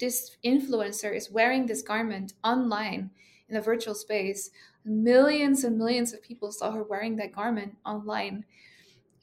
this 0.00 0.36
influencer 0.44 1.14
is 1.14 1.30
wearing 1.30 1.66
this 1.66 1.82
garment 1.82 2.32
online 2.42 3.10
in 3.48 3.56
a 3.56 3.60
virtual 3.60 3.94
space. 3.94 4.50
Millions 4.84 5.64
and 5.64 5.78
millions 5.78 6.12
of 6.12 6.22
people 6.22 6.50
saw 6.50 6.72
her 6.72 6.82
wearing 6.82 7.16
that 7.16 7.32
garment 7.32 7.76
online. 7.84 8.44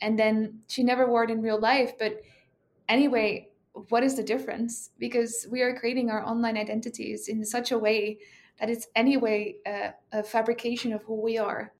And 0.01 0.17
then 0.17 0.59
she 0.67 0.83
never 0.83 1.07
wore 1.07 1.23
it 1.23 1.31
in 1.31 1.41
real 1.41 1.59
life. 1.59 1.97
But 1.97 2.21
anyway, 2.87 3.49
what 3.89 4.03
is 4.03 4.15
the 4.15 4.23
difference? 4.23 4.91
Because 4.99 5.47
we 5.49 5.61
are 5.61 5.77
creating 5.77 6.11
our 6.11 6.23
online 6.23 6.57
identities 6.57 7.27
in 7.27 7.43
such 7.43 7.71
a 7.71 7.79
way 7.79 8.19
that 8.59 8.69
it's 8.69 8.87
anyway 8.95 9.55
a, 9.65 9.93
a 10.11 10.23
fabrication 10.23 10.93
of 10.93 11.03
who 11.03 11.15
we 11.15 11.37
are. 11.37 11.73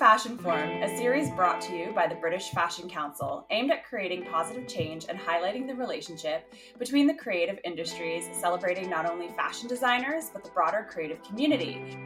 Fashion 0.00 0.38
Forum, 0.38 0.82
a 0.82 0.96
series 0.96 1.28
brought 1.32 1.60
to 1.60 1.76
you 1.76 1.92
by 1.92 2.06
the 2.06 2.14
British 2.14 2.48
Fashion 2.52 2.88
Council, 2.88 3.44
aimed 3.50 3.70
at 3.70 3.84
creating 3.84 4.24
positive 4.24 4.66
change 4.66 5.04
and 5.10 5.18
highlighting 5.18 5.66
the 5.66 5.74
relationship 5.74 6.50
between 6.78 7.06
the 7.06 7.12
creative 7.12 7.58
industries, 7.64 8.26
celebrating 8.32 8.88
not 8.88 9.04
only 9.04 9.28
fashion 9.28 9.68
designers, 9.68 10.30
but 10.32 10.42
the 10.42 10.48
broader 10.52 10.88
creative 10.90 11.22
community. 11.22 11.98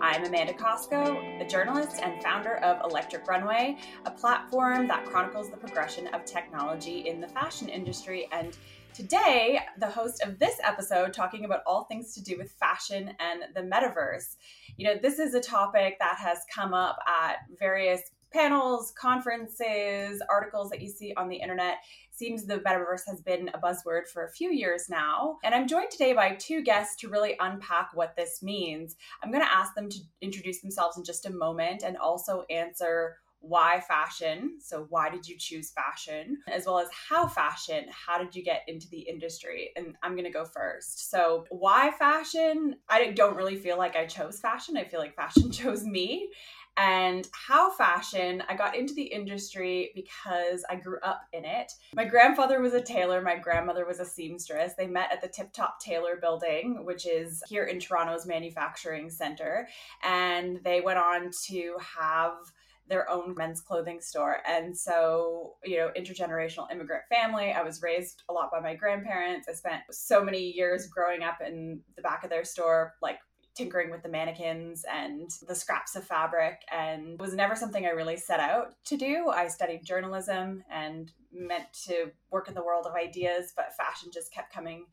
I'm 0.00 0.24
Amanda 0.24 0.54
Cosco, 0.54 1.20
a 1.40 1.46
journalist 1.46 2.00
and 2.02 2.22
founder 2.22 2.56
of 2.56 2.82
Electric 2.90 3.26
Runway, 3.26 3.76
a 4.06 4.10
platform 4.10 4.88
that 4.88 5.04
chronicles 5.04 5.50
the 5.50 5.58
progression 5.58 6.06
of 6.08 6.24
technology 6.24 7.00
in 7.00 7.20
the 7.20 7.28
fashion 7.28 7.68
industry. 7.68 8.28
And 8.32 8.56
today, 8.96 9.60
the 9.78 9.90
host 9.90 10.22
of 10.22 10.38
this 10.38 10.56
episode, 10.64 11.12
talking 11.12 11.44
about 11.44 11.60
all 11.66 11.84
things 11.84 12.14
to 12.14 12.22
do 12.22 12.38
with 12.38 12.50
fashion 12.52 13.12
and 13.20 13.44
the 13.54 13.60
metaverse. 13.60 14.36
You 14.78 14.86
know, 14.86 14.98
this 15.00 15.18
is 15.18 15.34
a 15.34 15.40
topic 15.40 15.98
that 16.00 16.16
has 16.18 16.38
come 16.52 16.72
up 16.72 16.96
at 17.06 17.36
various 17.58 18.00
panels, 18.32 18.92
conferences, 18.98 20.22
articles 20.30 20.70
that 20.70 20.80
you 20.80 20.88
see 20.88 21.12
on 21.18 21.28
the 21.28 21.36
internet. 21.36 21.76
Seems 22.10 22.46
the 22.46 22.60
metaverse 22.60 23.02
has 23.06 23.20
been 23.20 23.50
a 23.52 23.58
buzzword 23.58 24.08
for 24.10 24.24
a 24.24 24.32
few 24.32 24.50
years 24.50 24.86
now. 24.88 25.36
And 25.44 25.54
I'm 25.54 25.68
joined 25.68 25.90
today 25.90 26.14
by 26.14 26.34
two 26.36 26.62
guests 26.62 26.96
to 27.02 27.10
really 27.10 27.36
unpack 27.38 27.90
what 27.92 28.16
this 28.16 28.42
means. 28.42 28.96
I'm 29.22 29.30
going 29.30 29.44
to 29.44 29.54
ask 29.54 29.74
them 29.74 29.90
to 29.90 29.98
introduce 30.22 30.62
themselves 30.62 30.96
in 30.96 31.04
just 31.04 31.26
a 31.26 31.30
moment 31.30 31.82
and 31.84 31.98
also 31.98 32.44
answer 32.48 33.16
why 33.40 33.80
fashion? 33.80 34.58
So, 34.60 34.86
why 34.88 35.10
did 35.10 35.26
you 35.28 35.36
choose 35.38 35.70
fashion? 35.70 36.38
As 36.48 36.66
well 36.66 36.78
as 36.78 36.88
how 37.08 37.26
fashion? 37.26 37.84
How 37.90 38.18
did 38.18 38.34
you 38.34 38.42
get 38.42 38.62
into 38.66 38.88
the 38.88 39.00
industry? 39.00 39.70
And 39.76 39.94
I'm 40.02 40.12
going 40.12 40.24
to 40.24 40.30
go 40.30 40.44
first. 40.44 41.10
So, 41.10 41.44
why 41.50 41.92
fashion? 41.98 42.76
I 42.88 43.10
don't 43.12 43.36
really 43.36 43.56
feel 43.56 43.78
like 43.78 43.96
I 43.96 44.06
chose 44.06 44.40
fashion. 44.40 44.76
I 44.76 44.84
feel 44.84 45.00
like 45.00 45.14
fashion 45.14 45.50
chose 45.52 45.84
me 45.84 46.30
and 46.76 47.26
how 47.32 47.70
fashion 47.70 48.42
i 48.48 48.54
got 48.54 48.76
into 48.76 48.92
the 48.94 49.02
industry 49.02 49.90
because 49.94 50.64
i 50.68 50.74
grew 50.74 50.98
up 51.02 51.22
in 51.32 51.44
it 51.44 51.72
my 51.94 52.04
grandfather 52.04 52.60
was 52.60 52.74
a 52.74 52.82
tailor 52.82 53.22
my 53.22 53.36
grandmother 53.36 53.86
was 53.86 53.98
a 53.98 54.04
seamstress 54.04 54.74
they 54.74 54.86
met 54.86 55.10
at 55.10 55.22
the 55.22 55.28
tip 55.28 55.52
top 55.52 55.80
tailor 55.80 56.16
building 56.20 56.84
which 56.84 57.06
is 57.06 57.42
here 57.48 57.64
in 57.64 57.80
toronto's 57.80 58.26
manufacturing 58.26 59.08
center 59.08 59.66
and 60.04 60.60
they 60.64 60.80
went 60.80 60.98
on 60.98 61.30
to 61.46 61.76
have 61.98 62.34
their 62.88 63.08
own 63.10 63.34
men's 63.36 63.60
clothing 63.60 64.00
store. 64.00 64.38
And 64.48 64.76
so, 64.76 65.54
you 65.64 65.78
know, 65.78 65.90
intergenerational 65.96 66.70
immigrant 66.70 67.04
family. 67.08 67.52
I 67.52 67.62
was 67.62 67.82
raised 67.82 68.22
a 68.28 68.32
lot 68.32 68.50
by 68.50 68.60
my 68.60 68.74
grandparents. 68.74 69.48
I 69.48 69.52
spent 69.52 69.82
so 69.90 70.22
many 70.22 70.52
years 70.52 70.86
growing 70.86 71.22
up 71.22 71.38
in 71.44 71.80
the 71.96 72.02
back 72.02 72.24
of 72.24 72.30
their 72.30 72.44
store, 72.44 72.94
like 73.02 73.18
tinkering 73.56 73.90
with 73.90 74.02
the 74.02 74.08
mannequins 74.08 74.84
and 74.92 75.30
the 75.48 75.54
scraps 75.54 75.96
of 75.96 76.04
fabric 76.04 76.60
and 76.70 77.18
was 77.18 77.34
never 77.34 77.56
something 77.56 77.86
I 77.86 77.90
really 77.90 78.18
set 78.18 78.38
out 78.38 78.74
to 78.84 78.96
do. 78.96 79.30
I 79.30 79.48
studied 79.48 79.84
journalism 79.84 80.62
and 80.70 81.10
meant 81.32 81.72
to 81.86 82.12
work 82.30 82.48
in 82.48 82.54
the 82.54 82.62
world 82.62 82.86
of 82.86 82.94
ideas, 82.94 83.52
but 83.56 83.74
fashion 83.76 84.10
just 84.12 84.32
kept 84.32 84.52
coming 84.52 84.84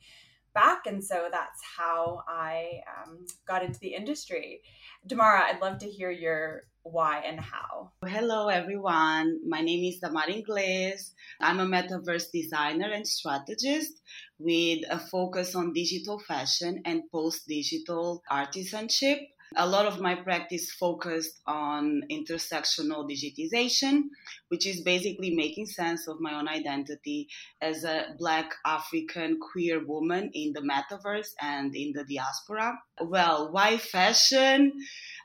back. 0.53 0.87
And 0.87 1.03
so 1.03 1.27
that's 1.29 1.61
how 1.77 2.23
I 2.27 2.81
um, 2.97 3.25
got 3.45 3.63
into 3.63 3.79
the 3.79 3.93
industry. 3.93 4.61
Damara, 5.07 5.41
I'd 5.41 5.61
love 5.61 5.79
to 5.79 5.89
hear 5.89 6.09
your 6.09 6.63
why 6.83 7.19
and 7.25 7.39
how. 7.39 7.91
Hello, 8.05 8.49
everyone. 8.49 9.39
My 9.47 9.61
name 9.61 9.85
is 9.85 10.01
Damara 10.01 10.29
Ingles. 10.29 11.13
I'm 11.41 11.59
a 11.59 11.65
metaverse 11.65 12.25
designer 12.31 12.91
and 12.91 13.07
strategist 13.07 14.01
with 14.37 14.81
a 14.89 14.99
focus 14.99 15.55
on 15.55 15.73
digital 15.73 16.19
fashion 16.19 16.81
and 16.85 17.03
post 17.11 17.47
digital 17.47 18.21
artisanship. 18.29 19.19
A 19.55 19.67
lot 19.67 19.85
of 19.85 20.01
my 20.01 20.15
practice 20.15 20.71
focused 20.71 21.39
on 21.45 22.01
intersectional 22.11 23.07
digitization, 23.07 24.01
which 24.47 24.65
is 24.65 24.81
basically 24.81 25.35
making 25.35 25.67
sense 25.67 26.07
of 26.07 26.17
my 26.19 26.33
own 26.33 26.47
identity 26.47 27.27
as 27.61 27.83
a 27.83 28.15
Black 28.17 28.51
African 28.65 29.37
queer 29.39 29.85
woman 29.85 30.31
in 30.33 30.53
the 30.53 30.61
metaverse 30.61 31.29
and 31.39 31.75
in 31.75 31.93
the 31.93 32.03
diaspora. 32.03 32.79
Well, 32.99 33.51
why 33.51 33.77
fashion? 33.77 34.73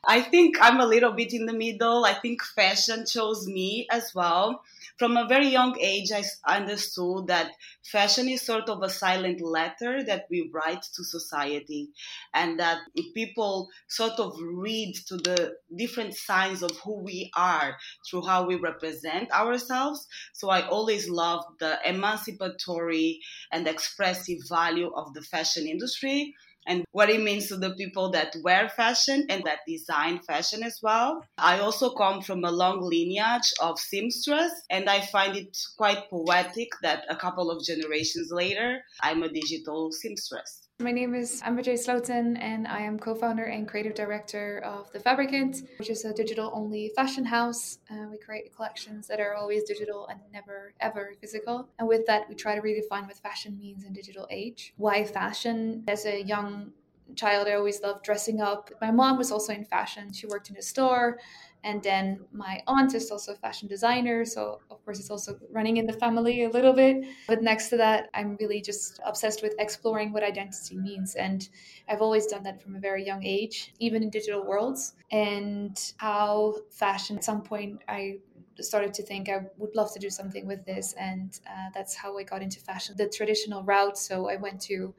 I 0.07 0.23
think 0.23 0.57
I'm 0.61 0.81
a 0.81 0.87
little 0.87 1.13
bit 1.13 1.33
in 1.33 1.47
the 1.47 1.53
middle. 1.53 2.05
I 2.05 2.15
think 2.15 2.43
fashion 2.43 3.05
chose 3.07 3.47
me 3.47 3.87
as 3.91 4.13
well. 4.15 4.63
From 4.99 5.17
a 5.17 5.29
very 5.29 5.49
young 5.49 5.79
age, 5.79 6.11
I 6.13 6.23
understood 6.47 7.27
that 7.29 7.53
fashion 7.85 8.29
is 8.29 8.43
sort 8.43 8.69
of 8.69 8.83
a 8.83 8.89
silent 8.91 9.41
letter 9.41 10.03
that 10.05 10.27
we 10.31 10.51
write 10.53 10.83
to 10.95 11.05
society, 11.05 11.91
and 12.35 12.59
that 12.59 12.79
people 13.15 13.69
sort 13.89 14.19
of 14.19 14.35
read 14.41 14.95
to 15.07 15.17
the 15.17 15.57
different 15.77 16.15
signs 16.15 16.63
of 16.63 16.77
who 16.79 17.03
we 17.03 17.31
are 17.37 17.77
through 18.09 18.27
how 18.27 18.47
we 18.47 18.57
represent 18.57 19.31
ourselves. 19.33 20.07
So 20.33 20.49
I 20.49 20.67
always 20.67 21.09
loved 21.09 21.61
the 21.61 21.79
emancipatory 21.85 23.21
and 23.53 23.67
expressive 23.69 24.39
value 24.49 24.91
of 24.95 25.15
the 25.15 25.23
fashion 25.23 25.67
industry 25.67 26.35
and 26.69 26.85
what 26.93 27.11
it 27.11 27.21
means 27.21 27.49
to 27.49 27.57
the 27.57 27.75
people 27.75 28.11
that 28.13 28.37
wear 28.45 28.69
fashion 28.69 29.27
and 29.29 29.43
that 29.45 29.61
design 29.67 30.21
fashion 30.21 30.63
as 30.63 30.79
well. 30.83 31.25
I 31.39 31.59
also 31.59 31.91
come 31.95 32.21
from 32.21 32.45
a 32.45 32.53
long 32.53 32.81
lineage 32.81 33.53
of 33.61 33.79
seamstress, 33.79 34.53
and 34.71 34.89
I 34.89 35.01
find 35.01 35.37
it 35.37 35.57
quite 35.77 36.09
poetic 36.11 36.69
that 36.83 37.05
a 37.09 37.17
couple 37.17 37.51
of 37.51 37.65
generations 37.65 38.31
later, 38.31 38.85
I'm 39.01 39.23
a 39.23 39.33
digital 39.33 39.91
seamstress. 39.91 40.68
My 40.81 40.93
name 40.93 41.13
is 41.13 41.43
Amber 41.45 41.61
Jae 41.61 41.73
Slooten, 41.73 42.41
and 42.41 42.69
I 42.69 42.83
am 42.83 43.01
co 43.01 43.13
founder 43.13 43.43
and 43.43 43.67
creative 43.67 43.97
director 43.97 44.61
of 44.65 44.93
The 44.93 45.01
Fabricant, 45.01 45.65
which 45.81 45.91
is 45.91 46.05
a 46.05 46.15
digital 46.15 46.53
only 46.55 46.93
fashion 46.95 47.25
house. 47.25 47.81
Uh, 47.91 48.07
we 48.09 48.17
create 48.17 48.55
collections 48.55 49.09
that 49.09 49.19
are 49.19 49.35
always 49.35 49.65
digital 49.65 50.07
and 50.07 50.21
never 50.33 50.75
ever 50.79 51.15
physical. 51.21 51.69
And 51.81 51.89
with 51.89 52.07
that, 52.07 52.29
we 52.29 52.37
try 52.37 52.55
to 52.55 52.61
redefine 52.61 53.09
what 53.09 53.17
fashion 53.19 53.59
means 53.59 53.83
in 53.83 53.93
digital 53.93 54.29
age. 54.31 54.73
Why 54.77 55.03
fashion? 55.03 55.83
As 55.89 56.07
a 56.07 56.23
young 56.23 56.71
child, 57.17 57.49
I 57.49 57.55
always 57.55 57.83
loved 57.83 58.05
dressing 58.05 58.41
up. 58.41 58.71
My 58.81 58.93
mom 58.93 59.19
was 59.19 59.33
also 59.33 59.53
in 59.53 59.65
fashion, 59.65 60.13
she 60.13 60.29
worked 60.29 60.49
in 60.49 60.57
a 60.59 60.63
store. 60.63 61.19
And 61.65 61.83
then 61.83 62.27
my 62.33 62.63
aunt 62.67 62.95
is 62.95 63.11
also 63.11 63.33
a 63.33 63.37
fashion 63.37 63.69
designer. 63.69 64.25
So, 64.25 64.61
of 64.71 64.85
course, 64.85 64.99
it's 65.01 65.11
also 65.11 65.39
running 65.51 65.77
in 65.77 65.87
the 65.87 65.93
family 65.93 66.45
a 66.45 66.51
little 66.51 66.73
bit. 66.73 67.05
But 67.27 67.43
next 67.43 67.69
to 67.71 67.77
that, 67.79 68.11
I'm 68.15 68.37
really 68.37 68.61
just 68.61 69.01
obsessed 69.05 69.43
with 69.43 69.55
exploring 69.59 70.13
what 70.13 70.23
identity 70.23 70.77
means. 70.77 71.15
And 71.15 71.49
I've 71.89 72.01
always 72.01 72.27
done 72.27 72.43
that 72.45 72.63
from 72.63 72.77
a 72.77 72.81
very 72.81 73.05
young 73.05 73.25
age, 73.25 73.75
even 73.79 74.03
in 74.03 74.11
digital 74.11 74.45
worlds. 74.47 74.95
And 75.11 75.77
how 75.99 76.57
fashion, 76.71 77.17
at 77.17 77.25
some 77.25 77.43
point, 77.43 77.83
I 77.89 78.21
started 78.61 78.93
to 78.95 79.03
think 79.03 79.29
I 79.29 79.47
would 79.57 79.75
love 79.77 79.93
to 79.95 79.99
do 80.01 80.11
something 80.11 80.47
with 80.47 80.65
this. 80.65 80.93
And 80.95 81.39
uh, 81.49 81.71
that's 81.75 81.95
how 81.95 82.19
I 82.19 82.23
got 82.23 82.43
into 82.43 82.61
fashion, 82.61 82.97
the 82.97 83.09
traditional 83.09 83.63
route. 83.63 83.99
So, 83.99 84.29
I 84.29 84.37
went 84.37 84.61
to 84.63 84.95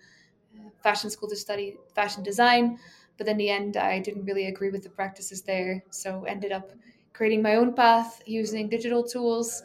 uh, 0.55 0.69
fashion 0.83 1.09
school 1.09 1.29
to 1.29 1.35
study 1.35 1.77
fashion 1.93 2.23
design 2.23 2.79
but 3.19 3.27
in 3.27 3.37
the 3.37 3.49
end 3.49 3.77
i 3.77 3.99
didn't 3.99 4.25
really 4.25 4.47
agree 4.47 4.71
with 4.71 4.83
the 4.83 4.89
practices 4.89 5.43
there 5.43 5.83
so 5.91 6.23
ended 6.23 6.51
up 6.51 6.71
creating 7.13 7.43
my 7.43 7.55
own 7.55 7.75
path 7.75 8.21
using 8.25 8.67
digital 8.67 9.03
tools 9.03 9.61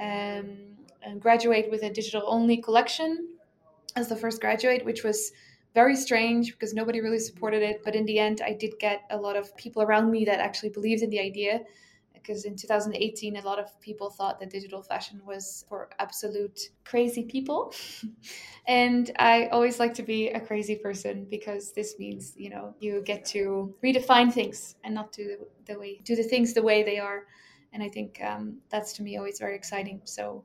um, 0.00 0.74
and 1.02 1.20
graduate 1.20 1.70
with 1.70 1.82
a 1.84 1.90
digital 1.90 2.24
only 2.26 2.56
collection 2.56 3.28
as 3.94 4.08
the 4.08 4.16
first 4.16 4.40
graduate 4.40 4.84
which 4.84 5.04
was 5.04 5.32
very 5.74 5.94
strange 5.94 6.52
because 6.52 6.74
nobody 6.74 7.00
really 7.00 7.18
supported 7.18 7.62
it 7.62 7.82
but 7.84 7.94
in 7.94 8.04
the 8.06 8.18
end 8.18 8.40
i 8.44 8.52
did 8.52 8.72
get 8.80 9.02
a 9.10 9.16
lot 9.16 9.36
of 9.36 9.56
people 9.56 9.82
around 9.82 10.10
me 10.10 10.24
that 10.24 10.40
actually 10.40 10.70
believed 10.70 11.02
in 11.02 11.10
the 11.10 11.20
idea 11.20 11.60
because 12.24 12.44
in 12.46 12.56
2018 12.56 13.36
a 13.36 13.42
lot 13.42 13.58
of 13.58 13.78
people 13.80 14.08
thought 14.10 14.40
that 14.40 14.50
digital 14.50 14.82
fashion 14.82 15.20
was 15.26 15.64
for 15.68 15.90
absolute 15.98 16.70
crazy 16.84 17.24
people. 17.24 17.72
And 18.66 19.10
i 19.18 19.46
always 19.48 19.78
like 19.78 19.92
to 19.94 20.02
be 20.02 20.28
a 20.28 20.40
crazy 20.40 20.76
person 20.76 21.26
because 21.30 21.72
this 21.72 21.98
means 21.98 22.34
you 22.36 22.48
know 22.48 22.74
you 22.80 23.02
get 23.02 23.24
to 23.26 23.74
redefine 23.84 24.32
things 24.32 24.76
and 24.84 24.94
not 24.94 25.12
do 25.12 25.24
the, 25.66 25.72
the 25.74 25.78
way 25.78 26.00
do 26.02 26.16
the 26.16 26.22
things 26.22 26.54
the 26.54 26.62
way 26.62 26.82
they 26.82 26.98
are. 26.98 27.26
And 27.72 27.82
i 27.82 27.88
think 27.90 28.20
um, 28.22 28.58
that's 28.70 28.92
to 28.94 29.02
me 29.02 29.18
always 29.18 29.38
very 29.38 29.56
exciting. 29.56 30.00
So 30.04 30.44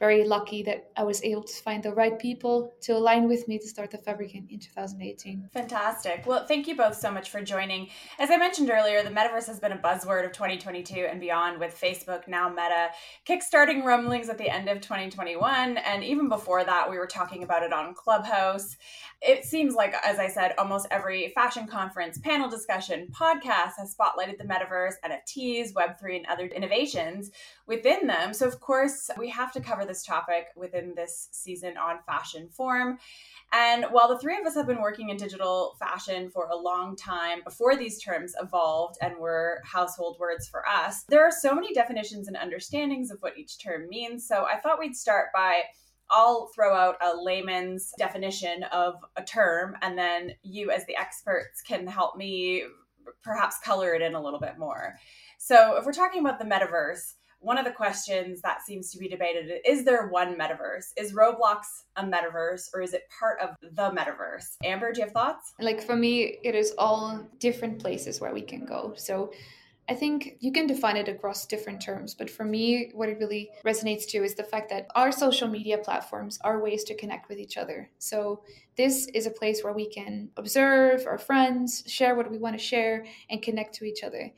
very 0.00 0.24
lucky 0.24 0.62
that 0.62 0.90
I 0.96 1.04
was 1.04 1.22
able 1.22 1.42
to 1.42 1.62
find 1.62 1.82
the 1.82 1.92
right 1.92 2.18
people 2.18 2.72
to 2.80 2.92
align 2.92 3.28
with 3.28 3.46
me 3.46 3.58
to 3.58 3.68
start 3.68 3.90
the 3.90 3.98
Fabricant 3.98 4.50
in 4.50 4.58
2018. 4.58 5.50
Fantastic. 5.52 6.24
Well, 6.26 6.46
thank 6.46 6.66
you 6.66 6.74
both 6.74 6.96
so 6.96 7.12
much 7.12 7.30
for 7.30 7.42
joining. 7.42 7.90
As 8.18 8.30
I 8.30 8.38
mentioned 8.38 8.70
earlier, 8.70 9.02
the 9.02 9.10
metaverse 9.10 9.46
has 9.46 9.60
been 9.60 9.72
a 9.72 9.78
buzzword 9.78 10.24
of 10.24 10.32
2022 10.32 11.06
and 11.10 11.20
beyond 11.20 11.60
with 11.60 11.78
Facebook, 11.78 12.26
now 12.26 12.48
Meta, 12.48 12.88
kickstarting 13.28 13.84
rumblings 13.84 14.30
at 14.30 14.38
the 14.38 14.48
end 14.48 14.70
of 14.70 14.80
2021. 14.80 15.76
And 15.76 16.02
even 16.02 16.30
before 16.30 16.64
that, 16.64 16.90
we 16.90 16.96
were 16.96 17.06
talking 17.06 17.42
about 17.42 17.62
it 17.62 17.72
on 17.72 17.92
Clubhouse. 17.94 18.76
It 19.22 19.44
seems 19.44 19.74
like, 19.74 19.94
as 20.02 20.18
I 20.18 20.28
said, 20.28 20.54
almost 20.56 20.86
every 20.90 21.28
fashion 21.34 21.66
conference, 21.66 22.16
panel 22.16 22.48
discussion, 22.48 23.08
podcast 23.12 23.72
has 23.76 23.94
spotlighted 23.94 24.38
the 24.38 24.44
metaverse, 24.44 24.94
NFTs, 25.04 25.74
Web3, 25.74 26.16
and 26.16 26.26
other 26.26 26.46
innovations 26.46 27.30
within 27.66 28.06
them. 28.06 28.32
So, 28.32 28.46
of 28.46 28.60
course, 28.60 29.10
we 29.18 29.28
have 29.28 29.52
to 29.52 29.60
cover 29.60 29.84
this 29.84 30.06
topic 30.06 30.46
within 30.56 30.94
this 30.96 31.28
season 31.32 31.76
on 31.76 31.98
Fashion 32.06 32.48
Forum. 32.48 32.96
And 33.52 33.84
while 33.90 34.08
the 34.08 34.18
three 34.18 34.38
of 34.38 34.46
us 34.46 34.54
have 34.54 34.66
been 34.66 34.80
working 34.80 35.10
in 35.10 35.18
digital 35.18 35.76
fashion 35.78 36.30
for 36.30 36.46
a 36.46 36.56
long 36.56 36.96
time 36.96 37.40
before 37.44 37.76
these 37.76 38.00
terms 38.00 38.34
evolved 38.40 38.96
and 39.02 39.18
were 39.18 39.60
household 39.64 40.16
words 40.18 40.48
for 40.48 40.66
us, 40.66 41.04
there 41.10 41.24
are 41.24 41.32
so 41.32 41.54
many 41.54 41.74
definitions 41.74 42.26
and 42.26 42.38
understandings 42.38 43.10
of 43.10 43.18
what 43.20 43.36
each 43.36 43.58
term 43.58 43.86
means. 43.90 44.26
So 44.26 44.46
I 44.46 44.58
thought 44.58 44.78
we'd 44.78 44.96
start 44.96 45.26
by 45.34 45.62
I'll 46.10 46.50
throw 46.54 46.74
out 46.74 46.96
a 47.00 47.16
layman's 47.16 47.92
definition 47.98 48.64
of 48.64 48.94
a 49.16 49.22
term, 49.22 49.76
and 49.82 49.96
then 49.96 50.32
you, 50.42 50.70
as 50.70 50.84
the 50.86 50.96
experts, 50.96 51.62
can 51.62 51.86
help 51.86 52.16
me 52.16 52.64
perhaps 53.22 53.58
color 53.64 53.94
it 53.94 54.02
in 54.02 54.14
a 54.14 54.22
little 54.22 54.40
bit 54.40 54.58
more. 54.58 54.96
So, 55.38 55.76
if 55.76 55.84
we're 55.84 55.92
talking 55.92 56.20
about 56.20 56.38
the 56.38 56.44
metaverse, 56.44 57.14
one 57.40 57.56
of 57.56 57.64
the 57.64 57.70
questions 57.70 58.42
that 58.42 58.62
seems 58.62 58.90
to 58.92 58.98
be 58.98 59.08
debated 59.08 59.60
is 59.64 59.84
there 59.84 60.08
one 60.08 60.36
metaverse? 60.36 60.92
Is 60.96 61.12
Roblox 61.12 61.62
a 61.96 62.04
metaverse 62.04 62.68
or 62.74 62.82
is 62.82 62.92
it 62.92 63.08
part 63.18 63.40
of 63.40 63.56
the 63.62 63.90
metaverse? 63.90 64.56
Amber, 64.62 64.92
do 64.92 65.00
you 65.00 65.06
have 65.06 65.14
thoughts? 65.14 65.54
Like 65.58 65.82
for 65.82 65.96
me, 65.96 66.38
it 66.44 66.54
is 66.54 66.74
all 66.76 67.26
different 67.38 67.78
places 67.78 68.20
where 68.20 68.34
we 68.34 68.42
can 68.42 68.66
go. 68.66 68.92
So 68.96 69.32
I 69.90 69.94
think 69.94 70.36
you 70.38 70.52
can 70.52 70.68
define 70.68 70.96
it 70.96 71.08
across 71.08 71.46
different 71.46 71.82
terms, 71.82 72.14
but 72.14 72.30
for 72.30 72.44
me, 72.44 72.92
what 72.94 73.08
it 73.08 73.18
really 73.18 73.50
resonates 73.66 74.06
to 74.10 74.22
is 74.22 74.36
the 74.36 74.44
fact 74.44 74.70
that 74.70 74.86
our 74.94 75.10
social 75.10 75.48
media 75.48 75.78
platforms 75.78 76.38
are 76.42 76.62
ways 76.62 76.84
to 76.84 76.94
connect 76.94 77.28
with 77.28 77.40
each 77.40 77.56
other. 77.56 77.90
So, 77.98 78.44
this 78.76 79.08
is 79.08 79.26
a 79.26 79.32
place 79.32 79.64
where 79.64 79.72
we 79.72 79.90
can 79.90 80.30
observe 80.36 81.08
our 81.08 81.18
friends, 81.18 81.82
share 81.88 82.14
what 82.14 82.30
we 82.30 82.38
want 82.38 82.56
to 82.56 82.64
share, 82.64 83.04
and 83.30 83.42
connect 83.42 83.74
to 83.74 83.84
each 83.84 84.04
other. 84.04 84.32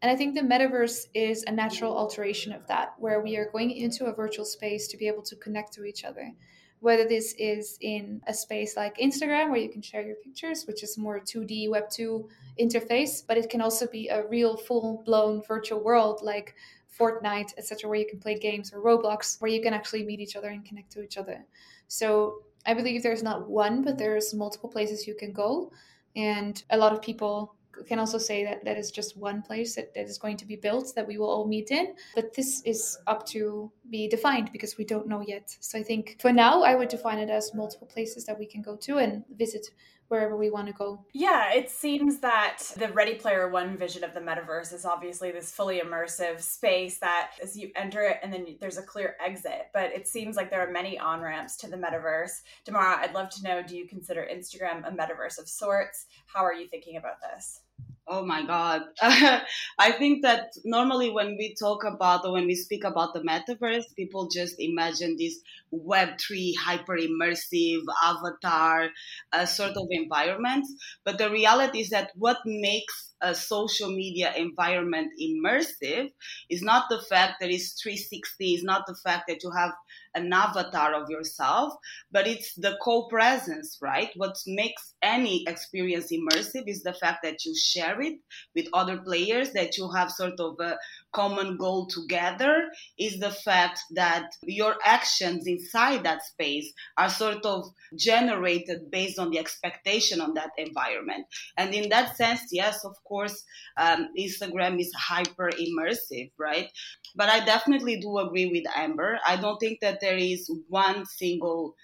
And 0.00 0.12
I 0.12 0.14
think 0.14 0.36
the 0.36 0.42
metaverse 0.42 1.08
is 1.12 1.42
a 1.42 1.50
natural 1.50 1.98
alteration 1.98 2.52
of 2.52 2.64
that, 2.68 2.94
where 2.96 3.20
we 3.20 3.36
are 3.36 3.50
going 3.50 3.72
into 3.72 4.04
a 4.04 4.14
virtual 4.14 4.44
space 4.44 4.86
to 4.88 4.96
be 4.96 5.08
able 5.08 5.22
to 5.22 5.34
connect 5.34 5.72
to 5.72 5.84
each 5.84 6.04
other 6.04 6.32
whether 6.80 7.06
this 7.08 7.34
is 7.38 7.78
in 7.80 8.20
a 8.26 8.34
space 8.34 8.76
like 8.76 8.98
Instagram 8.98 9.50
where 9.50 9.60
you 9.60 9.70
can 9.70 9.82
share 9.82 10.02
your 10.02 10.16
pictures, 10.16 10.66
which 10.66 10.82
is 10.82 10.98
more 10.98 11.18
2D 11.18 11.70
Web 11.70 11.88
2 11.90 12.28
interface, 12.60 13.22
but 13.26 13.38
it 13.38 13.48
can 13.48 13.60
also 13.60 13.86
be 13.86 14.08
a 14.08 14.26
real 14.28 14.56
full 14.56 15.02
blown 15.04 15.42
virtual 15.42 15.82
world 15.82 16.20
like 16.22 16.54
Fortnite, 16.98 17.54
etc., 17.58 17.88
where 17.88 17.98
you 17.98 18.06
can 18.06 18.20
play 18.20 18.38
games 18.38 18.72
or 18.72 18.80
Roblox, 18.80 19.40
where 19.40 19.50
you 19.50 19.62
can 19.62 19.74
actually 19.74 20.04
meet 20.04 20.20
each 20.20 20.36
other 20.36 20.48
and 20.48 20.64
connect 20.64 20.92
to 20.92 21.02
each 21.02 21.16
other. 21.16 21.44
So 21.88 22.42
I 22.66 22.74
believe 22.74 23.02
there's 23.02 23.22
not 23.22 23.48
one, 23.48 23.82
but 23.82 23.98
there's 23.98 24.34
multiple 24.34 24.68
places 24.68 25.06
you 25.06 25.14
can 25.14 25.32
go. 25.32 25.72
And 26.16 26.62
a 26.70 26.76
lot 26.76 26.92
of 26.92 27.02
people 27.02 27.53
can 27.86 27.98
also 27.98 28.18
say 28.18 28.44
that 28.44 28.64
that 28.64 28.78
is 28.78 28.90
just 28.90 29.16
one 29.16 29.42
place 29.42 29.74
that, 29.74 29.94
that 29.94 30.06
is 30.06 30.18
going 30.18 30.36
to 30.38 30.46
be 30.46 30.56
built 30.56 30.94
that 30.94 31.06
we 31.06 31.18
will 31.18 31.28
all 31.28 31.46
meet 31.46 31.70
in. 31.70 31.94
But 32.14 32.34
this 32.34 32.62
is 32.62 32.98
up 33.06 33.26
to 33.28 33.70
be 33.90 34.08
defined 34.08 34.50
because 34.52 34.78
we 34.78 34.84
don't 34.84 35.08
know 35.08 35.22
yet. 35.26 35.56
So 35.60 35.78
I 35.78 35.82
think 35.82 36.16
for 36.20 36.32
now, 36.32 36.62
I 36.62 36.74
would 36.74 36.88
define 36.88 37.18
it 37.18 37.30
as 37.30 37.54
multiple 37.54 37.86
places 37.86 38.24
that 38.26 38.38
we 38.38 38.46
can 38.46 38.62
go 38.62 38.76
to 38.76 38.98
and 38.98 39.24
visit 39.36 39.68
wherever 40.08 40.36
we 40.36 40.50
want 40.50 40.66
to 40.66 40.72
go. 40.72 41.04
Yeah, 41.12 41.52
it 41.52 41.70
seems 41.70 42.20
that 42.20 42.62
the 42.76 42.92
Ready 42.92 43.14
Player 43.14 43.48
One 43.48 43.76
vision 43.76 44.04
of 44.04 44.14
the 44.14 44.20
metaverse 44.20 44.72
is 44.72 44.84
obviously 44.84 45.30
this 45.30 45.50
fully 45.50 45.80
immersive 45.80 46.40
space 46.40 46.98
that 46.98 47.32
as 47.42 47.56
you 47.56 47.70
enter 47.76 48.02
it 48.02 48.18
and 48.22 48.32
then 48.32 48.56
there's 48.60 48.78
a 48.78 48.82
clear 48.82 49.16
exit. 49.24 49.68
But 49.72 49.92
it 49.92 50.06
seems 50.06 50.36
like 50.36 50.50
there 50.50 50.66
are 50.66 50.70
many 50.70 50.98
on 50.98 51.20
ramps 51.20 51.56
to 51.58 51.68
the 51.68 51.76
metaverse. 51.76 52.42
Damara, 52.66 52.98
I'd 52.98 53.14
love 53.14 53.30
to 53.30 53.42
know 53.42 53.62
do 53.62 53.76
you 53.76 53.86
consider 53.86 54.26
Instagram 54.30 54.86
a 54.86 54.90
metaverse 54.90 55.38
of 55.38 55.48
sorts? 55.48 56.06
How 56.26 56.44
are 56.44 56.54
you 56.54 56.66
thinking 56.66 56.96
about 56.96 57.16
this? 57.20 57.60
Oh 58.06 58.24
my 58.26 58.44
God. 58.44 58.82
I 59.02 59.92
think 59.92 60.22
that 60.22 60.52
normally 60.62 61.08
when 61.10 61.36
we 61.38 61.54
talk 61.58 61.84
about 61.84 62.26
or 62.26 62.32
when 62.32 62.46
we 62.46 62.54
speak 62.54 62.84
about 62.84 63.14
the 63.14 63.20
metaverse, 63.20 63.94
people 63.96 64.28
just 64.28 64.56
imagine 64.58 65.16
this 65.18 65.40
Web3 65.72 66.54
hyper 66.54 66.98
immersive 66.98 67.80
avatar 68.02 68.90
uh, 69.32 69.46
sort 69.46 69.72
of 69.78 69.86
environment. 69.90 70.66
But 71.04 71.16
the 71.16 71.30
reality 71.30 71.80
is 71.80 71.88
that 71.90 72.10
what 72.14 72.38
makes 72.44 73.14
a 73.22 73.34
social 73.34 73.88
media 73.88 74.34
environment 74.36 75.08
immersive 75.18 76.10
is 76.50 76.60
not 76.62 76.90
the 76.90 77.00
fact 77.00 77.36
that 77.40 77.50
it's 77.50 77.80
360, 77.80 78.52
is 78.52 78.62
not 78.62 78.82
the 78.86 78.96
fact 79.02 79.24
that 79.28 79.42
you 79.42 79.50
have 79.56 79.72
an 80.14 80.32
avatar 80.32 80.94
of 80.94 81.10
yourself, 81.10 81.74
but 82.10 82.26
it's 82.26 82.54
the 82.54 82.76
co-presence, 82.82 83.78
right? 83.80 84.10
What 84.16 84.36
makes 84.46 84.94
any 85.02 85.44
experience 85.46 86.12
immersive 86.12 86.64
is 86.66 86.82
the 86.82 86.94
fact 86.94 87.20
that 87.22 87.44
you 87.44 87.54
share 87.56 88.00
it 88.00 88.18
with 88.54 88.68
other 88.72 88.98
players, 88.98 89.52
that 89.52 89.76
you 89.76 89.90
have 89.92 90.10
sort 90.10 90.38
of 90.38 90.58
a 90.60 90.76
common 91.14 91.56
goal 91.56 91.86
together, 91.86 92.68
is 92.98 93.18
the 93.18 93.30
fact 93.30 93.80
that 93.94 94.30
your 94.42 94.76
actions 94.84 95.46
inside 95.46 96.02
that 96.02 96.22
space 96.22 96.72
are 96.96 97.08
sort 97.08 97.44
of 97.46 97.64
generated 97.96 98.90
based 98.90 99.18
on 99.18 99.30
the 99.30 99.38
expectation 99.38 100.20
on 100.20 100.34
that 100.34 100.50
environment. 100.58 101.26
And 101.56 101.74
in 101.74 101.88
that 101.90 102.16
sense, 102.16 102.42
yes, 102.50 102.84
of 102.84 102.94
course, 103.04 103.44
um, 103.76 104.08
Instagram 104.18 104.80
is 104.80 104.92
hyper 104.94 105.50
immersive, 105.50 106.30
right? 106.38 106.68
But 107.14 107.28
I 107.28 107.44
definitely 107.44 108.00
do 108.00 108.18
agree 108.18 108.46
with 108.46 108.64
Amber. 108.76 109.18
I 109.26 109.36
don't 109.36 109.58
think 109.58 109.80
that 109.80 110.00
there 110.00 110.16
is 110.16 110.50
one 110.68 111.06
single 111.06 111.74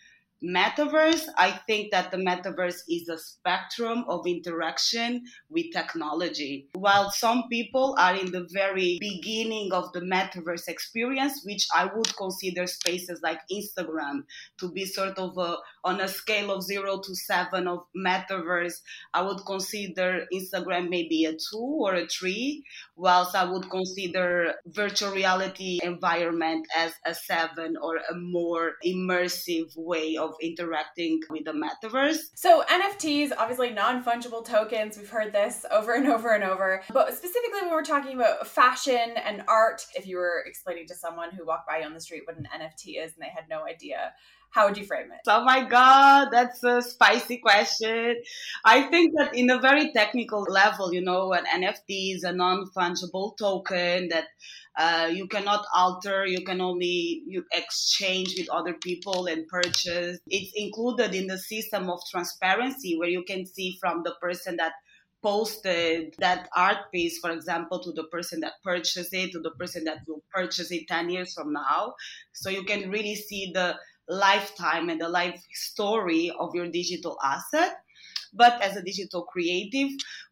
metaverse, 0.42 1.26
I 1.36 1.52
think 1.66 1.90
that 1.92 2.10
the 2.10 2.16
metaverse 2.16 2.80
is 2.88 3.08
a 3.08 3.18
spectrum 3.18 4.04
of 4.08 4.26
interaction 4.26 5.22
with 5.48 5.66
technology. 5.72 6.68
While 6.74 7.10
some 7.10 7.44
people 7.50 7.94
are 7.98 8.14
in 8.14 8.32
the 8.32 8.46
very 8.52 8.98
beginning 9.00 9.72
of 9.72 9.92
the 9.92 10.00
metaverse 10.00 10.68
experience, 10.68 11.42
which 11.44 11.66
I 11.74 11.90
would 11.94 12.16
consider 12.16 12.66
spaces 12.66 13.20
like 13.22 13.40
Instagram 13.52 14.22
to 14.60 14.70
be 14.72 14.84
sort 14.84 15.18
of 15.18 15.36
a, 15.36 15.56
on 15.84 16.00
a 16.00 16.08
scale 16.08 16.50
of 16.50 16.62
zero 16.62 17.00
to 17.00 17.14
seven 17.14 17.68
of 17.68 17.80
metaverse, 17.96 18.80
I 19.12 19.22
would 19.22 19.44
consider 19.46 20.26
Instagram 20.32 20.88
maybe 20.88 21.24
a 21.24 21.32
two 21.32 21.78
or 21.80 21.94
a 21.94 22.06
three, 22.06 22.64
whilst 22.96 23.34
I 23.34 23.44
would 23.44 23.68
consider 23.70 24.54
virtual 24.66 25.12
reality 25.12 25.80
environment 25.82 26.66
as 26.76 26.92
a 27.06 27.14
seven 27.14 27.76
or 27.80 27.96
a 27.96 28.14
more 28.14 28.72
immersive 28.84 29.72
way 29.76 30.16
of 30.16 30.29
of 30.30 30.36
interacting 30.40 31.20
with 31.28 31.44
the 31.44 31.52
metaverse. 31.52 32.18
So 32.34 32.64
NFTs, 32.68 33.32
obviously 33.36 33.70
non-fungible 33.70 34.44
tokens, 34.44 34.96
we've 34.96 35.10
heard 35.10 35.32
this 35.32 35.64
over 35.70 35.94
and 35.94 36.06
over 36.06 36.34
and 36.34 36.44
over. 36.44 36.82
But 36.92 37.14
specifically 37.14 37.62
when 37.62 37.70
we're 37.70 37.82
talking 37.82 38.14
about 38.14 38.46
fashion 38.46 39.14
and 39.24 39.42
art, 39.48 39.84
if 39.94 40.06
you 40.06 40.16
were 40.16 40.44
explaining 40.46 40.86
to 40.88 40.94
someone 40.94 41.30
who 41.30 41.46
walked 41.46 41.68
by 41.68 41.82
on 41.84 41.94
the 41.94 42.00
street 42.00 42.22
what 42.24 42.36
an 42.36 42.48
NFT 42.54 43.04
is 43.04 43.12
and 43.12 43.22
they 43.22 43.30
had 43.34 43.44
no 43.48 43.64
idea, 43.64 44.12
how 44.50 44.66
would 44.66 44.76
you 44.76 44.84
frame 44.84 45.12
it? 45.12 45.20
Oh 45.28 45.44
my 45.44 45.64
God, 45.64 46.30
that's 46.32 46.62
a 46.64 46.82
spicy 46.82 47.38
question. 47.38 48.16
I 48.64 48.82
think 48.82 49.12
that 49.16 49.34
in 49.34 49.48
a 49.48 49.60
very 49.60 49.92
technical 49.92 50.42
level, 50.42 50.92
you 50.92 51.02
know, 51.02 51.32
an 51.32 51.44
NFT 51.44 52.16
is 52.16 52.24
a 52.24 52.32
non 52.32 52.66
fungible 52.76 53.36
token 53.38 54.08
that 54.08 54.26
uh, 54.76 55.08
you 55.12 55.28
cannot 55.28 55.64
alter, 55.74 56.26
you 56.26 56.44
can 56.44 56.60
only 56.60 57.22
you 57.26 57.44
exchange 57.52 58.34
with 58.38 58.48
other 58.50 58.74
people 58.74 59.26
and 59.26 59.46
purchase. 59.46 60.18
It's 60.26 60.52
included 60.54 61.14
in 61.14 61.26
the 61.26 61.38
system 61.38 61.88
of 61.88 62.00
transparency 62.10 62.96
where 62.98 63.08
you 63.08 63.22
can 63.24 63.46
see 63.46 63.76
from 63.80 64.02
the 64.04 64.14
person 64.20 64.56
that 64.56 64.72
posted 65.22 66.14
that 66.18 66.48
art 66.56 66.90
piece, 66.92 67.18
for 67.18 67.30
example, 67.30 67.82
to 67.82 67.92
the 67.92 68.04
person 68.04 68.40
that 68.40 68.54
purchased 68.64 69.12
it, 69.12 69.32
to 69.32 69.40
the 69.40 69.50
person 69.52 69.84
that 69.84 69.98
will 70.08 70.22
purchase 70.32 70.70
it 70.70 70.88
10 70.88 71.10
years 71.10 71.34
from 71.34 71.52
now. 71.52 71.94
So 72.32 72.48
you 72.50 72.64
can 72.64 72.90
really 72.90 73.14
see 73.14 73.50
the 73.52 73.76
lifetime 74.10 74.90
and 74.90 75.00
the 75.00 75.08
life 75.08 75.42
story 75.52 76.32
of 76.38 76.54
your 76.54 76.68
digital 76.68 77.16
asset. 77.24 77.78
But 78.32 78.62
as 78.62 78.76
a 78.76 78.82
digital 78.82 79.22
creative, 79.22 79.90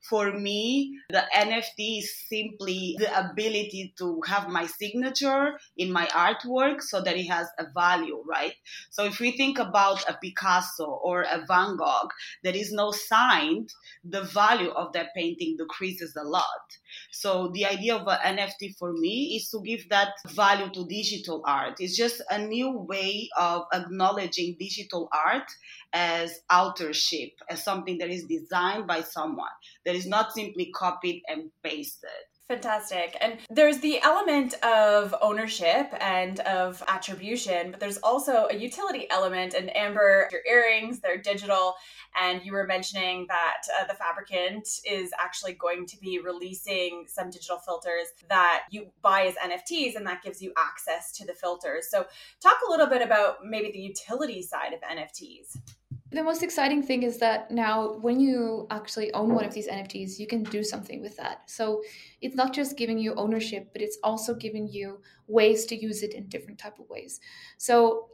for 0.08 0.30
me, 0.30 0.98
the 1.10 1.24
NFT 1.34 1.98
is 1.98 2.14
simply 2.28 2.94
the 2.98 3.10
ability 3.18 3.92
to 3.98 4.20
have 4.26 4.48
my 4.48 4.66
signature 4.66 5.58
in 5.76 5.92
my 5.92 6.06
artwork 6.06 6.80
so 6.80 7.00
that 7.00 7.16
it 7.16 7.26
has 7.26 7.48
a 7.58 7.66
value, 7.74 8.22
right? 8.24 8.54
So 8.90 9.04
if 9.04 9.18
we 9.18 9.32
think 9.32 9.58
about 9.58 10.08
a 10.08 10.16
Picasso 10.22 10.86
or 10.86 11.22
a 11.22 11.44
Van 11.48 11.76
Gogh, 11.76 12.08
there 12.44 12.54
is 12.54 12.72
no 12.72 12.92
signed, 12.92 13.74
the 14.04 14.22
value 14.22 14.70
of 14.70 14.92
that 14.92 15.08
painting 15.16 15.56
decreases 15.58 16.14
a 16.14 16.22
lot. 16.22 16.78
So 17.10 17.50
the 17.54 17.66
idea 17.66 17.96
of 17.96 18.06
an 18.06 18.36
NFT 18.38 18.76
for 18.78 18.92
me 18.92 19.36
is 19.36 19.48
to 19.50 19.62
give 19.62 19.88
that 19.88 20.12
value 20.28 20.70
to 20.70 20.86
digital 20.86 21.42
art. 21.46 21.76
It's 21.80 21.96
just 21.96 22.22
a 22.30 22.38
new 22.38 22.70
way 22.70 23.28
of 23.38 23.62
acknowledging 23.72 24.56
digital 24.58 25.08
art 25.12 25.50
as 25.92 26.40
authorship, 26.52 27.30
as 27.48 27.64
something 27.64 27.98
that 27.98 28.10
is 28.10 28.24
designed 28.24 28.86
by 28.86 29.00
someone, 29.00 29.48
that 29.86 29.94
is 29.94 30.06
not 30.06 30.32
simply 30.32 30.70
copied 30.74 31.22
and 31.28 31.50
pasted. 31.62 32.10
Fantastic. 32.48 33.14
And 33.20 33.36
there's 33.50 33.76
the 33.80 34.00
element 34.00 34.54
of 34.64 35.14
ownership 35.20 35.92
and 36.00 36.40
of 36.40 36.82
attribution, 36.88 37.70
but 37.70 37.78
there's 37.78 37.98
also 37.98 38.46
a 38.50 38.56
utility 38.56 39.06
element. 39.10 39.52
And 39.52 39.74
Amber, 39.76 40.30
your 40.32 40.40
earrings, 40.48 41.00
they're 41.00 41.20
digital. 41.20 41.74
And 42.18 42.42
you 42.42 42.52
were 42.52 42.66
mentioning 42.66 43.26
that 43.28 43.60
uh, 43.78 43.86
the 43.86 43.92
Fabricant 43.92 44.66
is 44.86 45.10
actually 45.20 45.52
going 45.52 45.84
to 45.88 45.98
be 45.98 46.20
releasing 46.20 47.04
some 47.06 47.28
digital 47.28 47.58
filters 47.58 48.06
that 48.30 48.62
you 48.70 48.86
buy 49.02 49.26
as 49.26 49.34
NFTs, 49.34 49.96
and 49.96 50.06
that 50.06 50.22
gives 50.22 50.40
you 50.40 50.54
access 50.56 51.12
to 51.18 51.26
the 51.26 51.34
filters. 51.34 51.90
So, 51.90 52.06
talk 52.40 52.56
a 52.66 52.70
little 52.70 52.86
bit 52.86 53.02
about 53.02 53.44
maybe 53.44 53.70
the 53.72 53.78
utility 53.78 54.40
side 54.40 54.72
of 54.72 54.80
NFTs. 54.80 55.58
The 56.10 56.22
most 56.22 56.42
exciting 56.42 56.82
thing 56.82 57.02
is 57.02 57.18
that 57.18 57.50
now, 57.50 57.98
when 58.00 58.18
you 58.18 58.66
actually 58.70 59.12
own 59.12 59.34
one 59.34 59.44
of 59.44 59.52
these 59.52 59.68
NFTs, 59.68 60.18
you 60.18 60.26
can 60.26 60.42
do 60.42 60.62
something 60.64 61.02
with 61.02 61.16
that. 61.18 61.42
So 61.50 61.82
it's 62.22 62.34
not 62.34 62.54
just 62.54 62.78
giving 62.78 62.98
you 62.98 63.14
ownership, 63.14 63.68
but 63.72 63.82
it's 63.82 63.98
also 64.02 64.34
giving 64.34 64.68
you 64.68 65.02
ways 65.26 65.66
to 65.66 65.76
use 65.76 66.02
it 66.02 66.14
in 66.14 66.28
different 66.28 66.58
type 66.58 66.78
of 66.78 66.88
ways. 66.88 67.20
So 67.58 68.08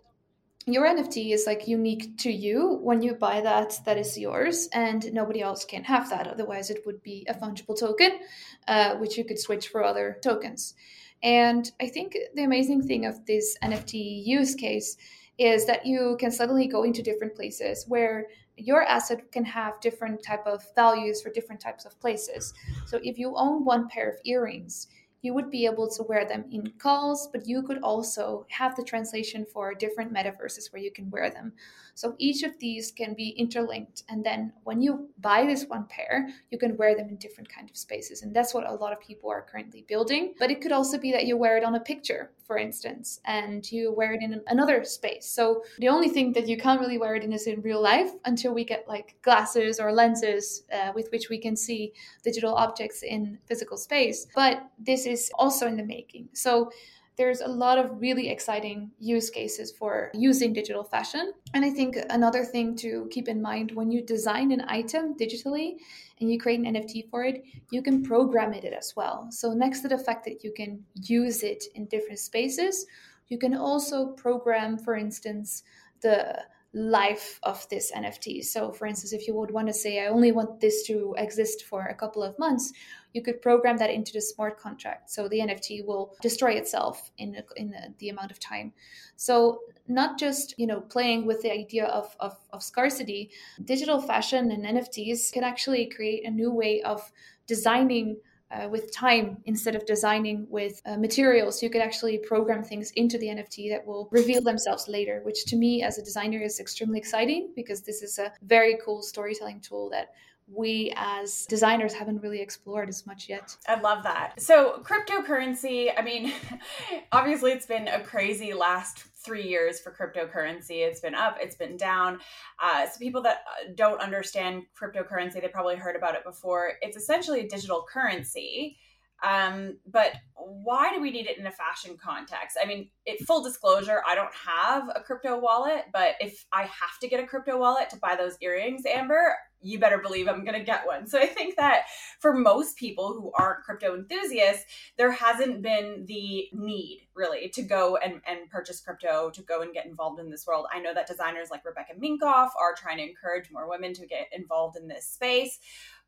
your 0.67 0.87
NFT 0.87 1.33
is 1.33 1.47
like 1.47 1.69
unique 1.69 2.19
to 2.19 2.33
you. 2.33 2.79
When 2.83 3.01
you 3.01 3.15
buy 3.15 3.41
that, 3.43 3.79
that 3.85 3.99
is 3.99 4.19
yours, 4.19 4.69
and 4.73 5.13
nobody 5.13 5.41
else 5.41 5.65
can 5.65 5.85
have 5.85 6.11
that. 6.11 6.27
Otherwise, 6.27 6.71
it 6.71 6.85
would 6.87 7.03
be 7.03 7.27
a 7.29 7.35
fungible 7.35 7.79
token, 7.79 8.19
uh, 8.67 8.97
which 8.97 9.17
you 9.17 9.25
could 9.25 9.39
switch 9.39 9.69
for 9.69 9.85
other 9.85 10.19
tokens. 10.23 10.75
And 11.23 11.71
I 11.81 11.87
think 11.87 12.17
the 12.35 12.45
amazing 12.45 12.83
thing 12.83 13.07
of 13.07 13.25
this 13.27 13.57
NFT 13.63 14.27
use 14.27 14.55
case 14.55 14.97
is 15.39 15.67
that 15.67 15.85
you 15.85 16.17
can 16.21 16.31
suddenly 16.31 16.67
go 16.67 16.85
into 16.85 17.03
different 17.03 17.35
places 17.35 17.85
where 17.89 18.27
your 18.57 18.83
asset 18.85 19.33
can 19.33 19.45
have 19.45 19.81
different 19.81 20.23
type 20.23 20.47
of 20.47 20.65
values 20.75 21.21
for 21.21 21.31
different 21.31 21.61
types 21.61 21.85
of 21.85 21.99
places 22.01 22.55
so 22.87 23.01
if 23.03 23.19
you 23.19 23.35
own 23.37 23.65
one 23.65 23.89
pair 23.89 24.09
of 24.09 24.17
earrings 24.25 24.89
you 25.25 25.33
would 25.33 25.51
be 25.51 25.65
able 25.65 25.89
to 25.89 26.03
wear 26.03 26.27
them 26.27 26.45
in 26.53 26.71
calls, 26.79 27.29
but 27.33 27.49
you 27.49 27.63
could 27.63 27.79
also 27.79 28.47
have 28.51 28.77
the 28.77 28.85
translation 28.85 29.47
for 29.51 29.73
different 29.73 30.13
metaverses 30.13 30.71
where 30.71 30.83
you 30.83 30.93
can 30.93 31.09
wear 31.09 31.31
them. 31.31 31.51
So 31.95 32.15
each 32.19 32.43
of 32.43 32.59
these 32.59 32.91
can 32.91 33.15
be 33.15 33.31
interlinked. 33.31 34.03
And 34.09 34.25
then 34.25 34.53
when 34.65 34.81
you 34.81 35.09
buy 35.21 35.47
this 35.47 35.65
one 35.67 35.87
pair, 35.87 36.29
you 36.51 36.59
can 36.59 36.77
wear 36.77 36.97
them 36.97 37.09
in 37.09 37.17
different 37.17 37.49
kind 37.49 37.71
of 37.71 37.77
spaces. 37.77 38.23
And 38.23 38.35
that's 38.35 38.55
what 38.55 38.69
a 38.69 38.75
lot 38.75 38.93
of 38.93 39.01
people 39.01 39.31
are 39.31 39.43
currently 39.43 39.85
building. 39.89 40.35
But 40.39 40.51
it 40.51 40.61
could 40.61 40.73
also 40.73 40.99
be 40.99 41.13
that 41.13 41.27
you 41.27 41.37
wear 41.37 41.57
it 41.57 41.65
on 41.65 41.75
a 41.75 41.81
picture, 41.81 42.33
for 42.45 42.59
instance, 42.59 43.21
and 43.25 43.71
you 43.71 43.93
wear 43.93 44.13
it 44.13 44.23
in 44.23 44.41
another 44.49 44.85
space. 44.85 45.27
So 45.27 45.63
the 45.79 45.89
only 45.89 46.09
thing 46.09 46.33
that 46.33 46.49
you 46.49 46.57
can't 46.57 46.81
really 46.81 46.99
wear 46.99 47.15
it 47.15 47.25
in 47.25 47.33
is 47.33 47.47
in 47.47 47.63
real 47.63 47.83
life 47.83 48.11
until 48.25 48.53
we 48.55 48.65
get 48.65 48.89
like 48.89 49.17
glasses 49.23 49.79
or 49.81 49.93
lenses 49.93 50.65
uh, 50.73 50.93
with 50.95 51.09
which 51.13 51.29
we 51.29 51.39
can 51.39 51.57
see 51.57 51.93
digital 52.23 52.55
objects 52.55 53.03
in 53.03 53.39
physical 53.47 53.77
space. 53.77 54.27
But 54.35 54.69
this 54.79 55.07
is 55.07 55.31
also 55.39 55.67
in 55.67 55.77
the 55.77 55.85
making. 55.85 56.29
So 56.33 56.71
there's 57.17 57.41
a 57.41 57.49
lot 57.49 57.79
of 57.79 58.01
really 58.01 58.29
exciting 58.29 58.91
use 58.99 59.31
cases 59.31 59.71
for 59.71 60.11
using 60.15 60.53
digital 60.53 60.83
fashion. 60.83 61.33
And 61.53 61.65
I 61.65 61.71
think 61.71 61.97
another 62.11 62.45
thing 62.45 62.75
to 62.77 63.09
keep 63.11 63.29
in 63.29 63.41
mind 63.41 63.71
when 63.73 63.91
you 63.91 64.03
design 64.03 64.51
an 64.51 64.65
item 64.67 65.15
digitally 65.17 65.77
and 66.21 66.31
you 66.31 66.39
create 66.39 66.61
an 66.61 66.75
NFT 66.75 67.09
for 67.11 67.25
it, 67.25 67.45
you 67.71 67.83
can 67.83 68.03
program 68.03 68.53
it 68.53 68.65
as 68.65 68.95
well. 68.97 69.29
So, 69.31 69.53
next 69.53 69.81
to 69.83 69.89
the 69.89 69.99
fact 69.99 70.25
that 70.25 70.43
you 70.43 70.53
can 70.53 70.85
use 70.95 71.43
it 71.43 71.65
in 71.75 71.87
different 71.87 72.19
spaces, 72.19 72.87
you 73.29 73.39
can 73.39 73.55
also 73.55 74.09
program, 74.13 74.77
for 74.77 74.97
instance, 74.97 75.63
the 76.01 76.43
life 76.73 77.39
of 77.45 77.67
this 77.69 77.93
NFT. 77.93 78.45
So, 78.45 78.73
for 78.73 78.87
instance, 78.87 79.13
if 79.13 79.29
you 79.29 79.35
would 79.35 79.53
want 79.53 79.69
to 79.69 79.73
say, 79.73 80.05
I 80.05 80.09
only 80.09 80.33
want 80.33 80.61
this 80.61 80.85
to 80.87 81.15
exist 81.17 81.65
for 81.65 81.85
a 81.87 81.95
couple 81.95 82.23
of 82.23 82.39
months, 82.39 82.73
you 83.15 83.23
could 83.23 83.41
program 83.41 83.79
that 83.79 83.91
into 83.91 84.13
the 84.13 84.21
smart 84.21 84.59
contract. 84.59 85.09
So 85.09 85.29
the 85.29 85.39
NFT 85.39 85.87
will 85.87 86.15
destroy 86.21 86.53
itself 86.53 87.11
in, 87.17 87.41
in 87.57 87.75
the 87.99 88.11
amount 88.11 88.33
of 88.33 88.41
time. 88.41 88.73
So 89.17 89.61
not 89.87 90.19
just, 90.19 90.55
you 90.59 90.67
know, 90.67 90.81
playing 90.81 91.25
with 91.25 91.41
the 91.41 91.53
idea 91.53 91.87
of, 91.87 92.15
of, 92.19 92.37
of 92.53 92.63
scarcity, 92.63 93.31
digital 93.65 94.03
fashion 94.03 94.51
and 94.51 94.65
NFTs 94.65 95.33
can 95.33 95.45
actually 95.45 95.87
create 95.87 96.27
a 96.27 96.31
new 96.31 96.51
way 96.51 96.83
of 96.83 97.11
designing 97.47 98.17
uh, 98.51 98.69
with 98.69 98.93
time 98.93 99.39
instead 99.47 99.75
of 99.75 99.87
designing 99.87 100.47
with 100.51 100.83
uh, 100.85 100.97
materials. 100.97 101.63
You 101.63 101.71
could 101.71 101.81
actually 101.81 102.19
program 102.19 102.63
things 102.63 102.91
into 102.93 103.17
the 103.19 103.27
NFT 103.27 103.71
that 103.71 103.87
will 103.87 104.09
reveal 104.11 104.43
themselves 104.43 104.87
later, 104.89 105.21
which 105.25 105.45
to 105.47 105.57
me 105.57 105.83
as 105.83 105.99
a 105.99 106.03
designer 106.03 106.41
is 106.41 106.61
extremely 106.61 106.99
exciting 106.99 107.53
because 107.57 107.83
this 107.83 108.03
is 108.03 108.19
a 108.19 108.33
very 108.43 108.79
cool 108.85 109.03
storytelling 109.03 109.61
tool 109.61 109.89
that 109.91 110.11
we 110.47 110.93
as 110.97 111.47
designers 111.47 111.95
haven't 111.95 112.21
really 112.21 112.41
explored 112.41 112.89
as 112.89 113.07
much 113.07 113.29
yet. 113.29 113.57
I 113.67 113.81
love 113.81 114.03
that. 114.03 114.41
So, 114.41 114.83
cryptocurrency, 114.83 115.91
I 115.97 116.03
mean, 116.03 116.33
obviously, 117.13 117.53
it's 117.53 117.67
been 117.67 117.89
a 117.89 118.01
crazy 118.01 118.53
last 118.53 119.05
three 119.25 119.47
years 119.49 119.81
for 119.81 119.91
cryptocurrency. 119.91 120.87
It's 120.87 121.01
been 121.01 121.15
up, 121.15 121.39
it's 121.41 121.57
been 121.57 121.77
down. 121.77 122.21
Uh, 122.63 122.87
so, 122.87 122.99
people 122.99 123.23
that 123.23 123.39
uh, 123.47 123.73
don't 123.75 124.01
understand 124.01 124.65
cryptocurrency, 124.81 125.41
they 125.41 125.49
probably 125.49 125.77
heard 125.77 125.97
about 125.97 126.15
it 126.15 126.25
before. 126.25 126.73
It's 126.83 126.97
essentially 126.97 127.41
a 127.41 127.49
digital 127.49 127.87
currency. 127.91 128.77
Um, 129.23 129.79
but 129.87 130.13
why 130.35 130.93
do 130.93 131.01
we 131.01 131.11
need 131.11 131.27
it 131.27 131.39
in 131.39 131.47
a 131.47 131.51
fashion 131.51 131.97
context? 131.97 132.59
I 132.63 132.67
mean, 132.67 132.91
it, 133.07 133.25
full 133.27 133.43
disclosure, 133.43 134.03
I 134.07 134.15
don't 134.15 134.35
have 134.35 134.91
a 134.95 135.01
crypto 135.01 135.39
wallet, 135.39 135.85
but 135.93 136.17
if 136.21 136.45
I 136.53 136.63
have 136.63 136.99
to 137.01 137.09
get 137.09 137.21
a 137.21 137.27
crypto 137.27 137.59
wallet 137.59 137.89
to 137.91 137.97
buy 137.97 138.17
those 138.19 138.37
earrings, 138.43 138.83
Amber, 138.85 139.35
you 139.65 139.79
better 139.79 139.99
believe 139.99 140.29
I'm 140.29 140.45
going 140.45 140.59
to 140.59 140.65
get 140.65 140.87
one. 140.87 141.07
So 141.07 141.19
I 141.19 141.27
think 141.27 141.57
that 141.57 141.85
for 142.21 142.35
most 142.35 142.77
people 142.77 143.15
who 143.15 143.33
aren't 143.37 143.65
crypto 143.65 143.95
enthusiasts, 143.95 144.65
there 144.97 145.11
hasn't 145.11 145.63
been 145.63 146.05
the 146.07 146.49
need 146.53 147.09
really 147.15 147.49
to 147.51 147.63
go 147.63 147.97
and, 147.97 148.21
and 148.27 148.51
purchase 148.51 148.81
crypto, 148.81 149.31
to 149.31 149.43
go 149.43 149.63
and 149.63 149.73
get 149.73 149.87
involved 149.87 150.21
in 150.21 150.31
this 150.31 150.47
world. 150.47 150.67
I 150.73 150.81
know 150.81 150.95
that 150.95 151.07
designers 151.07 151.49
like 151.51 151.65
Rebecca 151.65 151.95
Minkoff 151.95 152.51
are 152.61 152.75
trying 152.77 152.99
to 152.99 153.09
encourage 153.09 153.51
more 153.51 153.69
women 153.69 153.95
to 153.95 154.07
get 154.07 154.29
involved 154.33 154.77
in 154.77 154.87
this 154.87 155.07
space. 155.07 155.59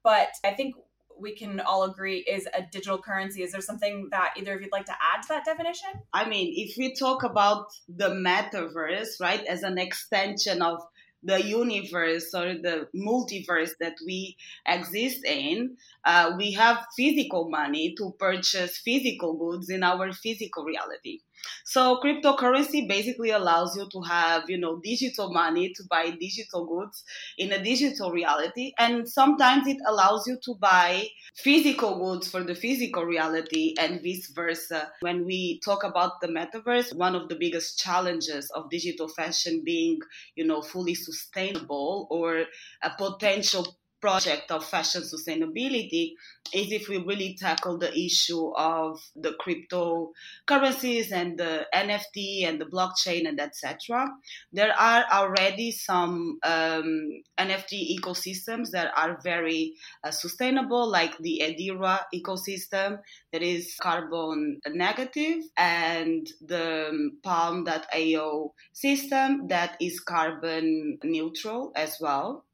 But 0.02 0.28
I 0.44 0.52
think 0.52 0.76
we 1.18 1.34
can 1.34 1.60
all 1.60 1.84
agree 1.84 2.18
is 2.18 2.46
a 2.54 2.62
digital 2.70 2.98
currency. 2.98 3.42
Is 3.42 3.52
there 3.52 3.60
something 3.60 4.08
that 4.10 4.34
either 4.36 4.54
of 4.54 4.60
you'd 4.60 4.72
like 4.72 4.86
to 4.86 4.92
add 4.92 5.22
to 5.22 5.28
that 5.28 5.44
definition? 5.44 5.88
I 6.12 6.28
mean, 6.28 6.52
if 6.56 6.76
we 6.76 6.94
talk 6.94 7.22
about 7.22 7.66
the 7.88 8.10
metaverse, 8.10 9.20
right, 9.20 9.44
as 9.46 9.62
an 9.62 9.78
extension 9.78 10.62
of 10.62 10.82
the 11.22 11.42
universe 11.42 12.32
or 12.34 12.54
the 12.54 12.88
multiverse 12.94 13.70
that 13.80 13.96
we 14.06 14.36
exist 14.66 15.24
in, 15.24 15.76
uh, 16.04 16.32
we 16.36 16.52
have 16.52 16.84
physical 16.96 17.50
money 17.50 17.94
to 17.96 18.12
purchase 18.18 18.78
physical 18.78 19.34
goods 19.34 19.70
in 19.70 19.82
our 19.82 20.12
physical 20.12 20.64
reality. 20.64 21.20
So 21.64 22.00
cryptocurrency 22.02 22.88
basically 22.88 23.30
allows 23.30 23.76
you 23.76 23.88
to 23.90 24.00
have, 24.02 24.48
you 24.48 24.58
know, 24.58 24.80
digital 24.82 25.32
money 25.32 25.72
to 25.74 25.82
buy 25.90 26.10
digital 26.10 26.66
goods 26.66 27.04
in 27.38 27.52
a 27.52 27.62
digital 27.62 28.10
reality. 28.10 28.72
And 28.78 29.08
sometimes 29.08 29.66
it 29.66 29.78
allows 29.86 30.26
you 30.26 30.38
to 30.44 30.54
buy 30.60 31.08
physical 31.34 31.98
goods 31.98 32.28
for 32.30 32.42
the 32.42 32.54
physical 32.54 33.04
reality 33.04 33.74
and 33.78 34.02
vice 34.02 34.30
versa. 34.34 34.90
When 35.00 35.24
we 35.24 35.60
talk 35.64 35.84
about 35.84 36.20
the 36.20 36.28
metaverse, 36.28 36.94
one 36.96 37.14
of 37.14 37.28
the 37.28 37.36
biggest 37.36 37.78
challenges 37.78 38.50
of 38.50 38.70
digital 38.70 39.08
fashion 39.08 39.62
being, 39.64 40.00
you 40.34 40.44
know, 40.46 40.62
fully 40.62 40.94
sustainable 40.94 42.06
or 42.10 42.44
a 42.82 42.90
potential 42.96 43.76
project 44.00 44.50
of 44.50 44.64
fashion 44.64 45.02
sustainability 45.02 46.12
is 46.52 46.70
if 46.70 46.88
we 46.88 46.98
really 46.98 47.36
tackle 47.38 47.78
the 47.78 47.92
issue 47.98 48.52
of 48.56 49.00
the 49.16 49.34
cryptocurrencies 49.40 51.10
and 51.12 51.38
the 51.38 51.66
NFT 51.74 52.46
and 52.46 52.60
the 52.60 52.66
blockchain 52.66 53.28
and 53.28 53.40
etc. 53.40 54.08
There 54.52 54.72
are 54.78 55.04
already 55.12 55.70
some 55.72 56.38
um, 56.44 57.22
NFT 57.38 57.98
ecosystems 57.98 58.70
that 58.70 58.92
are 58.96 59.18
very 59.22 59.74
uh, 60.04 60.10
sustainable, 60.10 60.88
like 60.88 61.16
the 61.18 61.42
Hedera 61.42 62.00
ecosystem 62.14 62.98
that 63.32 63.42
is 63.42 63.76
carbon 63.80 64.60
negative, 64.68 65.42
and 65.56 66.26
the 66.40 67.10
Palm.io 67.22 68.54
system 68.72 69.48
that 69.48 69.76
is 69.80 70.00
carbon 70.00 70.98
neutral 71.02 71.72
as 71.74 71.96
well. 72.00 72.44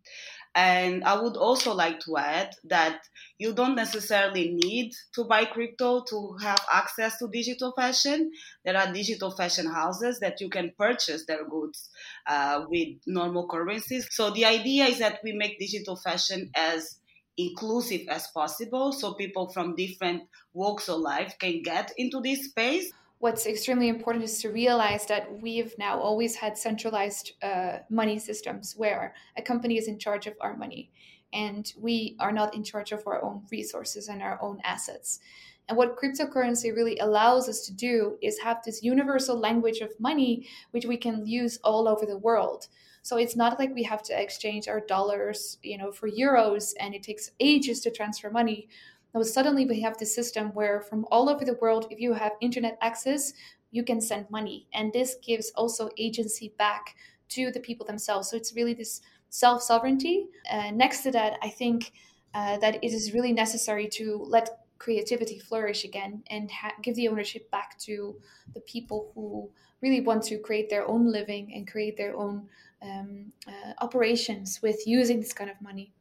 And 0.54 1.02
I 1.04 1.18
would 1.20 1.36
also 1.36 1.72
like 1.74 2.00
to 2.00 2.16
add 2.18 2.54
that 2.64 3.00
you 3.38 3.54
don't 3.54 3.74
necessarily 3.74 4.52
need 4.52 4.92
to 5.14 5.24
buy 5.24 5.46
crypto 5.46 6.04
to 6.10 6.36
have 6.42 6.58
access 6.70 7.18
to 7.18 7.28
digital 7.32 7.72
fashion. 7.72 8.30
There 8.64 8.76
are 8.76 8.92
digital 8.92 9.30
fashion 9.30 9.66
houses 9.66 10.20
that 10.20 10.40
you 10.40 10.50
can 10.50 10.72
purchase 10.76 11.24
their 11.26 11.48
goods 11.48 11.90
uh, 12.26 12.64
with 12.68 12.98
normal 13.06 13.48
currencies. 13.48 14.08
So 14.10 14.30
the 14.30 14.44
idea 14.44 14.84
is 14.86 14.98
that 14.98 15.20
we 15.24 15.32
make 15.32 15.58
digital 15.58 15.96
fashion 15.96 16.50
as 16.54 16.98
inclusive 17.38 18.02
as 18.10 18.28
possible 18.34 18.92
so 18.92 19.14
people 19.14 19.50
from 19.52 19.74
different 19.74 20.22
walks 20.52 20.88
of 20.88 21.00
life 21.00 21.34
can 21.40 21.62
get 21.62 21.90
into 21.96 22.20
this 22.20 22.44
space 22.50 22.92
what's 23.22 23.46
extremely 23.46 23.88
important 23.88 24.24
is 24.24 24.40
to 24.40 24.48
realize 24.48 25.06
that 25.06 25.40
we've 25.40 25.78
now 25.78 25.96
always 25.96 26.34
had 26.34 26.58
centralized 26.58 27.34
uh, 27.40 27.78
money 27.88 28.18
systems 28.18 28.74
where 28.76 29.14
a 29.36 29.42
company 29.42 29.78
is 29.78 29.86
in 29.86 29.96
charge 29.96 30.26
of 30.26 30.34
our 30.40 30.56
money 30.56 30.90
and 31.32 31.72
we 31.78 32.16
are 32.18 32.32
not 32.32 32.52
in 32.52 32.64
charge 32.64 32.90
of 32.90 33.06
our 33.06 33.22
own 33.22 33.42
resources 33.52 34.08
and 34.08 34.20
our 34.22 34.42
own 34.42 34.58
assets. 34.64 35.20
And 35.68 35.78
what 35.78 35.96
cryptocurrency 35.96 36.74
really 36.74 36.98
allows 36.98 37.48
us 37.48 37.64
to 37.66 37.72
do 37.72 38.18
is 38.20 38.40
have 38.40 38.58
this 38.64 38.82
universal 38.82 39.38
language 39.38 39.78
of 39.78 40.00
money, 40.00 40.48
which 40.72 40.86
we 40.86 40.96
can 40.96 41.24
use 41.24 41.60
all 41.62 41.86
over 41.86 42.04
the 42.04 42.18
world. 42.18 42.66
So 43.02 43.16
it's 43.18 43.36
not 43.36 43.58
like 43.58 43.72
we 43.72 43.84
have 43.84 44.02
to 44.04 44.20
exchange 44.20 44.66
our 44.66 44.80
dollars, 44.80 45.58
you 45.62 45.78
know, 45.78 45.90
for 45.90 46.08
euros, 46.08 46.72
and 46.78 46.92
it 46.92 47.02
takes 47.02 47.30
ages 47.40 47.80
to 47.82 47.90
transfer 47.90 48.30
money. 48.30 48.68
Now 49.14 49.22
suddenly 49.22 49.66
we 49.66 49.80
have 49.80 49.98
this 49.98 50.14
system 50.14 50.48
where 50.54 50.80
from 50.80 51.06
all 51.10 51.28
over 51.28 51.44
the 51.44 51.58
world, 51.60 51.86
if 51.90 52.00
you 52.00 52.14
have 52.14 52.32
internet 52.40 52.78
access, 52.80 53.32
you 53.70 53.82
can 53.82 54.00
send 54.00 54.30
money, 54.30 54.66
and 54.74 54.92
this 54.92 55.16
gives 55.22 55.50
also 55.56 55.90
agency 55.96 56.52
back 56.58 56.96
to 57.30 57.50
the 57.50 57.60
people 57.60 57.86
themselves. 57.86 58.30
So 58.30 58.36
it's 58.36 58.54
really 58.54 58.74
this 58.74 59.00
self 59.30 59.62
sovereignty. 59.62 60.28
Uh, 60.50 60.70
next 60.70 61.02
to 61.02 61.10
that, 61.12 61.38
I 61.42 61.48
think 61.48 61.92
uh, 62.34 62.58
that 62.58 62.76
it 62.76 62.92
is 62.92 63.12
really 63.12 63.32
necessary 63.32 63.88
to 63.88 64.24
let 64.28 64.48
creativity 64.78 65.38
flourish 65.38 65.84
again 65.84 66.22
and 66.28 66.50
ha- 66.50 66.74
give 66.82 66.96
the 66.96 67.08
ownership 67.08 67.50
back 67.50 67.78
to 67.78 68.16
the 68.52 68.60
people 68.60 69.12
who 69.14 69.48
really 69.80 70.00
want 70.00 70.22
to 70.24 70.38
create 70.38 70.68
their 70.68 70.86
own 70.88 71.10
living 71.10 71.52
and 71.54 71.70
create 71.70 71.96
their 71.96 72.16
own 72.16 72.48
um, 72.82 73.32
uh, 73.46 73.72
operations 73.80 74.60
with 74.62 74.86
using 74.86 75.20
this 75.20 75.32
kind 75.32 75.50
of 75.50 75.60
money. 75.60 75.92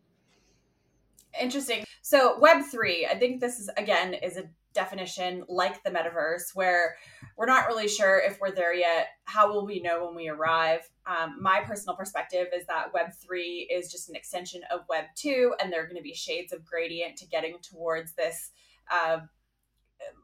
Interesting. 1.40 1.86
So 2.02 2.40
Web 2.40 2.64
three, 2.70 3.06
I 3.06 3.18
think 3.18 3.40
this 3.40 3.60
is 3.60 3.70
again 3.78 4.14
is 4.14 4.38
a 4.38 4.50
definition 4.74 5.44
like 5.48 5.84
the 5.84 5.90
metaverse 5.90 6.54
where 6.54 6.96
we're 7.38 7.46
not 7.46 7.68
really 7.68 7.88
sure 7.88 8.20
if 8.20 8.40
we're 8.40 8.52
there 8.52 8.74
yet. 8.74 9.08
How 9.26 9.52
will 9.52 9.66
we 9.66 9.82
know 9.82 10.06
when 10.06 10.16
we 10.16 10.30
arrive? 10.30 10.90
Um, 11.06 11.38
my 11.42 11.62
personal 11.62 11.96
perspective 11.96 12.48
is 12.56 12.66
that 12.68 12.94
Web 12.94 13.08
3 13.14 13.70
is 13.72 13.92
just 13.92 14.10
an 14.10 14.16
extension 14.16 14.62
of 14.72 14.82
Web 14.90 15.06
2, 15.16 15.56
and 15.62 15.72
there 15.72 15.82
are 15.82 15.88
going 15.88 15.98
to 15.98 16.04
be 16.04 16.14
shades 16.14 16.54
of 16.54 16.66
gradient 16.66 17.18
to 17.18 17.28
getting 17.28 17.58
towards 17.62 18.14
this 18.14 18.52
uh, 18.92 19.20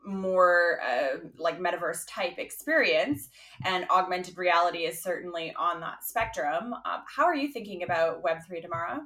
more 0.06 0.80
uh, 0.82 1.18
like 1.38 1.60
metaverse 1.60 2.06
type 2.10 2.38
experience. 2.38 3.30
And 3.66 3.86
augmented 3.90 4.38
reality 4.38 4.80
is 4.80 5.02
certainly 5.02 5.54
on 5.58 5.80
that 5.82 6.04
spectrum. 6.04 6.74
Um, 6.74 7.04
how 7.14 7.26
are 7.26 7.36
you 7.36 7.52
thinking 7.52 7.84
about 7.84 8.24
Web 8.24 8.40
3 8.46 8.62
tomorrow? 8.62 9.02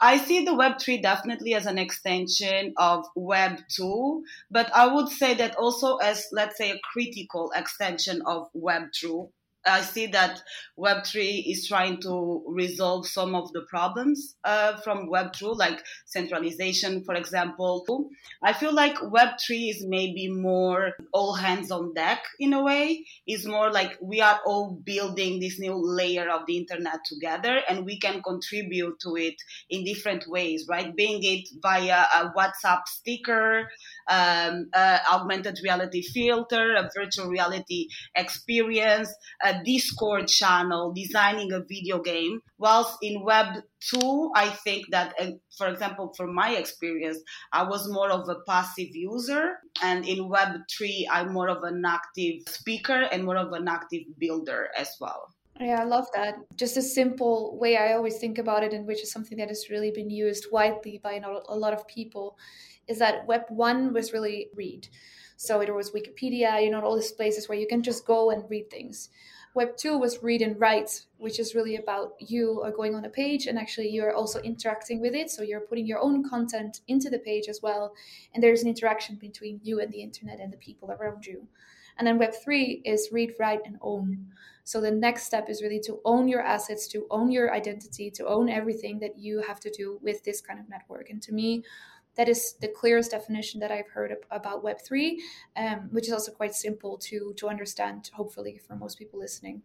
I 0.00 0.18
see 0.18 0.44
the 0.44 0.52
Web3 0.52 1.02
definitely 1.02 1.54
as 1.54 1.66
an 1.66 1.78
extension 1.78 2.74
of 2.76 3.06
Web2, 3.16 4.22
but 4.50 4.74
I 4.74 4.86
would 4.86 5.08
say 5.08 5.34
that 5.34 5.56
also 5.56 5.96
as, 5.96 6.26
let's 6.32 6.58
say, 6.58 6.70
a 6.72 6.80
critical 6.92 7.50
extension 7.54 8.22
of 8.26 8.48
Web2 8.54 9.30
I 9.66 9.80
see 9.80 10.06
that 10.08 10.40
Web3 10.78 11.50
is 11.50 11.66
trying 11.66 12.00
to 12.02 12.44
resolve 12.46 13.06
some 13.06 13.34
of 13.34 13.52
the 13.52 13.62
problems 13.62 14.36
uh, 14.44 14.76
from 14.78 15.08
Web2, 15.08 15.56
like 15.56 15.82
centralization, 16.04 17.02
for 17.04 17.14
example. 17.14 18.08
I 18.42 18.52
feel 18.52 18.74
like 18.74 18.96
Web3 18.96 19.70
is 19.70 19.84
maybe 19.86 20.28
more 20.28 20.92
all 21.12 21.34
hands 21.34 21.70
on 21.70 21.94
deck 21.94 22.22
in 22.38 22.52
a 22.52 22.62
way. 22.62 23.04
It's 23.26 23.46
more 23.46 23.72
like 23.72 23.96
we 24.00 24.20
are 24.20 24.40
all 24.46 24.78
building 24.84 25.40
this 25.40 25.58
new 25.58 25.74
layer 25.74 26.28
of 26.30 26.46
the 26.46 26.58
internet 26.58 27.00
together 27.04 27.60
and 27.68 27.84
we 27.84 27.98
can 27.98 28.22
contribute 28.22 29.00
to 29.00 29.16
it 29.16 29.34
in 29.70 29.84
different 29.84 30.24
ways, 30.28 30.66
right? 30.68 30.94
Being 30.94 31.20
it 31.22 31.48
via 31.62 32.04
a 32.14 32.32
WhatsApp 32.36 32.86
sticker, 32.86 33.68
um, 34.08 34.68
uh, 34.72 34.98
augmented 35.12 35.58
reality 35.62 36.02
filter, 36.02 36.74
a 36.74 36.88
virtual 36.94 37.28
reality 37.28 37.88
experience, 38.14 39.12
Discord 39.64 40.28
channel, 40.28 40.92
designing 40.92 41.52
a 41.52 41.60
video 41.60 42.00
game. 42.00 42.40
Whilst 42.58 42.96
in 43.02 43.22
Web 43.22 43.62
2, 43.94 44.32
I 44.34 44.48
think 44.48 44.86
that, 44.90 45.14
uh, 45.20 45.32
for 45.56 45.68
example, 45.68 46.12
from 46.16 46.34
my 46.34 46.56
experience, 46.56 47.18
I 47.52 47.62
was 47.64 47.90
more 47.90 48.10
of 48.10 48.28
a 48.28 48.36
passive 48.46 48.94
user. 48.94 49.54
And 49.82 50.06
in 50.06 50.28
Web 50.28 50.60
3, 50.76 51.08
I'm 51.10 51.32
more 51.32 51.48
of 51.48 51.62
an 51.62 51.82
active 51.84 52.42
speaker 52.48 53.08
and 53.12 53.24
more 53.24 53.36
of 53.36 53.52
an 53.52 53.68
active 53.68 54.02
builder 54.18 54.68
as 54.76 54.90
well. 55.00 55.34
Yeah, 55.60 55.80
I 55.80 55.84
love 55.84 56.06
that. 56.14 56.36
Just 56.56 56.76
a 56.76 56.82
simple 56.82 57.58
way 57.58 57.76
I 57.76 57.94
always 57.94 58.18
think 58.18 58.38
about 58.38 58.62
it, 58.62 58.74
and 58.74 58.86
which 58.86 59.02
is 59.02 59.10
something 59.10 59.38
that 59.38 59.48
has 59.48 59.70
really 59.70 59.90
been 59.90 60.10
used 60.10 60.46
widely 60.52 61.00
by 61.02 61.14
a 61.14 61.56
lot 61.56 61.72
of 61.72 61.88
people, 61.88 62.38
is 62.86 62.98
that 62.98 63.26
Web 63.26 63.44
1 63.48 63.92
was 63.94 64.12
really 64.12 64.48
read. 64.54 64.88
So 65.36 65.60
it 65.60 65.74
was 65.74 65.92
Wikipedia, 65.92 66.62
you 66.62 66.70
know, 66.70 66.80
all 66.80 66.96
these 66.96 67.12
places 67.12 67.48
where 67.48 67.58
you 67.58 67.66
can 67.66 67.82
just 67.82 68.06
go 68.06 68.30
and 68.30 68.44
read 68.48 68.70
things. 68.70 69.10
Web 69.56 69.74
2 69.78 69.96
was 69.96 70.22
read 70.22 70.42
and 70.42 70.60
write, 70.60 71.06
which 71.16 71.40
is 71.40 71.54
really 71.54 71.76
about 71.76 72.12
you 72.18 72.60
are 72.62 72.70
going 72.70 72.94
on 72.94 73.06
a 73.06 73.08
page 73.08 73.46
and 73.46 73.58
actually 73.58 73.88
you're 73.88 74.14
also 74.14 74.38
interacting 74.40 75.00
with 75.00 75.14
it. 75.14 75.30
So 75.30 75.42
you're 75.42 75.62
putting 75.62 75.86
your 75.86 75.98
own 75.98 76.28
content 76.28 76.80
into 76.88 77.08
the 77.08 77.20
page 77.20 77.48
as 77.48 77.62
well. 77.62 77.94
And 78.34 78.42
there's 78.42 78.60
an 78.60 78.68
interaction 78.68 79.16
between 79.16 79.58
you 79.62 79.80
and 79.80 79.90
the 79.90 80.02
internet 80.02 80.40
and 80.40 80.52
the 80.52 80.58
people 80.58 80.90
around 80.92 81.24
you. 81.24 81.48
And 81.96 82.06
then 82.06 82.18
Web 82.18 82.34
3 82.34 82.82
is 82.84 83.08
read, 83.10 83.32
write, 83.38 83.60
and 83.64 83.78
own. 83.80 84.26
So 84.64 84.78
the 84.78 84.90
next 84.90 85.22
step 85.22 85.48
is 85.48 85.62
really 85.62 85.80
to 85.86 86.00
own 86.04 86.28
your 86.28 86.42
assets, 86.42 86.86
to 86.88 87.06
own 87.10 87.30
your 87.30 87.54
identity, 87.54 88.10
to 88.10 88.26
own 88.26 88.50
everything 88.50 88.98
that 88.98 89.18
you 89.18 89.40
have 89.40 89.60
to 89.60 89.70
do 89.70 89.98
with 90.02 90.22
this 90.22 90.42
kind 90.42 90.60
of 90.60 90.68
network. 90.68 91.08
And 91.08 91.22
to 91.22 91.32
me, 91.32 91.64
that 92.16 92.28
is 92.28 92.54
the 92.60 92.68
clearest 92.68 93.10
definition 93.10 93.60
that 93.60 93.70
I've 93.70 93.88
heard 93.88 94.14
about 94.30 94.64
Web3, 94.64 95.18
um, 95.56 95.88
which 95.90 96.06
is 96.06 96.12
also 96.12 96.32
quite 96.32 96.54
simple 96.54 96.96
to, 96.98 97.34
to 97.36 97.48
understand, 97.48 98.10
hopefully, 98.14 98.60
for 98.66 98.74
most 98.74 98.98
people 98.98 99.18
listening. 99.18 99.62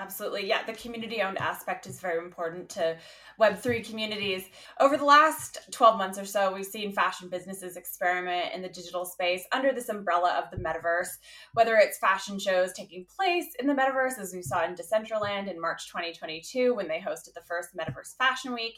Absolutely. 0.00 0.46
Yeah, 0.46 0.62
the 0.64 0.74
community 0.74 1.22
owned 1.22 1.38
aspect 1.38 1.88
is 1.88 1.98
very 1.98 2.18
important 2.18 2.68
to 2.70 2.96
Web3 3.40 3.84
communities. 3.84 4.44
Over 4.78 4.96
the 4.96 5.04
last 5.04 5.58
12 5.72 5.98
months 5.98 6.18
or 6.18 6.24
so, 6.24 6.54
we've 6.54 6.64
seen 6.64 6.92
fashion 6.92 7.28
businesses 7.28 7.76
experiment 7.76 8.54
in 8.54 8.62
the 8.62 8.68
digital 8.68 9.04
space 9.04 9.42
under 9.50 9.72
this 9.72 9.88
umbrella 9.88 10.40
of 10.40 10.50
the 10.52 10.62
metaverse, 10.62 11.18
whether 11.54 11.74
it's 11.76 11.98
fashion 11.98 12.38
shows 12.38 12.72
taking 12.72 13.06
place 13.06 13.46
in 13.58 13.66
the 13.66 13.74
metaverse, 13.74 14.18
as 14.20 14.32
we 14.32 14.40
saw 14.40 14.64
in 14.64 14.76
Decentraland 14.76 15.50
in 15.50 15.60
March 15.60 15.88
2022 15.88 16.74
when 16.74 16.86
they 16.86 17.00
hosted 17.00 17.34
the 17.34 17.42
first 17.48 17.76
Metaverse 17.76 18.16
Fashion 18.16 18.54
Week, 18.54 18.74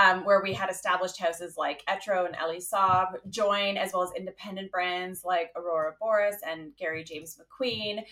um, 0.00 0.24
where 0.24 0.42
we 0.42 0.52
had 0.52 0.70
established 0.70 1.20
houses 1.20 1.56
like 1.56 1.84
Etro 1.86 2.24
and 2.24 2.36
Elie 2.36 2.58
Saab 2.58 3.14
join, 3.30 3.76
as 3.76 3.92
well 3.92 4.02
as 4.02 4.10
independent 4.16 4.70
brands 4.70 5.24
like 5.24 5.52
Auroboros 5.54 6.36
and 6.46 6.76
Gary 6.76 7.04
James 7.04 7.38
McQueen, 7.38 8.04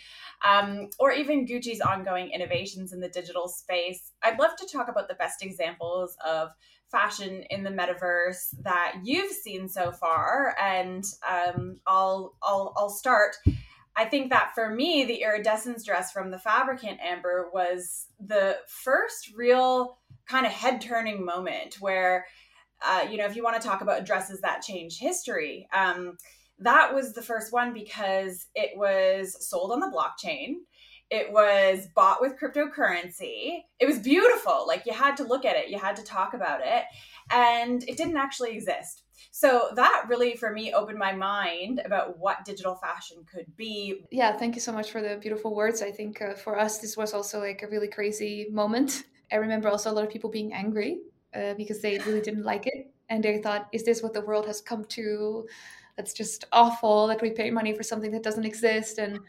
um, 0.45 0.89
or 0.99 1.13
even 1.13 1.47
Gucci's 1.47 1.81
ongoing 1.81 2.31
innovations 2.41 2.93
in 2.93 3.01
the 3.01 3.09
digital 3.09 3.49
space. 3.49 4.13
I'd 4.23 4.39
love 4.39 4.57
to 4.57 4.67
talk 4.67 4.89
about 4.89 5.09
the 5.09 5.15
best 5.15 5.43
examples 5.43 6.17
of 6.25 6.51
fashion 6.91 7.45
in 7.51 7.63
the 7.63 7.71
metaverse 7.71 8.55
that 8.63 8.97
you've 9.05 9.33
seen 9.33 9.69
so 9.69 9.93
far, 9.93 10.55
and 10.61 11.05
um, 11.29 11.79
I'll 11.87 12.35
I'll 12.43 12.73
I'll 12.77 12.91
start. 12.91 13.37
I 13.97 14.05
think 14.05 14.31
that 14.31 14.53
for 14.55 14.71
me, 14.71 15.05
the 15.05 15.23
iridescence 15.23 15.85
dress 15.85 16.13
from 16.13 16.31
the 16.31 16.39
Fabricant 16.39 17.01
Amber 17.01 17.51
was 17.53 18.07
the 18.19 18.57
first 18.67 19.33
real 19.37 19.99
kind 20.29 20.47
of 20.47 20.53
head 20.53 20.81
turning 20.81 21.25
moment 21.25 21.77
where, 21.81 22.25
uh, 22.83 23.07
you 23.11 23.19
know, 23.19 23.27
if 23.27 23.35
you 23.35 23.43
want 23.43 23.61
to 23.61 23.69
talk 23.69 23.81
about 23.81 24.07
dresses 24.07 24.41
that 24.41 24.63
change 24.63 24.99
history, 24.99 25.69
um, 25.75 26.17
that 26.61 26.95
was 26.95 27.15
the 27.15 27.23
first 27.23 27.53
one 27.53 27.73
because 27.73 28.47
it 28.55 28.71
was 28.77 29.37
sold 29.49 29.73
on 29.73 29.81
the 29.81 29.87
blockchain. 29.87 30.55
It 31.11 31.33
was 31.33 31.89
bought 31.95 32.21
with 32.21 32.39
cryptocurrency. 32.39 33.65
It 33.79 33.87
was 33.87 33.99
beautiful. 33.99 34.65
Like 34.67 34.87
you 34.87 34.93
had 34.93 35.17
to 35.17 35.25
look 35.25 35.45
at 35.45 35.57
it, 35.57 35.69
you 35.69 35.79
had 35.79 35.97
to 35.97 36.05
talk 36.05 36.35
about 36.35 36.61
it. 36.65 36.85
And 37.31 37.83
it 37.89 37.97
didn't 37.97 38.17
actually 38.17 38.55
exist. 38.55 39.03
So 39.33 39.71
that 39.77 40.07
really, 40.09 40.37
for 40.37 40.51
me, 40.51 40.73
opened 40.73 40.99
my 40.99 41.13
mind 41.13 41.81
about 41.85 42.19
what 42.19 42.45
digital 42.45 42.75
fashion 42.75 43.19
could 43.33 43.55
be. 43.57 44.05
Yeah, 44.11 44.37
thank 44.37 44.55
you 44.55 44.61
so 44.61 44.73
much 44.73 44.91
for 44.91 45.03
the 45.03 45.17
beautiful 45.17 45.55
words. 45.55 45.83
I 45.83 45.91
think 45.91 46.23
uh, 46.23 46.35
for 46.35 46.59
us, 46.59 46.79
this 46.79 46.97
was 46.97 47.13
also 47.13 47.41
like 47.41 47.63
a 47.63 47.69
really 47.69 47.89
crazy 47.89 48.49
moment. 48.51 49.05
I 49.31 49.37
remember 49.37 49.69
also 49.69 49.91
a 49.91 49.95
lot 49.95 50.05
of 50.05 50.11
people 50.11 50.31
being 50.31 50.53
angry 50.53 51.01
uh, 51.35 51.55
because 51.55 51.81
they 51.81 51.99
really 51.99 52.21
didn't 52.21 52.45
like 52.45 52.67
it. 52.67 52.93
And 53.09 53.23
they 53.23 53.39
thought, 53.39 53.69
is 53.73 53.85
this 53.85 54.03
what 54.03 54.15
the 54.15 54.21
world 54.21 54.47
has 54.47 54.61
come 54.61 54.85
to? 54.87 55.47
That's 55.97 56.13
just 56.13 56.45
awful 56.53 57.07
that 57.09 57.21
we 57.21 57.31
pay 57.31 57.51
money 57.51 57.73
for 57.73 57.83
something 57.83 58.11
that 58.13 58.23
doesn't 58.23 58.45
exist. 58.45 58.99
And 58.99 59.21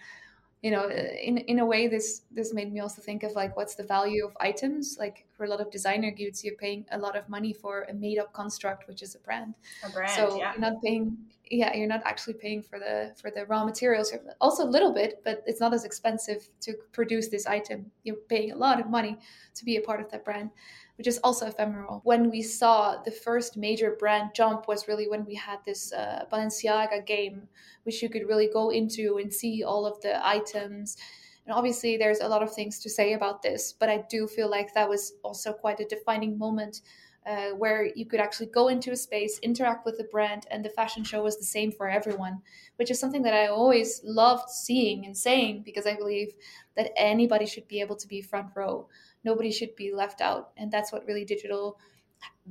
you 0.61 0.71
know 0.71 0.89
in 0.89 1.37
in 1.39 1.59
a 1.59 1.65
way 1.65 1.87
this 1.87 2.21
this 2.31 2.53
made 2.53 2.71
me 2.71 2.79
also 2.79 3.01
think 3.01 3.23
of 3.23 3.31
like 3.33 3.55
what's 3.57 3.75
the 3.75 3.83
value 3.83 4.25
of 4.25 4.35
items 4.39 4.97
like 4.99 5.25
for 5.41 5.45
a 5.45 5.49
lot 5.49 5.59
of 5.59 5.71
designer 5.71 6.11
goods, 6.11 6.43
you're 6.43 6.55
paying 6.55 6.85
a 6.91 6.97
lot 6.99 7.17
of 7.17 7.27
money 7.27 7.51
for 7.51 7.87
a 7.89 7.93
made 7.95 8.19
up 8.19 8.31
construct, 8.31 8.87
which 8.87 9.01
is 9.01 9.15
a 9.15 9.17
brand. 9.17 9.55
A 9.83 9.89
brand, 9.89 10.11
so 10.11 10.37
yeah. 10.37 10.51
you're 10.51 10.61
not 10.61 10.79
paying 10.83 11.17
yeah 11.49 11.75
you're 11.75 11.87
not 11.87 12.01
actually 12.05 12.35
paying 12.35 12.61
for 12.61 12.77
the 12.79 13.11
for 13.19 13.29
the 13.31 13.45
raw 13.47 13.65
materials 13.65 14.13
also 14.39 14.63
a 14.63 14.71
little 14.75 14.93
bit 14.93 15.21
but 15.25 15.43
it's 15.45 15.59
not 15.59 15.73
as 15.73 15.83
expensive 15.83 16.47
to 16.61 16.73
produce 16.93 17.27
this 17.27 17.45
item 17.45 17.85
you're 18.03 18.23
paying 18.29 18.53
a 18.53 18.55
lot 18.55 18.79
of 18.79 18.89
money 18.89 19.17
to 19.53 19.65
be 19.65 19.75
a 19.75 19.81
part 19.81 19.99
of 19.99 20.09
that 20.09 20.23
brand 20.23 20.49
which 21.01 21.07
is 21.07 21.19
also 21.23 21.47
ephemeral 21.47 21.99
when 22.03 22.29
we 22.29 22.43
saw 22.43 23.01
the 23.01 23.09
first 23.09 23.57
major 23.57 23.95
brand 23.97 24.29
jump 24.35 24.67
was 24.67 24.87
really 24.87 25.07
when 25.07 25.25
we 25.25 25.33
had 25.33 25.57
this 25.65 25.91
uh, 25.93 26.25
balenciaga 26.31 27.03
game 27.03 27.41
which 27.85 28.03
you 28.03 28.07
could 28.07 28.27
really 28.27 28.47
go 28.53 28.69
into 28.69 29.17
and 29.17 29.33
see 29.33 29.63
all 29.63 29.87
of 29.87 29.99
the 30.01 30.23
items 30.23 30.97
and 31.47 31.55
obviously 31.55 31.97
there's 31.97 32.19
a 32.19 32.27
lot 32.27 32.43
of 32.43 32.53
things 32.53 32.77
to 32.77 32.87
say 32.87 33.13
about 33.13 33.41
this 33.41 33.73
but 33.73 33.89
i 33.89 34.03
do 34.11 34.27
feel 34.27 34.47
like 34.47 34.75
that 34.75 34.87
was 34.87 35.13
also 35.23 35.51
quite 35.51 35.79
a 35.79 35.85
defining 35.85 36.37
moment 36.37 36.81
uh, 37.25 37.49
where 37.49 37.85
you 37.95 38.05
could 38.05 38.19
actually 38.19 38.47
go 38.47 38.67
into 38.67 38.91
a 38.91 38.95
space, 38.95 39.37
interact 39.43 39.85
with 39.85 39.95
the 39.97 40.05
brand, 40.05 40.47
and 40.49 40.65
the 40.65 40.69
fashion 40.69 41.03
show 41.03 41.21
was 41.21 41.37
the 41.37 41.45
same 41.45 41.71
for 41.71 41.87
everyone, 41.87 42.41
which 42.77 42.89
is 42.89 42.99
something 42.99 43.21
that 43.21 43.35
I 43.35 43.45
always 43.45 44.01
loved 44.03 44.49
seeing 44.49 45.05
and 45.05 45.15
saying 45.15 45.61
because 45.63 45.85
I 45.85 45.95
believe 45.95 46.33
that 46.75 46.91
anybody 46.97 47.45
should 47.45 47.67
be 47.67 47.79
able 47.79 47.95
to 47.97 48.07
be 48.07 48.23
front 48.23 48.47
row. 48.55 48.87
Nobody 49.23 49.51
should 49.51 49.75
be 49.75 49.93
left 49.93 50.21
out, 50.21 50.51
and 50.57 50.71
that's 50.71 50.91
what 50.91 51.05
really 51.05 51.25
digital 51.25 51.79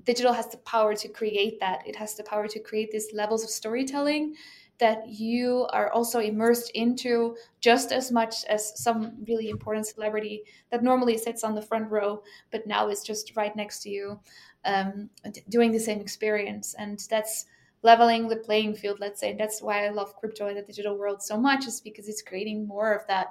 digital 0.05 0.33
has 0.33 0.49
the 0.49 0.57
power 0.59 0.95
to 0.95 1.09
create 1.09 1.61
that. 1.61 1.87
It 1.87 1.97
has 1.97 2.15
the 2.15 2.25
power 2.25 2.49
to 2.49 2.61
create 2.61 2.91
these 2.91 3.09
levels 3.13 3.45
of 3.45 3.51
storytelling 3.51 4.37
that 4.79 5.07
you 5.09 5.67
are 5.73 5.93
also 5.93 6.21
immersed 6.21 6.71
into 6.71 7.37
just 7.61 7.93
as 7.93 8.11
much 8.11 8.45
as 8.47 8.83
some 8.83 9.13
really 9.29 9.51
important 9.51 9.87
celebrity 9.87 10.43
that 10.71 10.83
normally 10.83 11.19
sits 11.19 11.45
on 11.45 11.55
the 11.55 11.61
front 11.61 11.91
row 11.91 12.23
but 12.51 12.67
now 12.67 12.89
is 12.89 13.03
just 13.03 13.37
right 13.37 13.55
next 13.57 13.83
to 13.83 13.91
you 13.91 14.19
um, 14.65 15.11
doing 15.51 15.71
the 15.73 15.79
same 15.81 16.01
experience. 16.01 16.75
And 16.79 16.99
that's 17.11 17.45
leveling 17.83 18.29
the 18.29 18.37
playing 18.37 18.75
field 18.75 19.01
let's 19.01 19.21
say. 19.21 19.31
And 19.33 19.41
that's 19.41 19.61
why 19.63 19.87
i 19.87 19.91
love 19.91 20.17
crypto 20.17 20.47
and 20.47 20.57
the 20.57 20.63
digital 20.63 20.97
world 20.97 21.23
so 21.23 21.37
much 21.39 21.67
is 21.67 21.81
because 21.81 22.09
it's 22.09 22.23
creating 22.23 22.67
more 22.67 22.93
of 22.95 23.07
that 23.07 23.29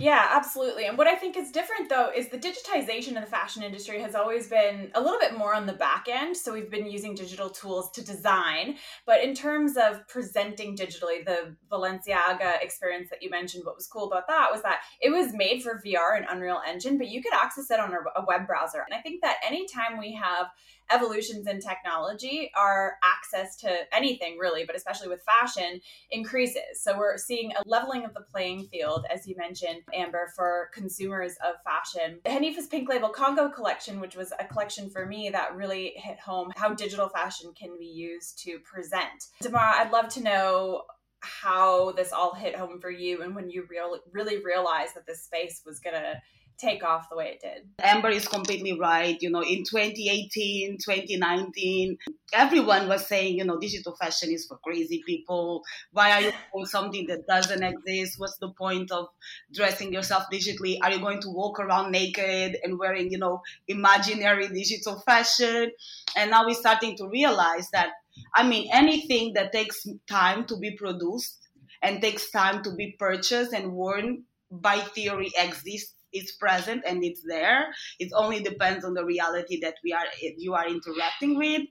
yeah, 0.00 0.28
absolutely. 0.32 0.86
And 0.86 0.96
what 0.96 1.06
I 1.06 1.14
think 1.14 1.36
is 1.36 1.50
different 1.50 1.88
though 1.88 2.10
is 2.14 2.28
the 2.28 2.38
digitization 2.38 3.08
in 3.08 3.20
the 3.20 3.26
fashion 3.26 3.62
industry 3.62 4.00
has 4.00 4.14
always 4.14 4.48
been 4.48 4.90
a 4.94 5.00
little 5.00 5.18
bit 5.20 5.36
more 5.36 5.54
on 5.54 5.66
the 5.66 5.74
back 5.74 6.06
end. 6.10 6.36
So 6.36 6.52
we've 6.52 6.70
been 6.70 6.90
using 6.90 7.14
digital 7.14 7.50
tools 7.50 7.90
to 7.92 8.04
design, 8.04 8.76
but 9.06 9.22
in 9.22 9.34
terms 9.34 9.76
of 9.76 10.06
presenting 10.08 10.76
digitally, 10.76 11.24
the 11.24 11.54
Balenciaga 11.70 12.62
experience 12.62 13.10
that 13.10 13.22
you 13.22 13.28
mentioned, 13.28 13.64
what 13.64 13.76
was 13.76 13.86
cool 13.86 14.06
about 14.10 14.26
that 14.28 14.48
was 14.50 14.62
that 14.62 14.80
it 15.02 15.10
was 15.10 15.34
made 15.34 15.62
for 15.62 15.82
VR 15.84 16.16
and 16.16 16.26
Unreal 16.28 16.62
Engine, 16.66 16.96
but 16.96 17.08
you 17.08 17.22
could 17.22 17.34
access 17.34 17.70
it 17.70 17.78
on 17.78 17.92
a 17.92 18.24
web 18.26 18.46
browser. 18.46 18.82
And 18.84 18.98
I 18.98 19.02
think 19.02 19.20
that 19.22 19.36
anytime 19.46 19.98
we 19.98 20.14
have 20.14 20.46
evolutions 20.90 21.46
in 21.46 21.60
technology, 21.60 22.50
our 22.56 22.94
access 23.04 23.56
to 23.56 23.70
anything 23.92 24.38
really, 24.38 24.64
but 24.64 24.76
especially 24.76 25.08
with 25.08 25.22
fashion, 25.22 25.80
increases. 26.10 26.82
So 26.82 26.98
we're 26.98 27.16
seeing 27.16 27.52
a 27.52 27.62
leveling 27.66 28.04
of 28.04 28.14
the 28.14 28.20
playing 28.20 28.68
field, 28.68 29.06
as 29.12 29.26
you 29.26 29.34
mentioned, 29.36 29.82
Amber, 29.94 30.32
for 30.36 30.70
consumers 30.72 31.34
of 31.46 31.54
fashion. 31.64 32.20
Hanifa's 32.24 32.66
Pink 32.66 32.88
Label 32.88 33.08
Congo 33.08 33.48
collection, 33.48 34.00
which 34.00 34.16
was 34.16 34.32
a 34.38 34.44
collection 34.44 34.90
for 34.90 35.06
me 35.06 35.30
that 35.30 35.56
really 35.56 35.92
hit 35.96 36.18
home 36.18 36.52
how 36.56 36.74
digital 36.74 37.08
fashion 37.08 37.52
can 37.58 37.76
be 37.78 37.86
used 37.86 38.38
to 38.44 38.58
present. 38.60 39.26
Damara, 39.42 39.74
I'd 39.74 39.92
love 39.92 40.08
to 40.10 40.22
know 40.22 40.82
how 41.20 41.92
this 41.92 42.12
all 42.12 42.34
hit 42.34 42.56
home 42.56 42.80
for 42.80 42.90
you 42.90 43.22
and 43.22 43.34
when 43.34 43.50
you 43.50 43.66
real, 43.68 43.98
really 44.12 44.42
realized 44.42 44.94
that 44.94 45.06
this 45.06 45.22
space 45.22 45.62
was 45.66 45.78
going 45.78 45.94
to 45.94 46.14
take 46.60 46.84
off 46.84 47.08
the 47.08 47.16
way 47.16 47.32
it 47.34 47.40
did. 47.40 47.68
Amber 47.82 48.10
is 48.10 48.28
completely 48.28 48.78
right. 48.78 49.16
You 49.20 49.30
know, 49.30 49.42
in 49.42 49.64
2018, 49.64 50.78
2019, 50.78 51.98
everyone 52.32 52.88
was 52.88 53.06
saying, 53.06 53.38
you 53.38 53.44
know, 53.44 53.58
digital 53.58 53.96
fashion 53.96 54.30
is 54.30 54.46
for 54.46 54.58
crazy 54.58 55.02
people. 55.06 55.62
Why 55.92 56.12
are 56.12 56.20
you 56.20 56.32
doing 56.52 56.66
something 56.66 57.06
that 57.06 57.26
doesn't 57.26 57.62
exist? 57.62 58.18
What's 58.18 58.36
the 58.38 58.50
point 58.50 58.90
of 58.90 59.08
dressing 59.52 59.92
yourself 59.92 60.24
digitally? 60.32 60.78
Are 60.82 60.92
you 60.92 61.00
going 61.00 61.20
to 61.22 61.30
walk 61.30 61.58
around 61.58 61.92
naked 61.92 62.58
and 62.62 62.78
wearing, 62.78 63.10
you 63.10 63.18
know, 63.18 63.42
imaginary 63.66 64.48
digital 64.48 65.00
fashion? 65.00 65.70
And 66.16 66.30
now 66.30 66.46
we're 66.46 66.54
starting 66.54 66.96
to 66.98 67.08
realize 67.08 67.70
that, 67.70 67.90
I 68.34 68.46
mean, 68.46 68.68
anything 68.72 69.32
that 69.34 69.52
takes 69.52 69.86
time 70.08 70.44
to 70.46 70.56
be 70.56 70.72
produced 70.72 71.48
and 71.82 72.02
takes 72.02 72.30
time 72.30 72.62
to 72.64 72.74
be 72.74 72.94
purchased 72.98 73.52
and 73.52 73.72
worn 73.72 74.24
by 74.50 74.78
theory 74.78 75.32
exists 75.38 75.94
it's 76.12 76.32
present 76.32 76.82
and 76.86 77.04
it's 77.04 77.22
there. 77.26 77.66
It 77.98 78.10
only 78.14 78.42
depends 78.42 78.84
on 78.84 78.94
the 78.94 79.04
reality 79.04 79.60
that 79.60 79.74
we 79.84 79.92
are 79.92 80.04
you 80.38 80.54
are 80.54 80.68
interacting 80.68 81.36
with. 81.36 81.62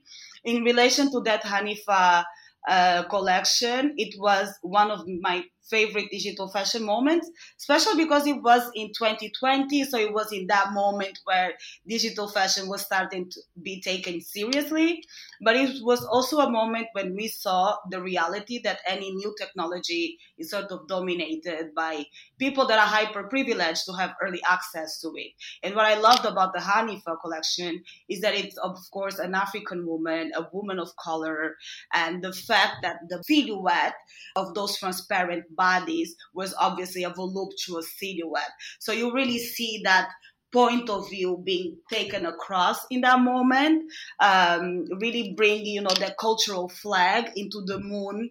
In 0.44 0.62
relation 0.62 1.10
to 1.12 1.20
that 1.22 1.42
Hanifa 1.42 2.24
uh, 2.68 3.02
collection, 3.04 3.94
it 3.96 4.14
was 4.18 4.52
one 4.62 4.90
of 4.90 5.06
my 5.20 5.44
favorite 5.70 6.10
digital 6.10 6.48
fashion 6.48 6.84
moments, 6.84 7.30
especially 7.58 8.02
because 8.02 8.26
it 8.26 8.42
was 8.42 8.70
in 8.74 8.88
2020. 8.88 9.84
So 9.84 9.98
it 9.98 10.12
was 10.12 10.32
in 10.32 10.46
that 10.48 10.72
moment 10.72 11.18
where 11.24 11.54
digital 11.86 12.28
fashion 12.28 12.68
was 12.68 12.82
starting 12.82 13.30
to 13.30 13.40
be 13.62 13.80
taken 13.80 14.20
seriously. 14.20 15.02
But 15.42 15.56
it 15.56 15.82
was 15.82 16.04
also 16.04 16.38
a 16.38 16.50
moment 16.50 16.88
when 16.92 17.14
we 17.14 17.28
saw 17.28 17.76
the 17.90 18.02
reality 18.02 18.60
that 18.64 18.80
any 18.86 19.12
new 19.12 19.34
technology 19.38 20.18
is 20.38 20.50
sort 20.50 20.70
of 20.70 20.86
dominated 20.88 21.74
by 21.74 22.04
people 22.38 22.66
that 22.66 22.78
are 22.78 22.86
hyper 22.86 23.24
privileged 23.24 23.84
to 23.86 23.92
have 23.92 24.14
early 24.22 24.40
access 24.48 25.00
to 25.00 25.12
it. 25.16 25.32
And 25.62 25.74
what 25.74 25.86
I 25.86 25.98
loved 25.98 26.26
about 26.26 26.52
the 26.52 26.60
Hanifa 26.60 27.20
collection 27.20 27.82
is 28.08 28.20
that 28.20 28.34
it's, 28.34 28.56
of 28.58 28.76
course, 28.92 29.18
an 29.18 29.34
African 29.34 29.86
woman, 29.86 30.32
a 30.34 30.46
woman 30.52 30.78
of 30.78 30.94
color, 30.96 31.56
and 31.92 32.22
the 32.22 32.32
fact 32.32 32.76
that 32.82 32.96
the 33.08 33.22
silhouette 33.22 33.94
of 34.36 34.54
those 34.54 34.78
transparent 34.78 35.44
bodies 35.60 36.16
was 36.34 36.54
obviously 36.58 37.04
a 37.04 37.10
voluptuous 37.10 37.88
silhouette. 37.98 38.54
So 38.78 38.92
you 38.92 39.12
really 39.12 39.38
see 39.38 39.82
that 39.84 40.08
point 40.52 40.90
of 40.90 41.08
view 41.08 41.40
being 41.44 41.76
taken 41.92 42.26
across 42.26 42.78
in 42.90 43.02
that 43.02 43.20
moment, 43.20 43.84
um, 44.18 44.84
really 44.98 45.34
bringing, 45.36 45.66
you 45.66 45.82
know, 45.82 45.94
the 45.94 46.14
cultural 46.18 46.68
flag 46.68 47.30
into 47.36 47.62
the 47.66 47.78
moon 47.78 48.30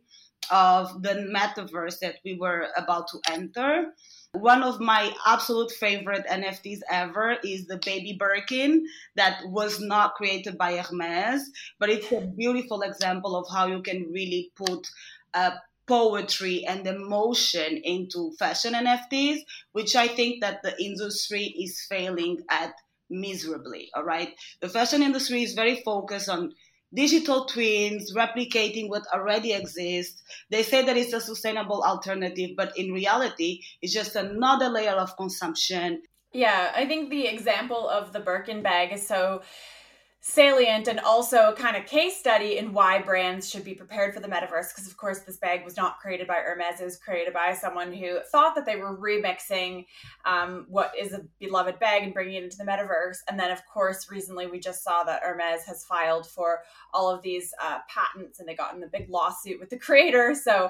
of 0.52 1.04
the 1.04 1.28
metaverse 1.36 2.00
that 2.00 2.15
we 2.26 2.38
were 2.39 2.68
about 2.76 3.08
to 3.10 3.20
enter. 3.32 3.94
One 4.34 4.63
of 4.63 4.80
my 4.80 5.12
absolute 5.26 5.72
favorite 5.72 6.26
NFTs 6.28 6.80
ever 6.92 7.38
is 7.44 7.68
the 7.68 7.80
baby 7.84 8.15
Birkin 8.20 8.86
that 9.15 9.42
was 9.46 9.80
not 9.80 10.15
created 10.15 10.58
by 10.58 10.78
Hermes, 10.78 11.42
but 11.80 11.89
it's 11.89 12.12
a 12.12 12.30
beautiful 12.38 12.82
example 12.82 13.36
of 13.36 13.48
how 13.52 13.68
you 13.68 13.82
can 13.82 14.08
really 14.12 14.52
put 14.56 14.88
a 15.34 15.54
poetry 15.89 16.63
and 16.65 16.86
emotion 16.86 17.82
into 17.84 18.32
fashion 18.38 18.73
NFTs, 18.73 19.39
which 19.71 19.95
I 19.95 20.08
think 20.08 20.41
that 20.41 20.62
the 20.62 20.80
industry 20.82 21.45
is 21.60 21.84
failing 21.89 22.38
at 22.49 22.73
miserably. 23.10 23.89
All 23.95 24.04
right. 24.04 24.30
The 24.62 24.69
fashion 24.69 25.02
industry 25.02 25.41
is 25.41 25.54
very 25.54 25.82
focused 25.84 26.30
on 26.30 26.54
digital 26.93 27.45
twins, 27.45 28.13
replicating 28.15 28.88
what 28.88 29.04
already 29.12 29.52
exists. 29.54 30.21
They 30.52 30.62
say 30.62 30.86
that 30.86 30.95
it's 30.95 31.13
a 31.13 31.21
sustainable 31.21 31.82
alternative, 31.82 32.52
but 32.56 32.78
in 32.78 32.93
reality, 32.93 33.62
it's 33.82 33.93
just 33.93 34.15
another 34.15 34.69
layer 34.69 34.91
of 34.91 35.17
consumption. 35.17 36.04
Yeah, 36.32 36.71
I 36.75 36.86
think 36.86 37.10
the 37.10 37.25
example 37.25 37.89
of 37.89 38.13
the 38.13 38.19
Birkin 38.19 38.62
bag 38.62 38.93
is 38.93 39.08
so 39.08 39.41
salient 40.22 40.90
and 40.90 41.00
also 41.00 41.54
kind 41.56 41.78
of 41.78 41.86
case 41.86 42.18
study 42.18 42.58
in 42.58 42.74
why 42.74 43.02
brands 43.02 43.50
should 43.50 43.64
be 43.64 43.74
prepared 43.74 44.14
for 44.14 44.20
the 44.20 44.28
metaverse 44.28 44.76
because 44.76 44.86
of 44.86 44.98
course 44.98 45.20
this 45.20 45.38
bag 45.38 45.64
was 45.64 45.78
not 45.78 45.98
created 45.98 46.28
by 46.28 46.36
hermes 46.36 46.82
it 46.82 46.84
was 46.84 46.98
created 46.98 47.34
by 47.34 47.54
someone 47.54 47.94
who 47.94 48.20
thought 48.30 48.54
that 48.54 48.66
they 48.66 48.76
were 48.76 48.98
remixing 48.98 49.86
um, 50.26 50.66
what 50.68 50.92
is 51.00 51.14
a 51.14 51.22
beloved 51.40 51.80
bag 51.80 52.04
and 52.04 52.14
bringing 52.14 52.36
it 52.36 52.44
into 52.44 52.58
the 52.58 52.66
metaverse. 52.66 53.20
And 53.30 53.40
then 53.40 53.50
of 53.50 53.66
course 53.66 54.12
recently 54.12 54.46
we 54.46 54.60
just 54.60 54.84
saw 54.84 55.04
that 55.06 55.22
hermes 55.24 55.64
has 55.66 55.86
filed 55.86 56.28
for 56.28 56.64
all 56.94 57.10
of 57.10 57.22
these 57.22 57.54
uh, 57.64 57.80
patents 57.88 58.42
and 58.42 58.48
they 58.48 58.56
got 58.56 58.76
in 58.76 58.84
a 58.84 58.88
big 58.88 59.10
lawsuit 59.10 59.58
with 59.58 59.70
the 59.70 59.80
creator. 59.80 60.36
So 60.36 60.70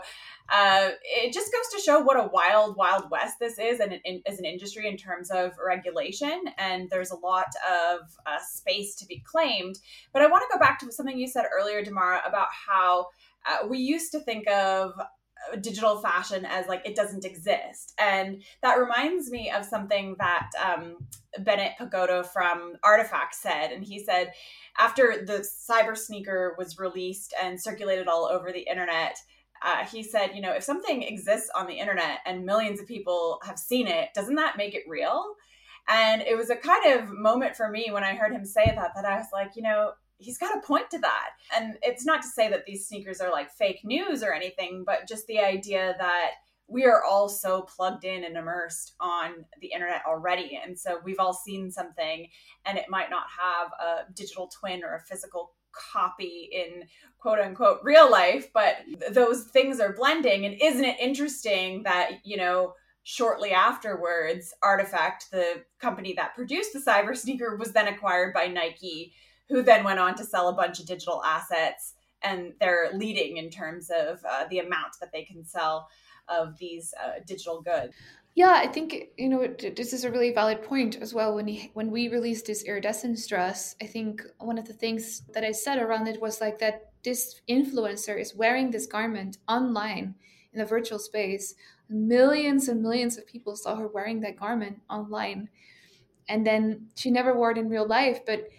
uh, 0.49 0.89
it 1.03 1.33
just 1.33 1.51
goes 1.51 1.67
to 1.73 1.81
show 1.83 1.99
what 1.99 2.17
a 2.17 2.29
wild 2.31 2.75
wild 2.75 3.09
west 3.09 3.39
this 3.39 3.57
is 3.57 3.79
and 3.79 3.99
in, 4.05 4.21
as 4.27 4.37
an 4.37 4.45
industry 4.45 4.87
in 4.87 4.95
terms 4.95 5.31
of 5.31 5.53
regulation. 5.63 6.43
And 6.59 6.87
there's 6.91 7.09
a 7.09 7.15
lot 7.15 7.47
of 7.67 8.01
uh, 8.27 8.37
space 8.47 8.93
to 8.97 9.07
be 9.07 9.23
claimed 9.25 9.38
claimed. 9.39 9.79
But 10.13 10.21
I 10.21 10.27
want 10.27 10.43
to 10.43 10.57
go 10.57 10.59
back 10.59 10.79
to 10.79 10.91
something 10.91 11.17
you 11.17 11.27
said 11.27 11.45
earlier, 11.57 11.83
Damara, 11.83 12.27
about 12.27 12.47
how 12.67 13.07
uh, 13.47 13.67
we 13.67 13.79
used 13.79 14.11
to 14.11 14.19
think 14.19 14.47
of 14.49 14.91
uh, 14.99 15.55
digital 15.55 16.01
fashion 16.01 16.45
as 16.45 16.67
like 16.67 16.81
it 16.85 16.95
doesn't 16.95 17.25
exist. 17.25 17.93
And 17.99 18.43
that 18.61 18.75
reminds 18.75 19.31
me 19.31 19.51
of 19.51 19.65
something 19.65 20.15
that 20.19 20.49
um, 20.63 20.97
Benoit 21.39 21.71
Pagotto 21.79 22.25
from 22.25 22.75
RTFKT 22.83 23.33
said. 23.33 23.71
And 23.71 23.83
he 23.83 24.03
said, 24.03 24.31
after 24.77 25.23
the 25.25 25.47
cyber 25.69 25.97
sneaker 25.97 26.55
was 26.57 26.79
released 26.79 27.33
and 27.41 27.61
circulated 27.61 28.07
all 28.07 28.25
over 28.25 28.51
the 28.51 28.67
internet, 28.69 29.17
uh, 29.65 29.85
he 29.85 30.03
said, 30.03 30.31
you 30.33 30.41
know, 30.41 30.53
if 30.53 30.63
something 30.63 31.03
exists 31.03 31.49
on 31.55 31.67
the 31.67 31.73
internet 31.73 32.19
and 32.25 32.45
millions 32.45 32.79
of 32.79 32.87
people 32.87 33.41
have 33.45 33.59
seen 33.59 33.87
it, 33.87 34.09
doesn't 34.13 34.35
that 34.35 34.57
make 34.57 34.73
it 34.73 34.83
real? 34.87 35.35
And 35.89 36.21
it 36.21 36.37
was 36.37 36.49
a 36.49 36.55
kind 36.55 36.93
of 36.93 37.09
moment 37.09 37.55
for 37.55 37.69
me 37.69 37.89
when 37.91 38.03
I 38.03 38.15
heard 38.15 38.31
him 38.31 38.45
say 38.45 38.71
that, 38.75 38.91
that 38.95 39.05
I 39.05 39.17
was 39.17 39.27
like, 39.33 39.55
you 39.55 39.63
know, 39.63 39.91
he's 40.19 40.37
got 40.37 40.55
a 40.55 40.61
point 40.61 40.89
to 40.91 40.99
that. 40.99 41.29
And 41.55 41.77
it's 41.81 42.05
not 42.05 42.21
to 42.21 42.27
say 42.27 42.49
that 42.49 42.65
these 42.65 42.87
sneakers 42.87 43.21
are 43.21 43.31
like 43.31 43.51
fake 43.51 43.79
news 43.83 44.21
or 44.21 44.33
anything, 44.33 44.83
but 44.85 45.07
just 45.07 45.25
the 45.27 45.39
idea 45.39 45.95
that 45.97 46.31
we 46.67 46.85
are 46.85 47.03
all 47.03 47.27
so 47.27 47.63
plugged 47.63 48.05
in 48.05 48.23
and 48.23 48.37
immersed 48.37 48.93
on 48.99 49.45
the 49.59 49.71
internet 49.73 50.03
already. 50.07 50.59
And 50.63 50.77
so 50.77 50.99
we've 51.03 51.19
all 51.19 51.33
seen 51.33 51.71
something 51.71 52.27
and 52.65 52.77
it 52.77 52.85
might 52.89 53.09
not 53.09 53.25
have 53.39 53.71
a 53.79 54.13
digital 54.13 54.47
twin 54.47 54.83
or 54.83 54.93
a 54.95 55.01
physical 55.01 55.53
copy 55.71 56.49
in 56.51 56.83
quote 57.17 57.39
unquote 57.39 57.79
real 57.83 58.09
life, 58.09 58.51
but 58.53 58.77
those 59.11 59.45
things 59.45 59.79
are 59.79 59.93
blending. 59.93 60.45
And 60.45 60.61
isn't 60.61 60.85
it 60.85 60.99
interesting 60.99 61.83
that, 61.83 62.11
you 62.23 62.37
know, 62.37 62.73
shortly 63.09 63.49
afterwards, 63.49 64.53
RTFKT, 64.63 65.31
the 65.31 65.63
company 65.79 66.13
that 66.13 66.35
produced 66.35 66.73
the 66.73 66.79
cyber 66.79 67.17
sneaker, 67.23 67.55
was 67.55 67.71
then 67.71 67.87
acquired 67.87 68.35
by 68.35 68.45
Nike, 68.45 69.13
who 69.49 69.63
then 69.63 69.83
went 69.83 69.97
on 69.97 70.13
to 70.13 70.23
sell 70.23 70.49
a 70.49 70.53
bunch 70.53 70.79
of 70.79 70.85
digital 70.85 71.23
assets. 71.23 71.95
And 72.21 72.53
they're 72.59 72.91
leading 72.93 73.37
in 73.37 73.49
terms 73.49 73.89
of 73.89 74.23
uh, 74.29 74.45
the 74.51 74.59
amount 74.59 74.93
that 74.99 75.11
they 75.11 75.23
can 75.23 75.43
sell 75.43 75.89
of 76.27 76.55
these 76.59 76.93
uh, 77.03 77.21
digital 77.25 77.63
goods. 77.63 77.95
Yeah, 78.35 78.53
I 78.53 78.67
think 78.67 79.07
you 79.17 79.27
know 79.27 79.47
this 79.75 79.91
is 79.91 80.03
a 80.03 80.11
really 80.11 80.31
valid 80.31 80.61
point 80.61 80.97
as 80.97 81.11
well. 81.11 81.33
When 81.33 81.47
he, 81.47 81.71
when 81.73 81.89
we 81.89 82.09
released 82.09 82.45
this 82.45 82.63
iridescent 82.63 83.17
dress, 83.27 83.75
I 83.81 83.87
think 83.87 84.21
one 84.37 84.59
of 84.59 84.67
the 84.67 84.73
things 84.73 85.23
that 85.33 85.43
I 85.43 85.51
said 85.51 85.79
around 85.79 86.07
it 86.07 86.21
was 86.21 86.39
like 86.39 86.59
that 86.59 86.91
this 87.03 87.41
influencer 87.49 88.19
is 88.21 88.35
wearing 88.35 88.69
this 88.69 88.85
garment 88.85 89.39
online 89.47 90.13
in 90.53 90.59
the 90.59 90.65
virtual 90.65 90.99
space. 90.99 91.55
Millions 91.89 92.69
and 92.69 92.81
millions 92.81 93.17
of 93.17 93.25
people 93.25 93.55
saw 93.55 93.75
her 93.75 93.87
wearing 93.87 94.21
that 94.21 94.37
garment 94.37 94.81
online, 94.89 95.49
and 96.27 96.45
then 96.45 96.87
she 96.95 97.09
never 97.09 97.35
wore 97.35 97.51
it 97.51 97.57
in 97.57 97.69
real 97.69 97.87
life. 97.87 98.23
But 98.25 98.49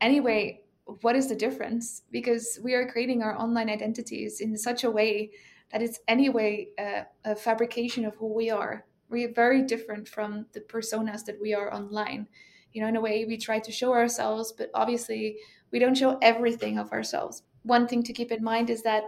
anyway, 0.00 0.62
what 1.00 1.16
is 1.16 1.28
the 1.28 1.36
difference? 1.36 2.02
Because 2.10 2.58
we 2.62 2.74
are 2.74 2.90
creating 2.90 3.22
our 3.22 3.38
online 3.38 3.70
identities 3.70 4.40
in 4.40 4.56
such 4.56 4.84
a 4.84 4.90
way 4.90 5.30
that 5.70 5.82
it's 5.82 6.00
anyway 6.08 6.68
a, 6.78 7.06
a 7.24 7.36
fabrication 7.36 8.04
of 8.04 8.14
who 8.16 8.32
we 8.32 8.50
are. 8.50 8.84
We're 9.08 9.32
very 9.32 9.62
different 9.62 10.08
from 10.08 10.46
the 10.52 10.60
personas 10.60 11.24
that 11.26 11.40
we 11.40 11.54
are 11.54 11.72
online. 11.72 12.28
You 12.72 12.82
know, 12.82 12.88
in 12.88 12.96
a 12.96 13.00
way, 13.00 13.24
we 13.24 13.36
try 13.36 13.60
to 13.60 13.72
show 13.72 13.92
ourselves, 13.92 14.52
but 14.52 14.70
obviously, 14.74 15.38
we 15.70 15.78
don't 15.78 15.96
show 15.96 16.18
everything 16.20 16.78
of 16.78 16.92
ourselves. 16.92 17.42
One 17.62 17.86
thing 17.86 18.02
to 18.02 18.12
keep 18.12 18.32
in 18.32 18.42
mind 18.42 18.68
is 18.68 18.82
that 18.82 19.04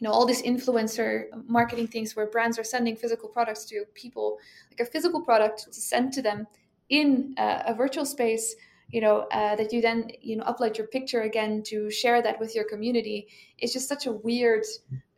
you 0.00 0.08
know 0.08 0.12
all 0.12 0.26
these 0.26 0.42
influencer 0.42 1.26
marketing 1.46 1.86
things 1.86 2.16
where 2.16 2.26
brands 2.26 2.58
are 2.58 2.64
sending 2.64 2.96
physical 2.96 3.28
products 3.28 3.64
to 3.66 3.84
people 3.94 4.38
like 4.70 4.80
a 4.80 4.90
physical 4.90 5.22
product 5.22 5.64
to 5.64 5.80
send 5.80 6.12
to 6.12 6.22
them 6.22 6.46
in 6.88 7.34
uh, 7.38 7.62
a 7.66 7.74
virtual 7.74 8.04
space 8.04 8.56
you 8.90 9.00
know 9.00 9.28
uh, 9.32 9.54
that 9.56 9.72
you 9.72 9.80
then 9.80 10.10
you 10.20 10.36
know 10.36 10.44
upload 10.44 10.76
your 10.76 10.86
picture 10.86 11.22
again 11.22 11.62
to 11.62 11.90
share 11.90 12.22
that 12.22 12.40
with 12.40 12.54
your 12.54 12.64
community 12.64 13.28
it's 13.58 13.72
just 13.72 13.88
such 13.88 14.06
a 14.06 14.12
weird 14.12 14.64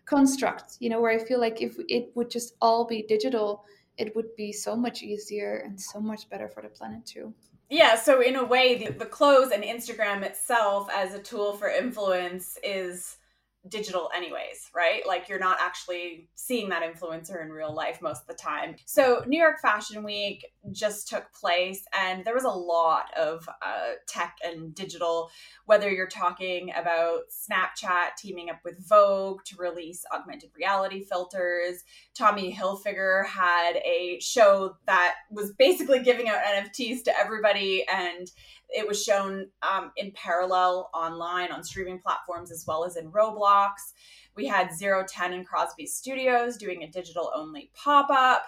construct 0.04 0.76
you 0.80 0.90
know 0.90 1.00
where 1.00 1.12
i 1.12 1.18
feel 1.18 1.40
like 1.40 1.62
if 1.62 1.76
it 1.88 2.10
would 2.14 2.30
just 2.30 2.54
all 2.60 2.84
be 2.84 3.02
digital 3.02 3.64
it 3.98 4.14
would 4.16 4.34
be 4.36 4.52
so 4.52 4.74
much 4.74 5.02
easier 5.02 5.62
and 5.64 5.80
so 5.80 6.00
much 6.00 6.28
better 6.30 6.48
for 6.48 6.62
the 6.62 6.68
planet 6.68 7.04
too. 7.04 7.32
Yeah 7.68 7.94
so 7.94 8.20
in 8.20 8.36
a 8.36 8.44
way 8.44 8.84
the, 8.84 8.92
the 8.92 9.06
clothes 9.06 9.50
and 9.52 9.62
instagram 9.62 10.22
itself 10.22 10.88
as 10.94 11.14
a 11.14 11.18
tool 11.18 11.54
for 11.54 11.68
influence 11.68 12.58
is 12.62 13.16
digital 13.68 14.10
anyways, 14.14 14.70
right? 14.74 15.06
Like 15.06 15.28
you're 15.28 15.38
not 15.38 15.58
actually 15.60 16.28
seeing 16.34 16.68
that 16.70 16.82
influencer 16.82 17.42
in 17.42 17.50
real 17.50 17.72
life 17.72 18.00
most 18.02 18.22
of 18.22 18.26
the 18.26 18.34
time. 18.34 18.76
So 18.86 19.22
New 19.26 19.38
York 19.38 19.60
Fashion 19.60 20.02
Week 20.02 20.44
just 20.72 21.08
took 21.08 21.32
place 21.32 21.84
and 21.98 22.24
there 22.24 22.34
was 22.34 22.44
a 22.44 22.50
lot 22.50 23.06
of 23.16 23.48
uh, 23.64 23.92
tech 24.08 24.36
and 24.44 24.74
digital, 24.74 25.30
whether 25.66 25.90
you're 25.90 26.08
talking 26.08 26.72
about 26.74 27.20
Snapchat 27.30 28.16
teaming 28.18 28.50
up 28.50 28.60
with 28.64 28.86
Vogue 28.88 29.40
to 29.46 29.56
release 29.56 30.04
augmented 30.12 30.50
reality 30.56 31.04
filters. 31.04 31.82
Tommy 32.14 32.54
Hilfiger 32.54 33.26
had 33.26 33.76
a 33.84 34.18
show 34.20 34.76
that 34.86 35.14
was 35.30 35.52
basically 35.52 36.02
giving 36.02 36.28
out 36.28 36.42
NFTs 36.42 37.04
to 37.04 37.16
everybody 37.16 37.84
and 37.88 38.28
it 38.72 38.86
was 38.86 39.02
shown 39.02 39.48
um, 39.62 39.92
in 39.96 40.12
parallel 40.12 40.90
online 40.94 41.52
on 41.52 41.62
streaming 41.62 41.98
platforms 41.98 42.50
as 42.50 42.64
well 42.66 42.84
as 42.84 42.96
in 42.96 43.10
Roblox. 43.10 43.70
We 44.34 44.46
had 44.46 44.70
ZERO10 44.70 45.34
and 45.34 45.46
Crosby 45.46 45.86
Studios 45.86 46.56
doing 46.56 46.82
a 46.82 46.90
digital 46.90 47.30
only 47.34 47.70
pop 47.74 48.08
up. 48.10 48.44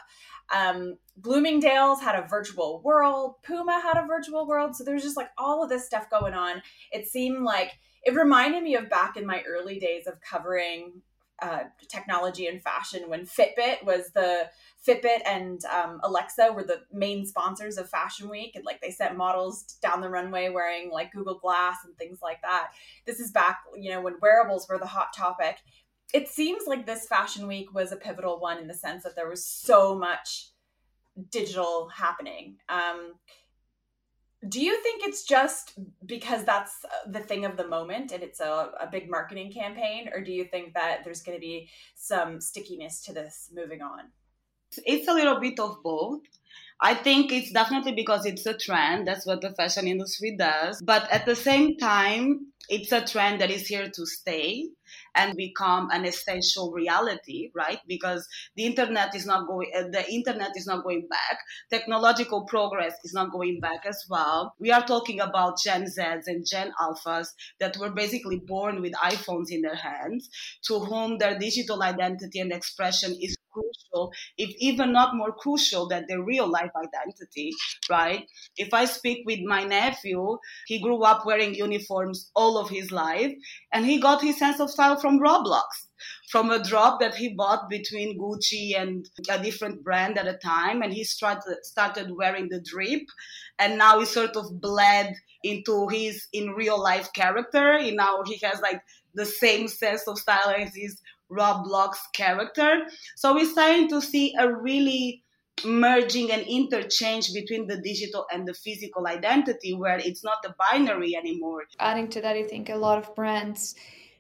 Um, 0.55 0.99
Bloomingdale's 1.17 2.01
had 2.01 2.17
a 2.17 2.27
virtual 2.27 2.81
world. 2.83 3.37
Puma 3.43 3.81
had 3.81 4.03
a 4.03 4.07
virtual 4.07 4.47
world. 4.47 4.75
So 4.77 4.85
there's 4.85 5.03
just 5.03 5.17
like 5.17 5.31
all 5.39 5.63
of 5.63 5.69
this 5.69 5.87
stuff 5.87 6.11
going 6.11 6.35
on. 6.35 6.63
It 6.93 7.09
seemed 7.09 7.43
like 7.43 7.73
it 8.05 8.15
reminded 8.15 8.63
me 8.63 8.77
of 8.77 8.91
back 8.91 9.17
in 9.17 9.27
my 9.27 9.43
early 9.49 9.79
days 9.79 10.07
of 10.07 10.21
covering 10.21 11.03
uh, 11.43 11.65
technology 11.89 12.47
and 12.47 12.63
fashion 12.63 13.09
when 13.09 13.27
Fitbit 13.27 13.85
was 13.85 14.11
the 14.15 14.49
Fitbit 14.87 15.21
and 15.27 15.61
um, 15.65 16.01
Alexa 16.03 16.53
were 16.53 16.63
the 16.63 16.83
main 16.93 17.27
sponsors 17.27 17.79
of 17.79 17.89
Fashion 17.89 18.29
Week, 18.29 18.53
and 18.55 18.65
like 18.65 18.81
they 18.81 18.91
sent 18.91 19.17
models 19.17 19.79
down 19.83 20.01
the 20.01 20.11
runway 20.11 20.51
wearing 20.51 20.91
like 20.91 21.13
Google 21.13 21.39
Glass 21.39 21.79
and 21.85 21.97
things 21.97 22.19
like 22.23 22.43
that. 22.43 22.69
This 23.07 23.19
is 23.19 23.31
back, 23.31 23.61
you 23.77 23.91
know, 23.91 24.03
when 24.03 24.17
wearables 24.21 24.69
were 24.69 24.79
the 24.79 24.87
hot 24.87 25.15
topic. 25.17 25.57
It 26.13 26.29
seems 26.29 26.67
like 26.67 26.87
this 26.87 27.07
Fashion 27.07 27.49
Week 27.49 27.75
was 27.75 27.93
a 27.93 27.97
pivotal 27.97 28.39
one 28.39 28.59
in 28.59 28.69
the 28.69 28.75
sense 28.75 29.03
that 29.03 29.17
there 29.17 29.29
was 29.29 29.45
so 29.45 29.95
much 29.95 30.51
digital 31.31 31.89
happening. 31.89 32.57
Um, 32.69 33.15
do 34.49 34.63
you 34.63 34.81
think 34.83 35.03
it's 35.05 35.25
just 35.25 35.79
because 36.05 36.45
that's 36.45 36.85
the 37.07 37.21
thing 37.21 37.45
of 37.45 37.57
the 37.57 37.67
moment 37.67 38.13
and 38.13 38.23
it's 38.23 38.41
a, 38.41 38.71
a 38.81 38.89
big 38.91 39.11
marketing 39.11 39.53
campaign, 39.53 40.09
or 40.13 40.21
do 40.23 40.33
you 40.33 40.45
think 40.45 40.75
that 40.75 41.05
there's 41.05 41.23
going 41.23 41.37
to 41.37 41.41
be 41.41 41.69
some 41.95 42.41
stickiness 42.41 43.03
to 43.03 43.13
this 43.13 43.51
moving 43.55 43.83
on? 43.83 44.11
It's 44.85 45.09
a 45.09 45.15
little 45.15 45.41
bit 45.41 45.59
of 45.61 45.83
both. 45.83 46.23
I 46.81 46.95
think 46.95 47.33
it's 47.33 47.53
definitely 47.53 47.93
because 47.93 48.27
it's 48.27 48.45
a 48.47 48.57
trend. 48.57 49.07
That's 49.07 49.25
what 49.25 49.41
the 49.41 49.53
fashion 49.53 49.87
industry 49.87 50.37
does. 50.37 50.83
But 50.83 51.11
at 51.11 51.25
the 51.25 51.37
same 51.37 51.77
time, 51.77 52.49
it's 52.69 52.93
a 52.93 53.05
trend 53.05 53.41
that 53.41 53.51
is 53.51 53.67
here 53.67 53.91
to 53.91 54.07
stay 54.07 54.69
and 55.15 55.37
become 55.37 55.89
an 55.91 56.05
essential 56.05 56.73
reality 56.73 57.51
right? 57.55 57.79
Because 57.87 58.27
the 58.57 58.65
internet 58.65 59.15
is 59.15 59.27
not 59.27 59.47
going 59.47 59.71
uh, 59.77 59.85
the 59.91 60.05
internet 60.11 60.51
is 60.57 60.67
not 60.67 60.85
going 60.85 61.07
back. 61.09 61.39
Technological 61.71 62.45
progress 62.47 62.95
is 63.05 63.13
not 63.13 63.33
going 63.33 63.61
back 63.61 63.85
as 63.87 64.05
well. 64.09 64.55
We 64.59 64.71
are 64.71 64.87
talking 64.87 65.21
about 65.21 65.59
gen 65.63 65.87
z's 65.87 66.27
and 66.27 66.47
gen 66.47 66.73
alphas 66.81 67.29
that 67.61 67.77
were 67.77 67.91
basically 67.91 68.41
born 68.47 68.81
with 68.81 68.93
iphones 68.95 69.51
in 69.51 69.63
their 69.63 69.75
hands 69.77 70.29
to 70.67 70.81
whom 70.81 71.19
their 71.19 71.39
digital 71.39 71.83
identity 71.83 72.41
and 72.41 72.53
expression 72.53 73.17
is 73.21 73.37
crucial, 73.53 74.13
if 74.37 74.51
even 74.59 74.93
not 74.93 75.15
more 75.15 75.33
crucial 75.33 75.87
than 75.89 76.05
their 76.09 76.23
real 76.23 76.51
life 76.51 76.71
identity, 76.77 77.51
right? 77.89 78.27
If 78.57 78.75
I 78.75 78.85
speak 78.85 79.23
with 79.27 79.41
my 79.45 79.65
nephew, 79.65 80.39
he 80.67 80.81
grew 80.81 81.03
up 81.05 81.25
wearing 81.25 81.55
uniforms 81.55 82.31
all 82.35 82.54
of 82.59 82.71
his 82.71 82.93
life, 82.93 83.33
and 83.73 83.87
he 83.87 84.01
got 84.01 84.23
his 84.23 84.39
sense 84.39 84.61
of 84.61 84.71
style 84.71 84.97
from 84.97 85.21
Roblox 85.21 85.65
from 86.29 86.51
a 86.51 86.63
drop 86.63 87.01
that 87.01 87.15
he 87.15 87.29
bought 87.29 87.69
between 87.69 88.19
Gucci 88.19 88.77
and 88.77 89.09
a 89.31 89.43
different 89.43 89.83
brand 89.85 90.19
at 90.19 90.27
a 90.27 90.37
time. 90.39 90.83
And 90.83 90.93
he 90.93 91.05
started, 91.05 91.59
started 91.63 92.11
wearing 92.17 92.49
the 92.49 92.61
drip. 92.61 93.03
And 93.59 93.79
now 93.79 94.01
he 94.01 94.07
sort 94.07 94.37
of 94.37 94.61
bled 94.61 95.15
into 95.43 95.89
his 95.89 96.27
in 96.33 96.51
real 96.51 96.83
life 96.83 97.13
character. 97.13 97.73
And 97.75 97.97
now 97.97 98.23
he 98.25 98.39
has 98.43 98.61
like 98.61 98.83
the 99.15 99.27
same 99.27 99.69
sense 99.69 100.09
of 100.09 100.19
style 100.19 100.55
as 100.57 100.75
his 100.75 101.01
Roblox 101.31 101.97
character. 102.15 102.83
So 103.17 103.35
we're 103.35 103.51
starting 103.51 103.89
to 103.89 104.01
see 104.01 104.35
a 104.39 104.53
really 104.53 105.24
merging 105.65 106.31
and 106.33 106.43
interchange 106.43 107.33
between 107.33 107.67
the 107.67 107.81
digital 107.81 108.27
and 108.33 108.47
the 108.47 108.55
physical 108.55 109.07
identity 109.07 109.75
where 109.75 109.99
it's 109.99 110.25
not 110.25 110.45
a 110.45 110.55
binary 110.59 111.17
anymore. 111.17 111.65
Adding 111.79 112.09
to 112.11 112.21
that, 112.21 112.37
I 112.37 112.43
think 112.43 112.69
a 112.69 112.77
lot 112.77 112.99
of 112.99 113.15
brands 113.15 113.75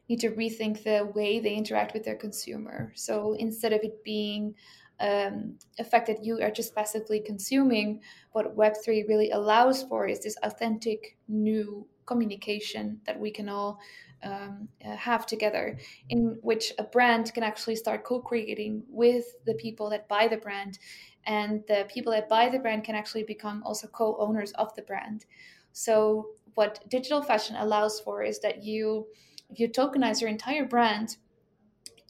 need 0.08 0.20
to 0.20 0.30
rethink 0.30 0.84
the 0.84 1.10
way 1.14 1.40
they 1.40 1.54
interact 1.54 1.94
with 1.94 2.04
their 2.04 2.16
consumer. 2.16 2.92
So 2.94 3.34
instead 3.38 3.72
of 3.72 3.80
it 3.82 4.04
being 4.04 4.54
um, 5.00 5.58
a 5.78 5.84
fact 5.84 6.06
that 6.06 6.24
you 6.24 6.40
are 6.40 6.50
just 6.50 6.74
passively 6.74 7.20
consuming, 7.20 8.00
what 8.32 8.56
Web3 8.56 9.08
really 9.08 9.30
allows 9.30 9.82
for 9.82 10.06
is 10.06 10.20
this 10.20 10.36
authentic 10.42 11.16
new 11.26 11.86
communication 12.06 13.00
that 13.06 13.18
we 13.18 13.30
can 13.30 13.48
all 13.48 13.80
um, 14.22 14.68
uh, 14.84 14.96
have 14.96 15.26
together, 15.26 15.78
in 16.08 16.38
which 16.42 16.72
a 16.78 16.84
brand 16.84 17.32
can 17.34 17.42
actually 17.42 17.76
start 17.76 18.04
co 18.04 18.20
creating 18.20 18.82
with 18.88 19.24
the 19.46 19.54
people 19.54 19.90
that 19.90 20.08
buy 20.08 20.28
the 20.28 20.36
brand. 20.36 20.78
And 21.26 21.64
the 21.68 21.86
people 21.88 22.12
that 22.12 22.28
buy 22.28 22.48
the 22.48 22.58
brand 22.58 22.84
can 22.84 22.94
actually 22.94 23.24
become 23.24 23.62
also 23.64 23.88
co 23.88 24.16
owners 24.18 24.52
of 24.52 24.74
the 24.74 24.82
brand. 24.82 25.24
So, 25.72 26.30
what 26.54 26.84
digital 26.88 27.22
fashion 27.22 27.56
allows 27.56 27.98
for 28.00 28.22
is 28.22 28.38
that 28.40 28.62
you, 28.62 29.06
if 29.50 29.58
you 29.58 29.68
tokenize 29.68 30.20
your 30.20 30.30
entire 30.30 30.64
brand, 30.64 31.16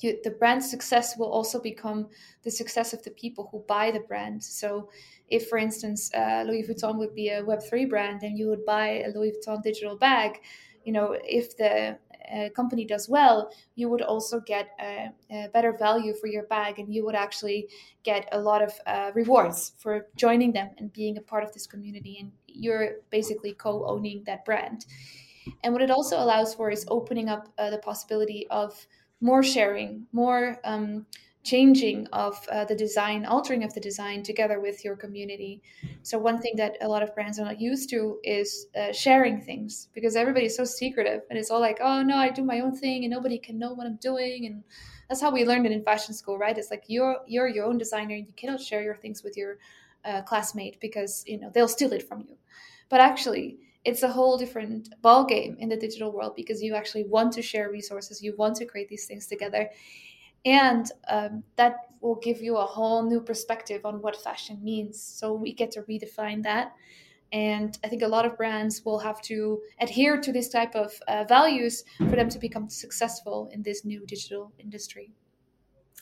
you, 0.00 0.18
the 0.22 0.30
brand 0.30 0.62
success 0.62 1.16
will 1.16 1.30
also 1.30 1.60
become 1.60 2.08
the 2.42 2.50
success 2.50 2.92
of 2.92 3.02
the 3.04 3.10
people 3.10 3.48
who 3.50 3.60
buy 3.66 3.90
the 3.90 4.00
brand. 4.00 4.42
So, 4.42 4.90
if, 5.28 5.48
for 5.48 5.58
instance, 5.58 6.10
uh, 6.14 6.44
Louis 6.46 6.66
Vuitton 6.68 6.98
would 6.98 7.14
be 7.14 7.30
a 7.30 7.42
Web3 7.42 7.88
brand 7.88 8.22
and 8.22 8.38
you 8.38 8.48
would 8.48 8.66
buy 8.66 9.02
a 9.02 9.08
Louis 9.08 9.32
Vuitton 9.32 9.62
digital 9.62 9.96
bag, 9.96 10.40
you 10.84 10.92
know, 10.92 11.16
if 11.24 11.56
the 11.56 11.98
uh, 12.32 12.48
company 12.50 12.84
does 12.84 13.08
well, 13.08 13.50
you 13.74 13.88
would 13.88 14.02
also 14.02 14.40
get 14.40 14.70
a, 14.80 15.10
a, 15.30 15.48
better 15.52 15.72
value 15.72 16.14
for 16.14 16.26
your 16.26 16.44
bag 16.44 16.78
and 16.78 16.92
you 16.92 17.04
would 17.04 17.14
actually 17.14 17.68
get 18.02 18.28
a 18.32 18.40
lot 18.40 18.62
of 18.62 18.72
uh, 18.86 19.10
rewards 19.14 19.72
for 19.78 20.06
joining 20.16 20.52
them 20.52 20.70
and 20.78 20.92
being 20.92 21.16
a 21.18 21.20
part 21.20 21.44
of 21.44 21.52
this 21.52 21.66
community. 21.66 22.18
And 22.20 22.32
you're 22.46 22.96
basically 23.10 23.52
co 23.52 23.84
owning 23.86 24.22
that 24.24 24.44
brand. 24.44 24.86
And 25.62 25.72
what 25.72 25.82
it 25.82 25.90
also 25.90 26.18
allows 26.18 26.54
for 26.54 26.70
is 26.70 26.86
opening 26.88 27.28
up 27.28 27.48
uh, 27.58 27.70
the 27.70 27.78
possibility 27.78 28.46
of 28.50 28.86
more 29.20 29.42
sharing, 29.42 30.06
more 30.12 30.58
um, 30.64 31.06
changing 31.44 32.06
of 32.08 32.46
uh, 32.50 32.64
the 32.64 32.74
design, 32.74 33.24
altering 33.26 33.62
of 33.62 33.74
the 33.74 33.80
design 33.80 34.22
together 34.22 34.60
with 34.60 34.84
your 34.84 34.96
community. 34.96 35.62
So, 36.02 36.18
one 36.18 36.40
thing 36.40 36.56
that 36.56 36.76
a 36.80 36.88
lot 36.88 37.02
of 37.02 37.14
brands 37.14 37.38
are 37.38 37.44
not 37.44 37.60
used 37.60 37.90
to 37.90 38.18
is 38.24 38.66
uh, 38.76 38.92
sharing 38.92 39.40
things 39.40 39.88
because 39.94 40.16
everybody's 40.16 40.56
so 40.56 40.64
secretive 40.64 41.22
and 41.30 41.38
it's 41.38 41.50
all 41.50 41.60
like, 41.60 41.78
oh 41.80 42.02
no, 42.02 42.16
I 42.16 42.30
do 42.30 42.42
my 42.44 42.60
own 42.60 42.74
thing 42.76 43.04
and 43.04 43.12
nobody 43.12 43.38
can 43.38 43.58
know 43.58 43.74
what 43.74 43.86
I'm 43.86 43.96
doing. 43.96 44.46
And 44.46 44.64
that's 45.08 45.20
how 45.20 45.30
we 45.30 45.44
learned 45.44 45.66
it 45.66 45.72
in 45.72 45.84
fashion 45.84 46.14
school, 46.14 46.38
right? 46.38 46.56
It's 46.56 46.70
like 46.70 46.84
you're 46.88 47.18
you're 47.26 47.48
your 47.48 47.66
own 47.66 47.78
designer. 47.78 48.14
And 48.14 48.26
you 48.26 48.32
cannot 48.34 48.60
share 48.60 48.82
your 48.82 48.96
things 48.96 49.22
with 49.22 49.36
your 49.36 49.58
uh, 50.04 50.22
classmate 50.22 50.80
because 50.80 51.24
you 51.26 51.38
know 51.38 51.50
they'll 51.50 51.68
steal 51.68 51.92
it 51.92 52.08
from 52.08 52.20
you. 52.22 52.36
But 52.88 53.00
actually, 53.00 53.58
it's 53.84 54.02
a 54.02 54.08
whole 54.08 54.38
different 54.38 54.88
ball 55.02 55.24
game 55.26 55.56
in 55.58 55.68
the 55.68 55.76
digital 55.76 56.10
world 56.10 56.34
because 56.36 56.62
you 56.62 56.74
actually 56.74 57.04
want 57.04 57.32
to 57.34 57.42
share 57.42 57.70
resources 57.70 58.22
you 58.22 58.34
want 58.36 58.56
to 58.56 58.64
create 58.64 58.88
these 58.88 59.06
things 59.06 59.26
together 59.26 59.68
and 60.44 60.90
um, 61.08 61.44
that 61.56 61.76
will 62.00 62.16
give 62.16 62.42
you 62.42 62.56
a 62.56 62.66
whole 62.66 63.02
new 63.02 63.20
perspective 63.20 63.84
on 63.84 64.00
what 64.02 64.16
fashion 64.16 64.62
means. 64.62 65.02
So 65.02 65.32
we 65.32 65.52
get 65.52 65.70
to 65.72 65.82
redefine 65.82 66.42
that. 66.42 66.74
And 67.32 67.78
i 67.84 67.88
think 67.88 68.02
a 68.02 68.08
lot 68.08 68.26
of 68.26 68.36
brands 68.36 68.84
will 68.84 69.00
have 69.00 69.20
to 69.22 69.60
adhere 69.80 70.20
to 70.20 70.32
this 70.32 70.48
type 70.48 70.74
of 70.76 70.92
uh, 71.08 71.24
values 71.24 71.84
for 71.98 72.16
them 72.16 72.28
to 72.30 72.38
become 72.38 72.68
successful 72.70 73.48
in 73.52 73.62
this 73.62 73.84
new 73.84 74.06
digital 74.06 74.52
industry 74.58 75.12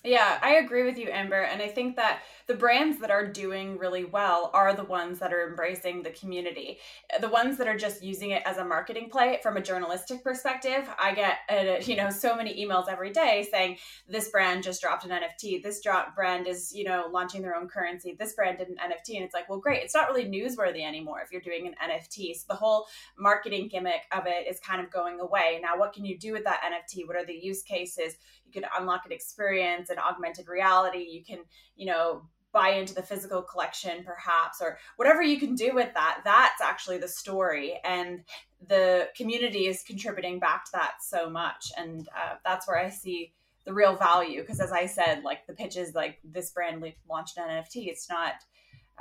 yeah, 0.05 0.39
I 0.43 0.55
agree 0.55 0.83
with 0.83 0.99
you, 0.99 1.09
Amber. 1.11 1.43
And 1.43 1.63
I 1.63 1.69
think 1.69 1.97
that 1.97 2.23
the 2.49 2.55
brands 2.55 2.99
that 2.99 3.11
are 3.11 3.27
doing 3.27 3.79
really 3.79 4.05
well 4.05 4.51
are 4.53 4.75
the 4.75 4.83
ones 4.83 5.21
that 5.21 5.33
are 5.33 5.49
embracing 5.49 6.03
the 6.03 6.11
community. 6.11 6.79
The 7.21 7.29
ones 7.29 7.57
that 7.59 7.69
are 7.69 7.77
just 7.77 8.03
using 8.03 8.31
it 8.31 8.43
as 8.45 8.57
a 8.57 8.65
marketing 8.65 9.11
play 9.11 9.39
from 9.45 9.57
a 9.57 9.63
journalistic 9.63 10.25
perspective, 10.25 10.89
I 10.99 11.15
get 11.15 11.39
uh, 11.49 11.81
you 11.85 11.97
know 11.97 12.11
so 12.11 12.35
many 12.35 12.65
emails 12.65 12.89
every 12.89 13.11
day 13.11 13.47
saying 13.49 13.79
this 14.09 14.29
brand 14.29 14.65
just 14.65 14.83
dropped 14.83 15.05
an 15.05 15.11
NFT, 15.11 15.63
this 15.63 15.81
drop 15.81 16.17
brand 16.17 16.49
is 16.49 16.73
you 16.75 16.85
know 16.85 17.09
launching 17.13 17.43
their 17.43 17.55
own 17.55 17.69
currency, 17.69 18.17
this 18.19 18.33
brand 18.33 18.59
did 18.59 18.69
an 18.69 18.77
NFT, 18.77 19.15
and 19.15 19.25
it's 19.25 19.35
like, 19.35 19.49
well, 19.49 19.61
great, 19.61 19.83
it's 19.83 19.95
not 19.95 20.09
really 20.09 20.25
newsworthy 20.25 20.85
anymore 20.85 21.21
if 21.25 21.31
you're 21.31 21.41
doing 21.41 21.69
an 21.69 21.75
NFT. 21.91 22.35
So 22.35 22.45
the 22.49 22.57
whole 22.57 22.87
marketing 23.17 23.69
gimmick 23.69 24.03
of 24.11 24.27
it 24.27 24.49
is 24.51 24.59
kind 24.59 24.83
of 24.83 24.91
going 24.91 25.21
away. 25.21 25.61
Now, 25.63 25.79
what 25.79 25.93
can 25.93 26.05
you 26.05 26.19
do 26.19 26.33
with 26.33 26.45
that 26.45 26.61
NFT? 26.63 27.07
What 27.07 27.17
are 27.17 27.25
the 27.25 27.35
use 27.35 27.63
cases? 27.63 28.17
You 28.53 28.61
can 28.61 28.71
unlock 28.79 29.07
an 29.07 29.13
experience 29.13 29.91
and 29.91 29.99
augmented 29.99 30.49
reality. 30.49 31.07
You 31.11 31.25
can 31.25 31.45
you 31.77 31.87
know 31.87 32.23
buy 32.53 32.71
into 32.71 32.95
the 32.95 33.03
physical 33.03 33.41
collection 33.41 34.05
perhaps 34.05 34.61
or 34.61 34.79
whatever 34.97 35.23
you 35.23 35.39
can 35.39 35.55
do 35.55 35.75
with 35.75 35.93
that. 35.95 36.21
That's 36.25 36.61
actually 36.61 36.99
the 36.99 37.09
story 37.09 37.81
and 37.85 38.25
the 38.69 39.09
community 39.17 39.67
is 39.67 39.83
contributing 39.83 40.39
back 40.39 40.65
to 40.67 40.71
that 40.73 40.95
so 41.01 41.29
much 41.29 41.73
and 41.77 42.09
uh, 42.17 42.35
that's 42.45 42.69
where 42.69 42.79
i 42.79 42.89
see 42.89 43.33
the 43.65 43.73
real 43.73 43.97
value 43.97 44.41
because 44.41 44.61
as 44.61 44.71
i 44.71 44.87
said 44.87 45.25
like 45.25 45.45
the 45.47 45.53
pitch 45.53 45.77
is 45.77 45.95
like 45.95 46.19
this 46.23 46.51
brand 46.51 46.81
launched 47.09 47.39
an 47.39 47.49
nft 47.49 47.89
it's 47.89 48.09
not 48.09 48.35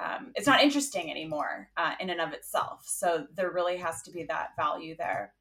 um, 0.02 0.32
it's 0.36 0.48
not 0.48 0.62
interesting 0.62 1.12
anymore 1.12 1.70
uh, 1.78 1.94
in 2.00 2.10
and 2.10 2.22
of 2.22 2.34
itself. 2.34 2.84
So 2.86 3.28
there 3.36 3.52
really 3.52 3.78
has 3.78 4.02
to 4.04 4.12
be 4.12 4.24
that 4.24 4.50
value 4.56 4.96
there 4.98 5.34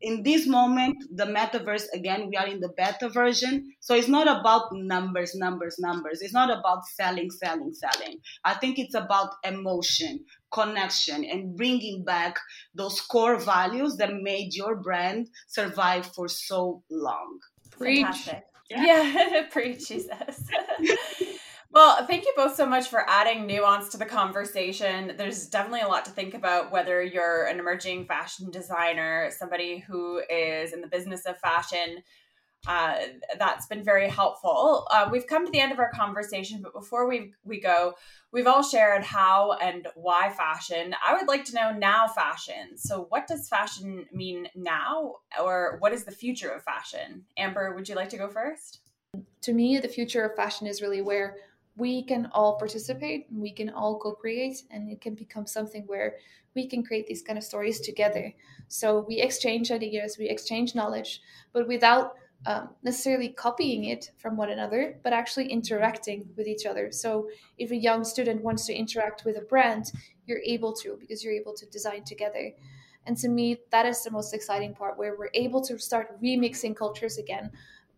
in 0.00 0.22
this 0.22 0.46
moment, 0.46 0.96
the 1.14 1.26
metaverse, 1.26 1.84
again, 1.94 2.28
we 2.28 2.36
are 2.36 2.46
in 2.46 2.60
the 2.60 2.70
beta 2.76 3.08
version. 3.08 3.72
So 3.80 3.94
it's 3.94 4.08
not 4.08 4.26
about 4.26 4.68
numbers, 4.72 5.34
numbers, 5.34 5.76
numbers. 5.78 6.22
It's 6.22 6.32
not 6.32 6.50
about 6.50 6.86
selling, 6.86 7.30
selling, 7.30 7.72
selling. 7.72 8.18
I 8.44 8.54
think 8.54 8.78
it's 8.78 8.94
about 8.94 9.30
emotion, 9.44 10.24
connection, 10.50 11.24
and 11.24 11.56
bringing 11.56 12.04
back 12.04 12.38
those 12.74 13.00
core 13.00 13.36
values 13.36 13.96
that 13.96 14.14
made 14.14 14.54
your 14.54 14.76
brand 14.76 15.28
survive 15.48 16.06
for 16.06 16.28
so 16.28 16.82
long. 16.90 17.38
Preach. 17.70 18.04
Fantastic. 18.04 18.44
Yeah, 18.70 19.02
yeah. 19.02 19.42
preach, 19.50 19.88
Jesus. 19.88 20.48
Well, 21.72 22.04
thank 22.06 22.24
you 22.24 22.32
both 22.36 22.56
so 22.56 22.66
much 22.66 22.88
for 22.88 23.08
adding 23.08 23.46
nuance 23.46 23.90
to 23.90 23.96
the 23.96 24.04
conversation. 24.04 25.14
There's 25.16 25.46
definitely 25.46 25.82
a 25.82 25.88
lot 25.88 26.04
to 26.06 26.10
think 26.10 26.34
about 26.34 26.72
whether 26.72 27.00
you're 27.00 27.44
an 27.44 27.60
emerging 27.60 28.06
fashion 28.06 28.50
designer, 28.50 29.30
somebody 29.30 29.78
who 29.78 30.20
is 30.28 30.72
in 30.72 30.80
the 30.80 30.88
business 30.88 31.26
of 31.26 31.38
fashion. 31.38 32.02
Uh, 32.66 32.96
that's 33.38 33.66
been 33.66 33.84
very 33.84 34.08
helpful. 34.08 34.86
Uh, 34.90 35.08
we've 35.12 35.28
come 35.28 35.46
to 35.46 35.52
the 35.52 35.60
end 35.60 35.70
of 35.70 35.78
our 35.78 35.92
conversation, 35.92 36.60
but 36.60 36.74
before 36.74 37.08
we 37.08 37.32
we 37.44 37.60
go, 37.60 37.94
we've 38.32 38.48
all 38.48 38.62
shared 38.62 39.04
how 39.04 39.52
and 39.52 39.86
why 39.94 40.28
fashion. 40.28 40.94
I 41.06 41.14
would 41.14 41.28
like 41.28 41.44
to 41.46 41.54
know 41.54 41.72
now 41.72 42.08
fashion. 42.08 42.76
So, 42.76 43.06
what 43.08 43.26
does 43.26 43.48
fashion 43.48 44.06
mean 44.12 44.48
now, 44.54 45.14
or 45.40 45.76
what 45.78 45.92
is 45.92 46.04
the 46.04 46.10
future 46.10 46.50
of 46.50 46.62
fashion? 46.64 47.24
Amber, 47.38 47.74
would 47.74 47.88
you 47.88 47.94
like 47.94 48.10
to 48.10 48.18
go 48.18 48.28
first? 48.28 48.80
To 49.42 49.52
me, 49.54 49.78
the 49.78 49.88
future 49.88 50.24
of 50.24 50.36
fashion 50.36 50.66
is 50.66 50.82
really 50.82 51.00
where 51.00 51.36
we 51.80 52.02
can 52.02 52.28
all 52.32 52.56
participate 52.58 53.26
we 53.32 53.50
can 53.50 53.70
all 53.70 53.98
co-create 53.98 54.62
and 54.70 54.90
it 54.92 55.00
can 55.00 55.14
become 55.14 55.46
something 55.46 55.82
where 55.86 56.16
we 56.54 56.66
can 56.66 56.82
create 56.82 57.06
these 57.06 57.22
kind 57.22 57.38
of 57.38 57.44
stories 57.44 57.80
together. 57.80 58.34
So 58.66 59.04
we 59.08 59.20
exchange 59.20 59.70
ideas 59.72 60.18
we 60.18 60.28
exchange 60.28 60.74
knowledge 60.74 61.20
but 61.52 61.66
without 61.66 62.14
um, 62.46 62.70
necessarily 62.82 63.28
copying 63.28 63.84
it 63.84 64.10
from 64.18 64.36
one 64.36 64.50
another 64.50 64.98
but 65.02 65.12
actually 65.14 65.46
interacting 65.48 66.28
with 66.36 66.46
each 66.46 66.66
other. 66.66 66.92
So 66.92 67.28
if 67.56 67.70
a 67.70 67.76
young 67.76 68.04
student 68.04 68.42
wants 68.42 68.66
to 68.66 68.74
interact 68.74 69.24
with 69.24 69.36
a 69.38 69.48
brand 69.52 69.90
you're 70.26 70.44
able 70.44 70.74
to 70.82 70.98
because 71.00 71.24
you're 71.24 71.40
able 71.42 71.54
to 71.54 71.66
design 71.66 72.04
together. 72.04 72.52
And 73.06 73.16
to 73.18 73.28
me 73.28 73.58
that 73.70 73.86
is 73.86 74.04
the 74.04 74.10
most 74.10 74.34
exciting 74.34 74.74
part 74.74 74.98
where 74.98 75.16
we're 75.16 75.30
able 75.34 75.62
to 75.62 75.78
start 75.78 76.20
remixing 76.22 76.76
cultures 76.76 77.16
again 77.16 77.50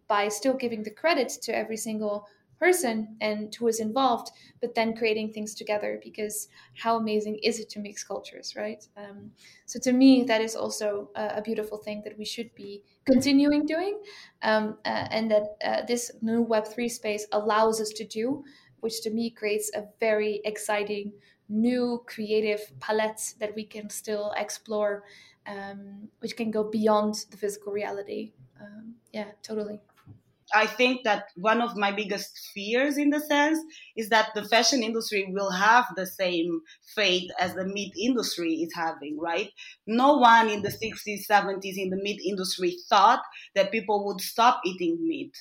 by 0.07 0.29
still 0.29 0.55
giving 0.55 0.83
the 0.83 0.91
credit 0.91 1.31
to 1.43 1.57
every 1.57 1.77
single 1.77 2.29
person 2.63 3.17
and 3.21 3.53
who 3.57 3.67
is 3.67 3.81
involved, 3.81 4.31
but 4.61 4.75
then 4.77 4.95
creating 4.95 5.33
things 5.33 5.53
together 5.53 5.99
because 6.03 6.49
how 6.77 6.97
amazing 6.97 7.37
is 7.43 7.59
it 7.59 7.69
to 7.71 7.81
mix 7.81 8.05
cultures, 8.05 8.55
right? 8.57 8.87
Um, 8.97 9.33
so 9.67 9.81
to 9.81 9.93
me, 9.93 10.23
that 10.25 10.41
is 10.41 10.55
also 10.55 11.11
a, 11.17 11.39
a, 11.39 11.43
beautiful 11.43 11.79
thing 11.79 12.03
that 12.05 12.17
we 12.17 12.25
should 12.25 12.55
be 12.55 12.85
continuing 13.05 13.67
doing, 13.67 13.99
um, 14.43 14.79
uh, 14.85 15.09
and 15.11 15.29
that 15.33 15.47
uh, 15.65 15.83
this 15.89 16.13
new 16.23 16.47
Web3 16.47 16.89
space 16.89 17.27
allows 17.33 17.81
us 17.81 17.89
to 17.91 18.05
do, 18.05 18.45
which 18.79 19.03
to 19.03 19.11
me 19.11 19.31
creates 19.31 19.69
a 19.75 19.83
very 19.99 20.41
exciting 20.45 21.13
new 21.49 22.03
creative 22.07 22.61
palette 22.79 23.35
that 23.41 23.57
we 23.57 23.65
can 23.65 23.91
still 23.91 24.33
explore, 24.37 25.03
um, 25.47 26.09
which 26.21 26.37
can 26.37 26.53
go 26.53 26.63
beyond 26.63 27.15
the 27.31 27.37
physical 27.37 27.73
reality. 27.73 28.33
Um, 28.61 28.95
yeah, 29.13 29.33
totally. 29.43 29.81
I 30.55 30.67
think 30.67 31.05
that 31.05 31.25
one 31.37 31.61
of 31.61 31.77
my 31.77 31.93
biggest 31.93 32.39
fears 32.55 32.97
in 32.99 33.11
the 33.11 33.21
sense 33.21 33.59
is 33.97 34.09
that 34.11 34.29
the 34.35 34.45
fashion 34.45 34.83
industry 34.83 35.27
will 35.31 35.51
have 35.51 35.87
the 35.97 36.07
same 36.07 36.61
fate 36.95 37.31
as 37.39 37.55
the 37.55 37.65
meat 37.65 37.93
industry 38.01 38.55
is 38.57 38.73
having, 38.75 39.19
right? 39.19 39.51
No 39.87 40.19
one 40.19 40.49
in 40.49 40.63
the 40.63 40.71
60s, 40.71 41.27
70s 41.27 41.77
in 41.79 41.91
the 41.91 41.97
meat 42.03 42.21
industry 42.25 42.77
thought 42.89 43.23
that 43.55 43.73
people 43.73 44.05
would 44.07 44.21
stop 44.21 44.61
eating 44.65 44.99
meat. 45.07 45.33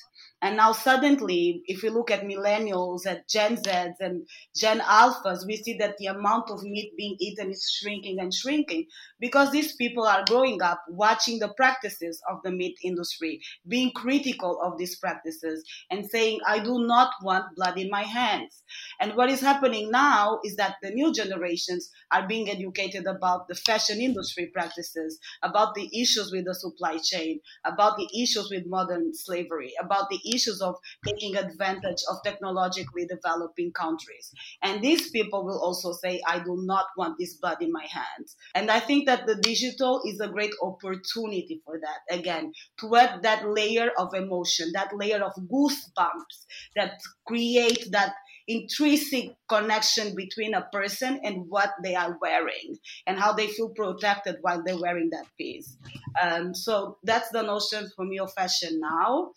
And 0.42 0.56
now 0.56 0.72
suddenly, 0.72 1.62
if 1.66 1.82
we 1.82 1.88
look 1.88 2.10
at 2.10 2.24
millennials, 2.24 3.06
at 3.06 3.28
Gen 3.28 3.56
Zs 3.56 3.94
and 4.00 4.26
Gen 4.56 4.80
Alphas, 4.80 5.46
we 5.46 5.56
see 5.56 5.78
that 5.78 5.96
the 5.98 6.06
amount 6.06 6.50
of 6.50 6.62
meat 6.64 6.92
being 6.96 7.16
eaten 7.20 7.50
is 7.50 7.70
shrinking 7.80 8.18
and 8.18 8.34
shrinking 8.34 8.86
because 9.20 9.52
these 9.52 9.76
people 9.76 10.04
are 10.04 10.24
growing 10.26 10.60
up 10.60 10.82
watching 10.88 11.38
the 11.38 11.54
practices 11.54 12.20
of 12.28 12.38
the 12.42 12.50
meat 12.50 12.76
industry, 12.82 13.40
being 13.68 13.92
critical 13.92 14.60
of 14.60 14.76
these 14.78 14.96
practices 14.98 15.64
and 15.90 16.04
saying, 16.10 16.40
I 16.44 16.58
do 16.58 16.84
not 16.86 17.12
want 17.22 17.54
blood 17.54 17.78
in 17.78 17.88
my 17.88 18.02
hands. 18.02 18.64
And 19.00 19.14
what 19.14 19.30
is 19.30 19.40
happening 19.40 19.90
now 19.90 20.40
is 20.44 20.56
that 20.56 20.76
the 20.82 20.90
new 20.90 21.12
generations 21.12 21.90
are 22.10 22.26
being 22.26 22.48
educated 22.50 23.06
about 23.06 23.48
the 23.48 23.54
fashion 23.54 24.00
industry 24.00 24.46
practices, 24.52 25.18
about 25.42 25.74
the 25.74 25.88
issues 26.00 26.32
with 26.32 26.46
the 26.46 26.54
supply 26.54 26.98
chain, 26.98 27.40
about 27.64 27.96
the 27.96 28.08
issues 28.22 28.50
with 28.50 28.66
modern 28.66 29.14
slavery, 29.14 29.72
about 29.80 30.08
the 30.10 30.20
issues 30.34 30.60
of 30.60 30.76
taking 31.06 31.36
advantage 31.36 32.02
of 32.10 32.16
technologically 32.24 33.06
developing 33.06 33.72
countries. 33.72 34.32
And 34.62 34.82
these 34.82 35.10
people 35.10 35.44
will 35.44 35.60
also 35.60 35.92
say, 35.92 36.20
I 36.26 36.38
do 36.38 36.62
not 36.64 36.86
want 36.96 37.16
this 37.18 37.34
blood 37.34 37.58
in 37.60 37.72
my 37.72 37.86
hands. 37.90 38.36
And 38.54 38.70
I 38.70 38.80
think 38.80 39.06
that 39.06 39.26
the 39.26 39.36
digital 39.36 40.02
is 40.06 40.20
a 40.20 40.28
great 40.28 40.52
opportunity 40.62 41.60
for 41.64 41.78
that. 41.80 42.18
Again, 42.18 42.52
to 42.80 42.96
add 42.96 43.22
that 43.22 43.48
layer 43.48 43.90
of 43.98 44.14
emotion, 44.14 44.70
that 44.74 44.94
layer 44.94 45.22
of 45.22 45.32
goosebumps 45.50 46.46
that 46.76 47.00
create 47.26 47.86
that 47.92 48.14
intrinsic 48.48 49.36
connection 49.48 50.14
between 50.16 50.54
a 50.54 50.66
person 50.72 51.20
and 51.22 51.44
what 51.48 51.70
they 51.82 51.94
are 51.94 52.18
wearing 52.20 52.76
and 53.06 53.18
how 53.18 53.32
they 53.32 53.46
feel 53.46 53.70
protected 53.70 54.36
while 54.40 54.62
they're 54.64 54.80
wearing 54.80 55.10
that 55.10 55.26
piece. 55.38 55.76
Um, 56.20 56.54
so 56.54 56.98
that's 57.04 57.30
the 57.30 57.42
notion 57.42 57.88
for 57.94 58.04
me 58.04 58.18
of 58.18 58.32
fashion 58.32 58.80
now. 58.80 59.32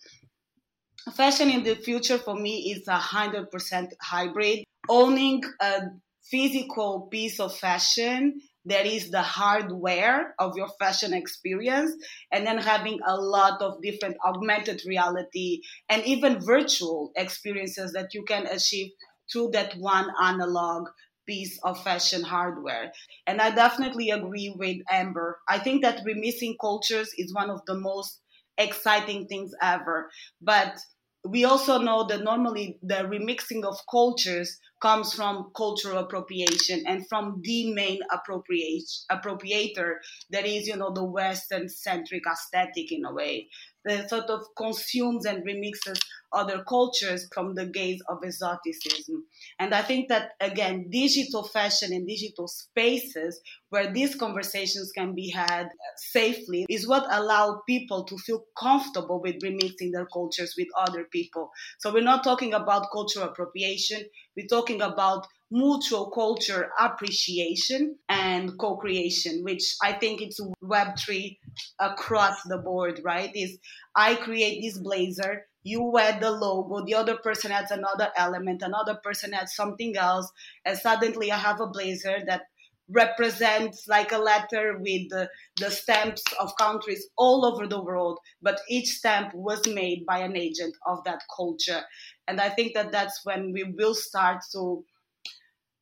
Fashion 1.14 1.52
in 1.52 1.64
the 1.64 1.76
future 1.76 2.18
for 2.18 2.36
me 2.36 2.72
is 2.72 2.88
a 2.88 2.98
hundred 2.98 3.52
percent 3.52 3.94
hybrid. 4.02 4.64
Owning 4.90 5.44
a 5.62 5.82
physical 6.24 7.08
piece 7.12 7.40
of 7.40 7.56
fashion 7.56 8.42
that 8.66 8.88
is 8.88 9.12
the 9.12 9.22
hardware 9.22 10.34
of 10.40 10.58
your 10.58 10.68
fashion 10.80 11.14
experience 11.14 11.92
and 12.32 12.46
then 12.46 12.58
having 12.58 13.00
a 13.06 13.16
lot 13.16 13.62
of 13.62 13.82
different 13.84 14.18
augmented 14.26 14.82
reality 14.88 15.62
and 15.90 16.04
even 16.06 16.42
virtual 16.44 17.12
experiences 17.16 17.94
that 17.94 18.14
you 18.16 18.24
can 18.24 18.48
achieve 18.48 18.92
through 19.32 19.52
that 19.54 19.74
one 19.78 20.10
analog 20.22 20.88
piece 21.28 21.60
of 21.64 21.82
fashion 21.84 22.24
hardware. 22.24 22.92
And 23.28 23.42
I 23.42 23.52
definitely 23.54 24.10
agree 24.10 24.54
with 24.58 24.78
Amber. 24.90 25.40
I 25.48 25.60
think 25.60 25.84
that 25.84 26.04
remixing 26.04 26.56
cultures 26.60 27.10
is 27.18 27.34
one 27.34 27.52
of 27.52 27.62
the 27.68 27.76
most 27.76 28.22
exciting 28.58 29.28
things 29.28 29.52
ever. 29.62 30.10
But 30.42 30.78
we 31.26 31.44
also 31.44 31.80
know 31.80 32.06
that 32.08 32.24
normally 32.24 32.78
the 32.84 32.96
remixing 32.96 33.64
of 33.64 33.78
cultures 33.90 34.60
comes 34.82 35.14
from 35.14 35.52
cultural 35.56 35.98
appropriation 35.98 36.84
and 36.86 37.08
from 37.08 37.42
the 37.44 37.74
main 37.74 38.00
appropriator 38.12 39.96
that 40.30 40.46
is 40.46 40.68
you 40.68 40.76
know 40.76 40.92
the 40.94 41.04
western 41.04 41.68
centric 41.68 42.24
aesthetic 42.32 42.92
in 42.92 43.06
a 43.06 43.14
way 43.14 43.48
that 43.86 44.10
sort 44.10 44.30
of 44.30 44.42
consumes 44.58 45.26
and 45.26 45.46
remixes 45.46 46.00
other 46.34 46.64
cultures 46.68 47.28
from 47.34 47.56
the 47.56 47.66
gaze 47.66 48.02
of 48.10 48.18
exoticism. 48.24 49.26
And 49.60 49.74
I 49.74 49.82
think 49.82 50.10
that, 50.10 50.32
again, 50.42 50.90
digital 50.90 51.44
fashion 51.44 51.94
and 51.94 52.06
digital 52.08 52.48
spaces 52.48 53.40
where 53.70 53.92
these 53.92 54.16
conversations 54.16 54.92
can 54.92 55.16
be 55.16 55.30
had 55.30 55.68
safely 55.96 56.66
is 56.70 56.88
what 56.88 57.06
allow 57.10 57.62
people 57.68 58.04
to 58.06 58.18
feel 58.18 58.44
comfortable 58.60 59.22
with 59.22 59.42
remixing 59.42 59.92
their 59.94 60.08
cultures 60.12 60.56
with 60.58 60.68
other 60.78 61.06
people. 61.12 61.52
So 61.80 61.94
we're 61.94 62.04
not 62.04 62.24
talking 62.24 62.54
about 62.54 62.92
cultural 62.92 63.30
appropriation, 63.30 64.04
we're 64.36 64.48
talking 64.48 64.82
about 64.82 65.28
mutual 65.52 66.10
culture 66.10 66.72
appreciation 66.80 67.96
and 68.10 68.58
co-creation 68.58 69.44
which 69.44 69.76
i 69.84 69.94
think 69.94 70.22
it's 70.22 70.40
web3 70.64 71.38
across 71.80 72.42
the 72.44 72.58
board 72.58 73.00
right? 73.04 73.32
Is 73.36 73.58
i 73.96 74.16
create 74.16 74.62
this 74.62 74.78
blazer 74.80 75.46
you 75.64 75.98
add 76.00 76.20
the 76.20 76.32
logo 76.32 76.84
the 76.86 76.96
other 76.96 77.18
person 77.18 77.52
adds 77.52 77.72
another 77.72 78.10
element 78.18 78.64
another 78.64 79.00
person 79.04 79.34
adds 79.34 79.56
something 79.56 79.96
else 79.96 80.32
and 80.66 80.78
suddenly 80.78 81.32
i 81.32 81.38
have 81.38 81.62
a 81.62 81.68
blazer 81.68 82.18
that 82.26 82.44
represents 82.88 83.88
like 83.88 84.12
a 84.12 84.18
letter 84.18 84.78
with 84.78 85.10
the, 85.10 85.28
the 85.58 85.72
stamps 85.72 86.24
of 86.40 86.56
countries 86.58 87.08
all 87.18 87.44
over 87.46 87.68
the 87.68 87.82
world 87.82 88.20
but 88.42 88.60
each 88.70 88.90
stamp 88.90 89.34
was 89.34 89.66
made 89.68 90.06
by 90.06 90.20
an 90.20 90.38
agent 90.38 90.76
of 90.86 91.04
that 91.04 91.22
culture. 91.36 91.82
And 92.28 92.40
i 92.40 92.50
think 92.50 92.74
that 92.76 92.92
that's 92.92 93.22
when 93.24 93.52
we 93.54 93.64
will 93.64 93.96
start 93.96 94.44
to 94.52 94.86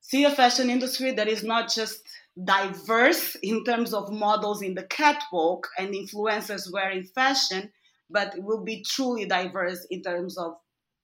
see 0.04 0.24
a 0.24 0.30
fashion 0.30 0.68
industry 0.68 1.12
that 1.12 1.28
is 1.28 1.42
not 1.42 1.72
just 1.72 2.00
diverse 2.42 3.36
in 3.42 3.64
terms 3.64 3.94
of 3.94 4.12
models 4.12 4.60
in 4.60 4.74
the 4.74 4.82
catwalk 4.84 5.68
and 5.78 5.94
influencers 5.94 6.70
wearing 6.70 7.04
fashion, 7.04 7.70
but 8.10 8.34
will 8.38 8.62
be 8.62 8.84
truly 8.84 9.24
diverse 9.24 9.86
in 9.90 10.02
terms 10.02 10.36
of 10.36 10.56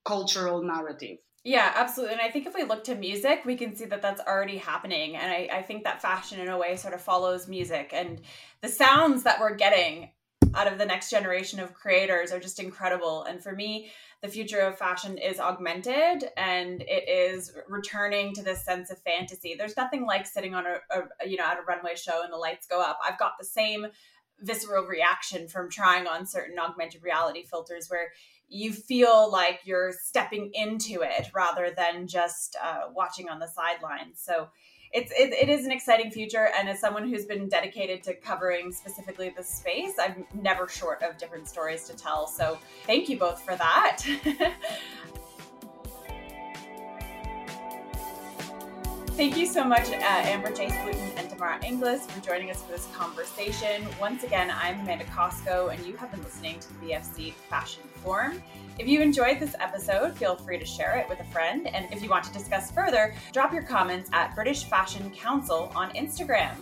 cultural 0.05 0.63
narrative. 0.63 1.17
Yeah, 1.43 1.71
absolutely. 1.75 2.13
And 2.13 2.21
I 2.21 2.29
think 2.29 2.45
if 2.45 2.53
we 2.53 2.63
look 2.63 2.83
to 2.83 2.95
music, 2.95 3.41
we 3.45 3.55
can 3.55 3.75
see 3.75 3.85
that 3.85 4.03
that's 4.03 4.21
already 4.21 4.57
happening. 4.57 5.15
And 5.15 5.31
I, 5.31 5.49
I 5.51 5.61
think 5.63 5.83
that 5.83 6.01
fashion, 6.01 6.39
in 6.39 6.49
a 6.49 6.57
way, 6.57 6.75
sort 6.75 6.93
of 6.93 7.01
follows 7.01 7.47
music. 7.47 7.89
And 7.93 8.21
the 8.61 8.69
sounds 8.69 9.23
that 9.23 9.39
we're 9.39 9.55
getting 9.55 10.11
out 10.53 10.71
of 10.71 10.77
the 10.77 10.85
next 10.85 11.09
generation 11.09 11.59
of 11.59 11.73
creators 11.73 12.31
are 12.31 12.39
just 12.39 12.59
incredible. 12.59 13.23
And 13.23 13.41
for 13.41 13.55
me, 13.55 13.91
the 14.21 14.27
future 14.27 14.59
of 14.59 14.77
fashion 14.77 15.17
is 15.17 15.39
augmented 15.39 16.29
and 16.37 16.83
it 16.83 17.09
is 17.09 17.51
returning 17.67 18.33
to 18.35 18.43
this 18.43 18.63
sense 18.63 18.91
of 18.91 18.99
fantasy. 18.99 19.55
There's 19.57 19.75
nothing 19.75 20.05
like 20.05 20.27
sitting 20.27 20.53
on 20.53 20.65
a, 20.67 20.79
a 20.91 21.27
you 21.27 21.37
know 21.37 21.45
at 21.45 21.57
a 21.57 21.63
runway 21.63 21.95
show 21.95 22.21
and 22.23 22.31
the 22.31 22.37
lights 22.37 22.67
go 22.67 22.79
up. 22.81 22.99
I've 23.05 23.17
got 23.17 23.33
the 23.39 23.45
same 23.45 23.87
visceral 24.39 24.85
reaction 24.85 25.47
from 25.47 25.69
trying 25.69 26.07
on 26.07 26.25
certain 26.25 26.57
augmented 26.59 27.03
reality 27.03 27.43
filters 27.43 27.89
where 27.89 28.11
you 28.47 28.73
feel 28.73 29.31
like 29.31 29.61
you're 29.63 29.93
stepping 30.03 30.51
into 30.53 31.01
it 31.01 31.27
rather 31.33 31.71
than 31.75 32.07
just 32.07 32.55
uh, 32.61 32.89
watching 32.93 33.29
on 33.29 33.39
the 33.39 33.47
sidelines. 33.47 34.21
So 34.21 34.49
it's 34.93 35.11
it, 35.11 35.33
it 35.33 35.49
is 35.49 35.65
an 35.65 35.71
exciting 35.71 36.11
future 36.11 36.49
and 36.57 36.67
as 36.67 36.79
someone 36.79 37.07
who's 37.09 37.25
been 37.25 37.47
dedicated 37.47 38.03
to 38.03 38.13
covering 38.13 38.71
specifically 38.71 39.33
this 39.35 39.47
space 39.47 39.93
i'm 39.99 40.25
never 40.41 40.67
short 40.67 41.01
of 41.01 41.17
different 41.17 41.47
stories 41.47 41.85
to 41.85 41.95
tell. 41.95 42.27
So 42.27 42.57
thank 42.85 43.09
you 43.09 43.17
both 43.17 43.41
for 43.41 43.55
that 43.55 44.03
Thank 49.17 49.35
you 49.37 49.45
so 49.45 49.65
much, 49.65 49.89
uh, 49.89 49.97
Amber 49.99 50.49
Jae 50.51 50.71
Slooten 50.71 51.11
and 51.17 51.29
Damara 51.29 51.61
Inglês, 51.63 52.09
for 52.09 52.25
joining 52.25 52.49
us 52.49 52.63
for 52.63 52.71
this 52.71 52.87
conversation. 52.95 53.85
Once 53.99 54.23
again, 54.23 54.49
I'm 54.49 54.79
Amanda 54.79 55.03
Cosco, 55.05 55.67
and 55.67 55.85
you 55.85 55.97
have 55.97 56.11
been 56.11 56.23
listening 56.23 56.59
to 56.59 56.67
the 56.73 56.87
BFC 56.87 57.33
Fashion 57.49 57.83
Forum. 58.01 58.41
If 58.79 58.87
you 58.87 59.01
enjoyed 59.01 59.39
this 59.39 59.53
episode, 59.59 60.15
feel 60.15 60.37
free 60.37 60.57
to 60.57 60.65
share 60.65 60.97
it 60.97 61.09
with 61.09 61.19
a 61.19 61.25
friend. 61.25 61.67
And 61.67 61.91
if 61.91 62.01
you 62.01 62.09
want 62.09 62.23
to 62.23 62.33
discuss 62.33 62.71
further, 62.71 63.13
drop 63.33 63.53
your 63.53 63.63
comments 63.63 64.09
at 64.13 64.33
British 64.33 64.63
Fashion 64.63 65.11
Council 65.11 65.71
on 65.75 65.91
Instagram. 65.91 66.55